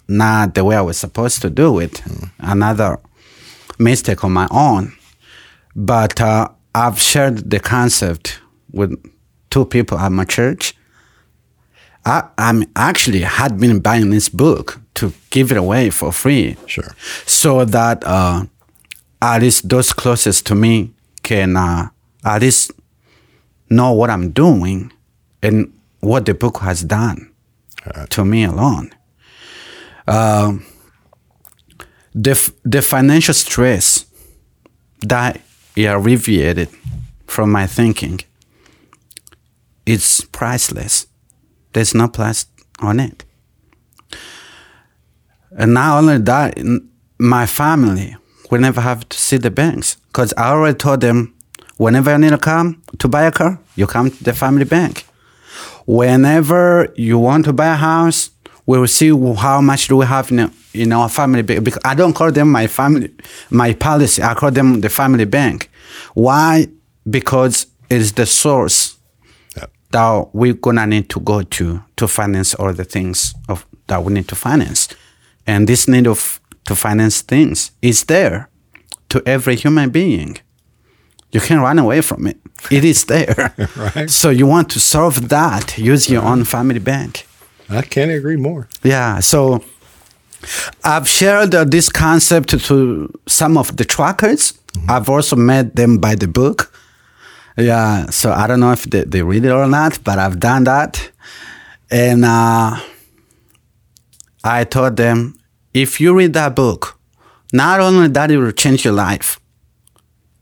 not 0.07 0.53
the 0.53 0.63
way 0.63 0.75
I 0.75 0.81
was 0.81 0.99
supposed 0.99 1.41
to 1.41 1.49
do 1.49 1.79
it. 1.79 2.03
Another 2.37 2.99
mistake 3.79 4.23
on 4.23 4.33
my 4.33 4.47
own. 4.51 4.95
But 5.75 6.21
uh, 6.21 6.49
I've 6.75 7.01
shared 7.01 7.49
the 7.49 7.59
concept 7.59 8.39
with 8.71 8.93
two 9.55 9.65
people 9.65 9.97
at 9.97 10.11
my 10.11 10.25
church. 10.25 10.75
I 12.05 12.27
I'm 12.37 12.65
actually 12.75 13.21
had 13.21 13.57
been 13.57 13.79
buying 13.79 14.09
this 14.09 14.27
book 14.27 14.81
to 14.95 15.13
give 15.29 15.49
it 15.53 15.57
away 15.57 15.89
for 15.91 16.11
free. 16.11 16.57
Sure. 16.67 16.91
So 17.25 17.63
that 17.63 18.03
uh, 18.05 18.45
at 19.21 19.41
least 19.41 19.69
those 19.69 19.93
closest 19.93 20.45
to 20.47 20.55
me 20.55 20.91
can 21.23 21.55
uh, 21.55 21.87
at 22.25 22.41
least 22.41 22.73
know 23.69 23.93
what 23.93 24.09
I'm 24.09 24.31
doing 24.31 24.91
and 25.41 25.71
what 26.01 26.25
the 26.25 26.33
book 26.33 26.57
has 26.59 26.83
done 26.83 27.31
to 28.09 28.25
me 28.25 28.43
alone. 28.43 28.91
Um, 30.05 30.65
the 32.13 32.35
the 32.65 32.81
financial 32.81 33.33
stress 33.33 34.05
that 34.99 35.39
it 35.77 35.85
alleviated 35.85 36.69
from 37.25 37.51
my 37.51 37.67
thinking 37.67 38.19
is 39.85 40.25
priceless. 40.31 41.07
There's 41.73 41.93
no 41.93 42.07
price 42.07 42.45
on 42.79 42.99
it. 42.99 43.23
And 45.57 45.73
not 45.73 45.99
only 45.99 46.17
that, 46.19 46.57
my 47.17 47.45
family 47.45 48.15
will 48.51 48.59
never 48.59 48.81
have 48.81 49.07
to 49.09 49.17
see 49.17 49.37
the 49.37 49.51
banks 49.51 49.95
because 50.07 50.33
I 50.37 50.49
already 50.49 50.77
told 50.77 51.01
them 51.01 51.33
whenever 51.77 52.11
you 52.11 52.17
need 52.17 52.33
a 52.33 52.37
car 52.37 52.73
to 52.99 53.07
buy 53.07 53.23
a 53.23 53.31
car, 53.31 53.59
you 53.75 53.87
come 53.87 54.11
to 54.11 54.23
the 54.23 54.33
family 54.33 54.65
bank. 54.65 55.05
Whenever 55.85 56.91
you 56.95 57.19
want 57.19 57.45
to 57.45 57.53
buy 57.53 57.67
a 57.67 57.75
house, 57.75 58.31
we 58.65 58.79
will 58.79 58.87
see 58.87 59.09
how 59.35 59.61
much 59.61 59.87
do 59.87 59.97
we 59.97 60.05
have 60.05 60.31
in, 60.31 60.51
in 60.73 60.91
our 60.91 61.07
family 61.07 61.43
bank. 61.43 61.63
Because 61.63 61.81
I 61.85 61.95
don't 61.95 62.13
call 62.13 62.31
them 62.31 62.51
my 62.51 62.67
family, 62.67 63.13
my 63.49 63.73
policy. 63.73 64.23
I 64.23 64.33
call 64.33 64.51
them 64.51 64.81
the 64.81 64.89
family 64.89 65.25
bank. 65.25 65.69
Why? 66.15 66.67
Because 67.07 67.67
it 67.89 68.01
is 68.01 68.13
the 68.13 68.25
source. 68.25 68.94
That 69.91 70.29
we're 70.33 70.53
gonna 70.53 70.85
need 70.87 71.09
to 71.09 71.19
go 71.19 71.41
to 71.43 71.81
to 71.95 72.07
finance 72.07 72.53
all 72.55 72.73
the 72.73 72.83
things 72.85 73.33
of 73.47 73.65
that 73.87 74.03
we 74.03 74.13
need 74.13 74.27
to 74.29 74.35
finance, 74.35 74.89
and 75.47 75.67
this 75.67 75.87
need 75.87 76.07
of 76.07 76.39
to 76.65 76.75
finance 76.75 77.21
things 77.21 77.71
is 77.81 78.05
there 78.05 78.49
to 79.09 79.21
every 79.25 79.55
human 79.55 79.89
being. 79.89 80.37
You 81.31 81.41
can't 81.41 81.61
run 81.61 81.79
away 81.79 82.01
from 82.01 82.27
it. 82.27 82.37
It 82.71 82.83
is 82.85 83.05
there. 83.05 83.53
Right. 83.75 84.09
So 84.09 84.29
you 84.29 84.47
want 84.47 84.69
to 84.71 84.79
solve 84.79 85.29
that, 85.29 85.77
use 85.77 86.09
your 86.09 86.23
own 86.23 86.43
family 86.45 86.79
bank. 86.79 87.27
I 87.69 87.81
can't 87.81 88.11
agree 88.11 88.37
more. 88.37 88.67
Yeah. 88.83 89.19
So 89.19 89.63
I've 90.83 91.07
shared 91.07 91.53
uh, 91.55 91.65
this 91.65 91.89
concept 91.89 92.49
to 92.67 93.09
some 93.27 93.57
of 93.57 93.75
the 93.77 93.85
truckers. 93.85 94.53
I've 94.87 95.09
also 95.09 95.35
met 95.35 95.75
them 95.75 95.97
by 95.97 96.15
the 96.15 96.27
book. 96.27 96.71
Yeah. 97.57 98.09
So 98.09 98.31
I 98.31 98.47
don't 98.47 98.59
know 98.59 98.71
if 98.71 98.83
they, 98.83 99.03
they 99.03 99.21
read 99.21 99.45
it 99.45 99.51
or 99.51 99.67
not, 99.67 100.03
but 100.03 100.19
I've 100.19 100.39
done 100.39 100.65
that. 100.65 101.11
And 101.89 102.25
uh, 102.25 102.79
I 104.43 104.63
told 104.65 104.97
them 104.97 105.37
if 105.73 106.01
you 106.01 106.17
read 106.17 106.33
that 106.33 106.55
book, 106.55 106.99
not 107.53 107.79
only 107.79 108.07
that 108.09 108.31
it 108.31 108.37
will 108.37 108.51
change 108.51 108.83
your 108.83 108.93
life, 108.93 109.39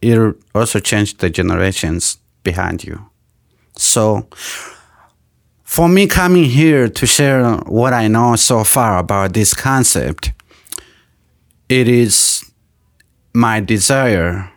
it'll 0.01 0.33
also 0.55 0.79
change 0.79 1.17
the 1.17 1.29
generations 1.29 2.17
behind 2.43 2.83
you. 2.83 3.09
So 3.77 4.27
for 5.63 5.87
me 5.89 6.07
coming 6.07 6.45
here 6.45 6.87
to 6.89 7.05
share 7.05 7.55
what 7.65 7.93
I 7.93 8.07
know 8.07 8.35
so 8.35 8.63
far 8.63 8.97
about 8.97 9.33
this 9.33 9.53
concept, 9.53 10.31
it 11.69 11.87
is 11.87 12.43
my 13.33 13.59
desire. 13.59 14.51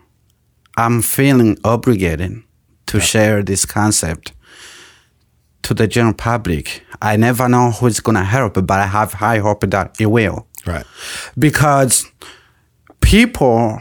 I'm 0.77 1.01
feeling 1.01 1.57
obligated 1.65 2.43
to 2.87 3.01
share 3.01 3.43
this 3.43 3.65
concept 3.67 4.33
to 5.63 5.75
the 5.75 5.87
general 5.89 6.15
public. 6.15 6.83
I 7.03 7.17
never 7.17 7.49
know 7.49 7.73
who's 7.73 8.01
gonna 8.01 8.25
help, 8.25 8.55
but 8.55 8.71
I 8.81 8.87
have 8.87 9.15
high 9.15 9.39
hope 9.39 9.69
that 9.71 9.97
it 10.01 10.07
will 10.07 10.47
Right. 10.65 10.87
because 11.39 12.05
people 13.01 13.81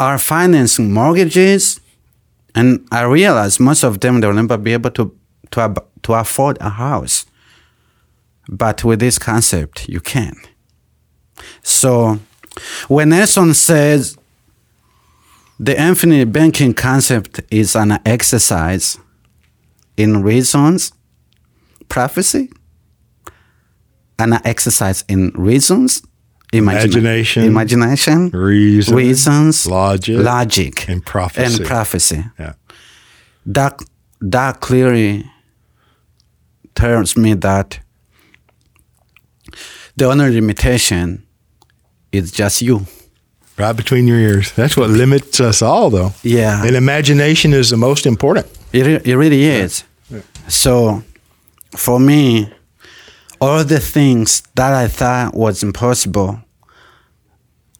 are 0.00 0.18
financing 0.18 0.92
mortgages, 0.92 1.80
and 2.54 2.86
I 2.90 3.02
realize 3.02 3.60
most 3.60 3.82
of 3.84 4.00
them 4.00 4.20
they'll 4.20 4.32
never 4.32 4.56
be 4.58 4.72
able 4.72 4.90
to 4.92 5.14
to 5.52 5.74
to 6.02 6.14
afford 6.14 6.58
a 6.60 6.70
house. 6.70 7.26
But 8.48 8.82
with 8.84 8.98
this 9.00 9.18
concept, 9.18 9.88
you 9.88 10.00
can. 10.00 10.34
So, 11.62 12.18
when 12.88 13.10
Nelson 13.10 13.54
says 13.54 14.16
the 15.64 15.80
infinite 15.80 16.32
banking 16.32 16.74
concept 16.74 17.40
is 17.50 17.76
an 17.76 17.98
exercise 18.04 18.98
in 19.96 20.22
reasons, 20.22 20.92
prophecy, 21.88 22.50
an 24.18 24.32
exercise 24.44 25.04
in 25.08 25.30
reasons, 25.36 26.02
imagina- 26.52 26.84
Imagination. 26.84 27.44
imagination, 27.44 28.30
Reason, 28.30 28.94
reasons, 28.96 29.66
logic, 29.66 30.18
logic, 30.18 30.88
and 30.88 31.04
prophecy. 31.06 31.56
and 31.56 31.66
prophecy. 31.66 32.24
Yeah. 32.38 32.54
That 33.46 33.80
that 34.20 34.60
clearly 34.60 35.24
tells 36.74 37.16
me 37.16 37.34
that 37.34 37.78
the 39.96 40.06
only 40.06 40.30
limitation 40.40 41.24
is 42.10 42.32
just 42.32 42.62
you. 42.62 42.86
Right 43.62 43.76
between 43.76 44.08
your 44.08 44.18
ears. 44.18 44.50
That's 44.52 44.76
what 44.76 44.90
limits 44.90 45.38
us 45.38 45.62
all, 45.62 45.88
though. 45.88 46.12
Yeah. 46.24 46.64
And 46.66 46.74
imagination 46.74 47.52
is 47.52 47.70
the 47.70 47.76
most 47.76 48.06
important. 48.06 48.46
It, 48.72 48.84
re- 48.84 49.12
it 49.12 49.14
really 49.14 49.44
is. 49.44 49.84
So, 50.48 51.04
for 51.70 52.00
me, 52.00 52.52
all 53.40 53.62
the 53.62 53.78
things 53.78 54.42
that 54.56 54.72
I 54.72 54.88
thought 54.88 55.34
was 55.34 55.62
impossible, 55.62 56.40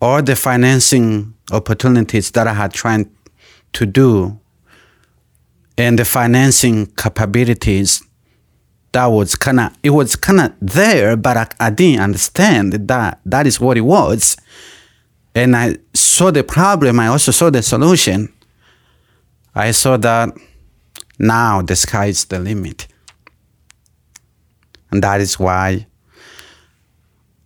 all 0.00 0.22
the 0.22 0.36
financing 0.36 1.34
opportunities 1.50 2.30
that 2.30 2.46
I 2.46 2.54
had 2.54 2.72
tried 2.72 3.08
to 3.72 3.84
do, 3.84 4.38
and 5.76 5.98
the 5.98 6.04
financing 6.04 6.86
capabilities 6.94 8.04
that 8.92 9.06
was 9.06 9.34
kind 9.34 9.58
of 9.58 9.72
it 9.82 9.90
was 9.90 10.14
kind 10.14 10.40
of 10.40 10.52
there, 10.60 11.16
but 11.16 11.36
I, 11.36 11.46
I 11.58 11.70
didn't 11.70 12.02
understand 12.02 12.72
that 12.72 13.18
that 13.24 13.46
is 13.48 13.58
what 13.58 13.76
it 13.76 13.82
was, 13.82 14.36
and 15.34 15.56
I 15.56 15.76
saw 15.94 16.30
the 16.30 16.42
problem. 16.44 17.00
I 17.00 17.06
also 17.08 17.32
saw 17.32 17.50
the 17.50 17.62
solution. 17.62 18.28
I 19.54 19.72
saw 19.72 19.96
that 19.98 20.30
now 21.18 21.62
the 21.62 21.76
sky 21.76 22.06
is 22.06 22.24
the 22.26 22.38
limit. 22.38 22.86
And 24.90 25.02
that 25.02 25.20
is 25.20 25.38
why 25.38 25.86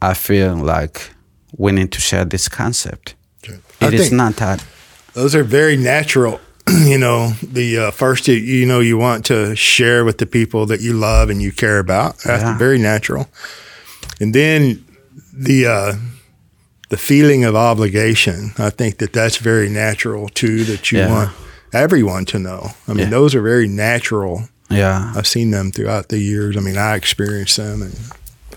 I 0.03 0.15
feel 0.15 0.57
like 0.57 1.11
we 1.57 1.73
need 1.73 1.93
to 1.93 2.01
share 2.01 2.25
this 2.25 2.49
concept. 2.49 3.15
I 3.81 3.87
It 3.89 3.95
is 3.95 4.11
not 4.13 4.37
that. 4.37 4.65
those 5.15 5.35
are 5.35 5.45
very 5.45 5.77
natural. 5.77 6.41
you 6.69 6.99
know, 6.99 7.33
the 7.43 7.79
uh, 7.79 7.91
first 7.93 8.27
you, 8.27 8.35
you 8.35 8.67
know 8.67 8.81
you 8.81 8.99
want 8.99 9.25
to 9.27 9.55
share 9.55 10.05
with 10.05 10.19
the 10.19 10.27
people 10.27 10.67
that 10.67 10.81
you 10.81 10.93
love 10.93 11.31
and 11.31 11.41
you 11.41 11.53
care 11.53 11.79
about. 11.79 12.19
That's 12.25 12.43
Yeah. 12.43 12.59
very 12.59 12.79
natural. 12.79 13.29
And 14.21 14.35
then 14.35 14.85
the 15.33 15.67
uh, 15.67 15.93
the 16.89 16.97
feeling 16.97 17.45
of 17.45 17.55
obligation. 17.57 18.53
I 18.59 18.71
think 18.71 18.99
that 18.99 19.13
that's 19.13 19.39
very 19.39 19.69
natural 19.69 20.29
too. 20.29 20.65
That 20.65 20.91
you 20.93 20.99
Yeah. 20.99 21.11
want 21.11 21.31
everyone 21.73 22.25
to 22.27 22.39
know. 22.39 22.71
I 22.89 22.93
mean, 22.93 23.05
Yeah. 23.07 23.11
those 23.11 23.35
are 23.35 23.43
very 23.43 23.69
natural. 23.69 24.49
Yeah. 24.71 25.13
I've 25.17 25.27
seen 25.27 25.51
them 25.51 25.71
throughout 25.73 26.09
the 26.09 26.19
years. 26.19 26.57
I 26.57 26.61
mean, 26.61 26.77
I 26.77 26.95
experienced 26.97 27.57
them, 27.57 27.83
and 27.83 27.95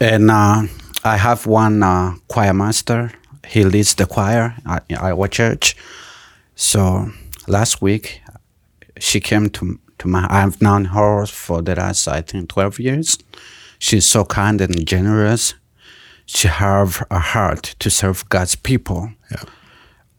And 0.01 0.31
uh, 0.31 0.63
I 1.03 1.17
have 1.17 1.45
one 1.45 1.83
uh, 1.83 2.13
choir 2.27 2.53
master. 2.53 3.11
He 3.47 3.63
leads 3.63 3.93
the 3.95 4.05
choir 4.05 4.53
at, 4.65 4.83
our 4.97 5.27
church. 5.27 5.75
So 6.55 7.09
last 7.47 7.81
week, 7.81 8.21
she 8.99 9.19
came 9.19 9.49
to 9.49 9.79
to 9.97 10.07
my. 10.07 10.25
I've 10.29 10.61
known 10.61 10.85
her 10.85 11.25
for 11.25 11.61
the 11.61 11.75
last 11.75 12.07
I 12.07 12.21
think 12.21 12.47
twelve 12.49 12.79
years. 12.79 13.17
She's 13.79 14.05
so 14.05 14.23
kind 14.25 14.61
and 14.61 14.85
generous. 14.87 15.55
She 16.31 16.47
have 16.47 17.03
a 17.09 17.17
heart 17.17 17.75
to 17.79 17.89
serve 17.89 18.27
God's 18.29 18.55
people. 18.55 19.11
Yeah. 19.31 19.43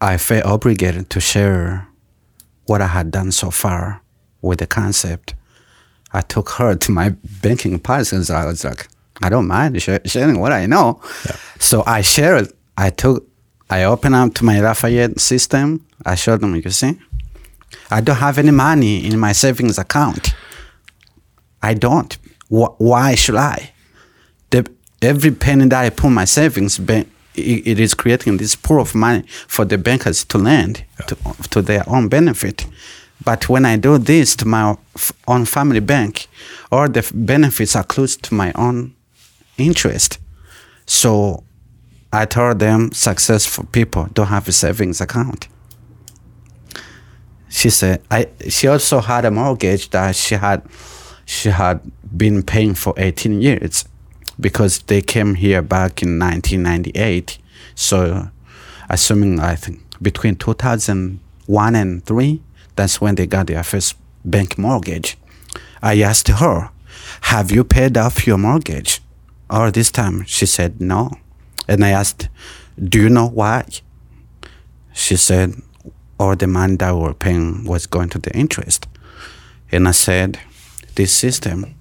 I 0.01 0.17
felt 0.17 0.45
obligated 0.45 1.09
to 1.11 1.21
share 1.21 1.87
what 2.67 2.83
I 2.83 2.89
had 2.89 3.13
done 3.13 3.31
so 3.31 3.51
far 3.53 4.03
with 4.43 4.59
the 4.59 4.67
concept. 4.67 5.35
I 6.13 6.23
took 6.23 6.49
her 6.59 6.75
to 6.75 6.91
my 6.91 7.11
banking 7.43 7.79
partners. 7.79 8.29
I 8.29 8.45
was 8.45 8.65
like, 8.65 8.89
I 9.23 9.29
don't 9.29 9.47
mind 9.47 9.81
sharing 9.81 10.41
what 10.41 10.51
I 10.51 10.67
know. 10.67 11.01
So 11.61 11.85
I 11.87 12.01
shared. 12.01 12.53
I 12.77 12.91
took, 12.91 13.29
I 13.69 13.85
opened 13.85 14.17
up 14.17 14.35
to 14.35 14.45
my 14.45 14.59
Lafayette 14.61 15.21
system. 15.21 15.87
I 16.05 16.17
showed 16.17 16.41
them, 16.41 16.57
you 16.57 16.71
see, 16.71 16.99
I 17.89 18.01
don't 18.01 18.17
have 18.17 18.37
any 18.39 18.51
money 18.51 19.07
in 19.07 19.17
my 19.17 19.31
savings 19.31 19.79
account. 19.79 20.35
I 21.63 21.75
don't. 21.75 22.19
Wh- 22.49 22.75
why 22.81 23.15
should 23.15 23.37
I? 23.37 23.73
Every 25.03 25.31
penny 25.31 25.67
that 25.67 25.85
I 25.85 25.91
put 25.91 26.09
in 26.09 26.15
my 26.15 26.27
savings, 26.27 26.79
bank, 26.79 27.09
it, 27.35 27.67
it 27.67 27.81
is 27.81 27.95
creating 27.95 28.37
this 28.37 28.55
pool 28.55 28.81
of 28.81 28.95
money 28.95 29.23
for 29.49 29.65
the 29.65 29.79
bankers 29.79 30.25
to 30.27 30.39
lend 30.39 30.85
to, 31.07 31.17
to 31.51 31.63
their 31.63 31.89
own 31.89 32.09
benefit. 32.09 32.67
But 33.25 33.49
when 33.49 33.65
I 33.65 33.77
do 33.77 33.99
this 33.99 34.35
to 34.37 34.47
my 34.47 34.77
own 35.29 35.45
family 35.45 35.81
bank, 35.81 36.27
all 36.73 36.89
the 36.89 37.09
benefits 37.15 37.77
are 37.77 37.85
close 37.85 38.17
to 38.17 38.35
my 38.35 38.53
own 38.55 38.95
interest. 39.59 40.19
So 40.87 41.45
I 42.13 42.25
told 42.25 42.59
them 42.59 42.93
successful 42.93 43.67
people 43.73 44.09
don't 44.13 44.27
have 44.29 44.49
a 44.49 44.53
savings 44.53 45.01
account. 45.01 45.49
She 47.49 47.71
said 47.71 48.03
I 48.11 48.29
she 48.49 48.69
also 48.69 49.01
had 49.01 49.25
a 49.25 49.31
mortgage 49.31 49.91
that 49.91 50.17
she 50.17 50.37
had 50.37 50.63
she 51.27 51.51
had 51.51 51.81
been 52.17 52.43
paying 52.43 52.75
for 52.75 52.95
18 52.97 53.43
years 53.43 53.85
because 54.41 54.81
they 54.83 55.03
came 55.03 55.35
here 55.35 55.63
back 55.63 56.03
in 56.03 56.19
1998. 56.19 57.39
So 57.75 58.29
assuming 58.89 59.41
I 59.41 59.55
think 59.57 59.81
between 60.01 60.37
2001 60.37 61.75
and 61.75 62.05
3 62.05 62.43
that's 62.77 63.01
when 63.01 63.15
they 63.15 63.27
got 63.27 63.47
their 63.49 63.63
first 63.63 63.97
bank 64.25 64.57
mortgage. 64.57 65.19
I 65.83 66.01
asked 66.01 66.29
her, 66.29 66.71
"Have 67.23 67.51
you 67.51 67.65
paid 67.65 67.97
off 67.97 68.27
your 68.27 68.39
mortgage?" 68.39 69.01
All 69.49 69.71
this 69.71 69.91
time 69.91 70.25
she 70.25 70.47
said 70.47 70.81
no. 70.81 71.19
And 71.71 71.85
I 71.85 71.91
asked, 71.91 72.29
Do 72.83 73.01
you 73.01 73.09
know 73.09 73.29
why? 73.29 73.65
She 74.93 75.17
said, 75.17 75.55
All 76.19 76.35
the 76.35 76.49
money 76.49 76.77
that 76.77 76.93
we 76.95 77.01
were 77.01 77.15
paying 77.15 77.65
was 77.65 77.87
going 77.87 78.09
to 78.11 78.19
the 78.19 78.35
interest. 78.37 78.89
And 79.71 79.87
I 79.87 79.93
said, 79.93 80.41
This 80.97 81.13
system 81.13 81.77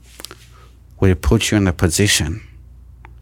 will 0.99 1.15
put 1.15 1.49
you 1.49 1.57
in 1.57 1.67
a 1.67 1.73
position 1.73 2.41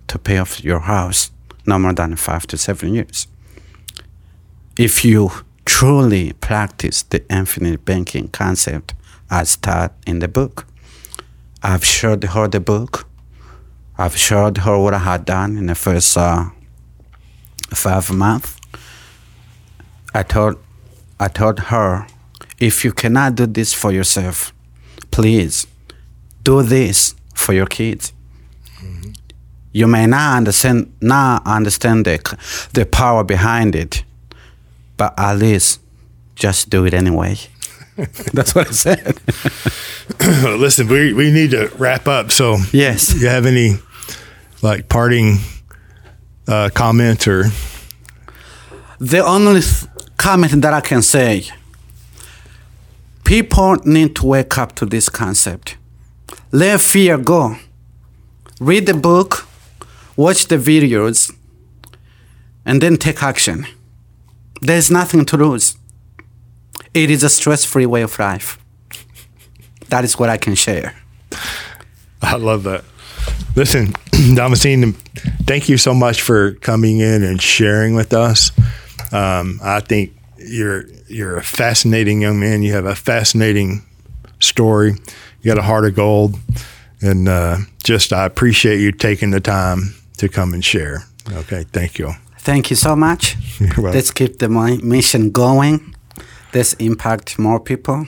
to 0.07 0.17
pay 0.19 0.37
off 0.37 0.63
your 0.63 0.79
house 0.79 1.31
no 1.65 1.77
more 1.77 1.93
than 1.93 2.15
five 2.15 2.47
to 2.47 2.57
seven 2.57 2.93
years. 2.93 3.27
If 4.77 5.03
you 5.03 5.31
truly 5.65 6.33
practice 6.33 7.03
the 7.03 7.25
infinite 7.29 7.83
banking 7.83 8.29
concept 8.29 8.93
as 9.29 9.57
taught 9.57 9.93
in 10.05 10.19
the 10.19 10.27
book, 10.27 10.65
I've 11.61 11.83
showed 11.83 12.23
her 12.23 12.47
the 12.47 12.59
book. 12.59 13.07
I've 13.97 14.15
showed 14.15 14.59
her 14.59 14.77
what 14.77 14.93
I 14.93 14.99
had 14.99 15.25
done 15.25 15.57
in 15.57 15.65
the 15.65 15.75
first 15.75 16.15
uh, 16.17 16.45
five 17.69 18.11
months. 18.13 18.55
I 20.13 20.23
told, 20.23 20.57
I 21.19 21.27
told 21.27 21.59
her, 21.59 22.07
if 22.59 22.85
you 22.85 22.93
cannot 22.93 23.35
do 23.35 23.45
this 23.45 23.73
for 23.73 23.91
yourself, 23.91 24.53
please 25.11 25.67
do 26.43 26.63
this 26.63 27.15
for 27.33 27.53
your 27.53 27.65
kids. 27.65 28.13
You 29.73 29.87
may 29.87 30.07
not 30.07 30.37
understand, 30.37 30.91
not 31.01 31.45
understand 31.45 32.05
the, 32.05 32.19
the 32.73 32.85
power 32.85 33.23
behind 33.23 33.75
it, 33.75 34.03
but 34.97 35.13
at 35.17 35.37
least 35.37 35.79
just 36.35 36.69
do 36.69 36.85
it 36.85 36.93
anyway. 36.93 37.37
That's 38.33 38.53
what 38.55 38.67
I 38.67 38.71
said. 38.71 39.19
Listen, 40.59 40.87
we 40.87 41.13
we 41.13 41.31
need 41.31 41.51
to 41.51 41.69
wrap 41.77 42.07
up. 42.07 42.31
So 42.31 42.57
Yes. 42.71 43.13
you 43.21 43.27
have 43.27 43.45
any 43.47 43.79
like 44.61 44.87
parting 44.87 45.39
uh, 46.47 46.69
comments 46.73 47.27
or 47.27 47.45
The 48.99 49.23
only 49.25 49.61
th- 49.61 49.85
comment 50.17 50.61
that 50.61 50.73
I 50.73 50.81
can 50.81 51.01
say 51.01 51.43
people 53.23 53.75
need 53.85 54.15
to 54.15 54.25
wake 54.25 54.57
up 54.57 54.73
to 54.75 54.85
this 54.85 55.09
concept. 55.09 55.77
Let 56.51 56.81
fear 56.81 57.17
go. 57.17 57.55
Read 58.59 58.85
the 58.85 58.93
book, 58.93 59.46
watch 60.17 60.47
the 60.47 60.57
videos, 60.57 61.33
and 62.65 62.81
then 62.81 62.97
take 62.97 63.23
action. 63.23 63.65
There's 64.61 64.91
nothing 64.91 65.23
to 65.25 65.37
lose. 65.37 65.77
It 66.93 67.09
is 67.09 67.23
a 67.23 67.29
stress 67.29 67.63
free 67.63 67.85
way 67.85 68.01
of 68.01 68.17
life. 68.19 68.59
That 69.89 70.03
is 70.03 70.19
what 70.19 70.29
I 70.29 70.37
can 70.37 70.55
share. 70.55 70.95
I 72.21 72.35
love 72.35 72.63
that. 72.63 72.83
Listen, 73.55 73.93
Damascene, 74.35 74.93
thank 75.43 75.69
you 75.69 75.77
so 75.77 75.93
much 75.93 76.21
for 76.21 76.53
coming 76.53 76.99
in 76.99 77.23
and 77.23 77.41
sharing 77.41 77.95
with 77.95 78.13
us. 78.13 78.51
Um, 79.13 79.59
I 79.63 79.79
think 79.79 80.13
you're 80.37 80.85
you're 81.07 81.37
a 81.37 81.43
fascinating 81.43 82.21
young 82.21 82.39
man. 82.39 82.63
You 82.63 82.73
have 82.73 82.85
a 82.85 82.95
fascinating 82.95 83.83
story. 84.39 84.93
You 85.41 85.53
got 85.53 85.57
a 85.57 85.61
heart 85.63 85.85
of 85.85 85.95
gold, 85.95 86.35
and 87.01 87.29
uh, 87.29 87.57
just 87.83 88.11
I 88.11 88.25
appreciate 88.25 88.79
you 88.79 88.91
taking 88.91 89.31
the 89.31 89.39
time 89.39 89.95
to 90.17 90.29
come 90.29 90.53
and 90.53 90.63
share. 90.63 91.03
Okay, 91.31 91.65
thank 91.71 91.97
you. 91.99 92.13
Thank 92.39 92.69
you 92.69 92.75
so 92.77 92.95
much. 92.95 93.35
Let's 93.77 94.11
keep 94.11 94.39
the 94.39 94.47
mission 94.83 95.31
going. 95.31 95.95
Let's 96.53 96.73
impact 96.75 97.37
more 97.37 97.59
people. 97.59 98.05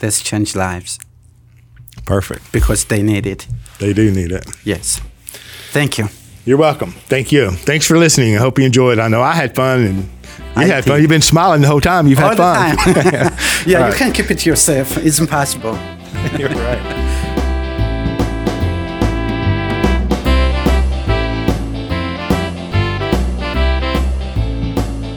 Let's 0.00 0.22
change 0.22 0.54
lives 0.56 0.98
Perfect. 2.04 2.52
because 2.52 2.84
they 2.84 3.02
need 3.02 3.26
it. 3.26 3.46
They 3.78 3.92
do 3.92 4.10
need 4.10 4.32
it. 4.32 4.46
Yes. 4.64 5.00
Thank 5.72 5.98
you. 5.98 6.08
You're 6.44 6.58
welcome. 6.58 6.92
Thank 7.08 7.30
you. 7.32 7.50
Thanks 7.50 7.86
for 7.86 7.98
listening. 7.98 8.36
I 8.36 8.38
hope 8.40 8.58
you 8.58 8.64
enjoyed. 8.66 8.98
I 8.98 9.08
know 9.08 9.22
I 9.22 9.32
had 9.32 9.54
fun, 9.54 9.80
and 9.84 9.96
you 10.04 10.08
I 10.56 10.64
had 10.64 10.84
fun. 10.84 11.00
You've 11.00 11.08
been 11.10 11.22
smiling 11.22 11.60
the 11.62 11.68
whole 11.68 11.80
time. 11.80 12.06
You've 12.08 12.18
All 12.18 12.34
had 12.34 12.38
the 12.38 12.42
fun. 12.42 12.94
time. 12.94 13.38
yeah, 13.66 13.78
All 13.78 13.84
you 13.86 13.90
right. 13.90 13.94
can't 13.96 14.14
keep 14.14 14.30
it 14.30 14.38
to 14.40 14.50
yourself. 14.50 14.96
It's 14.98 15.18
impossible. 15.20 15.78
You're 16.38 16.48
right. 16.50 17.11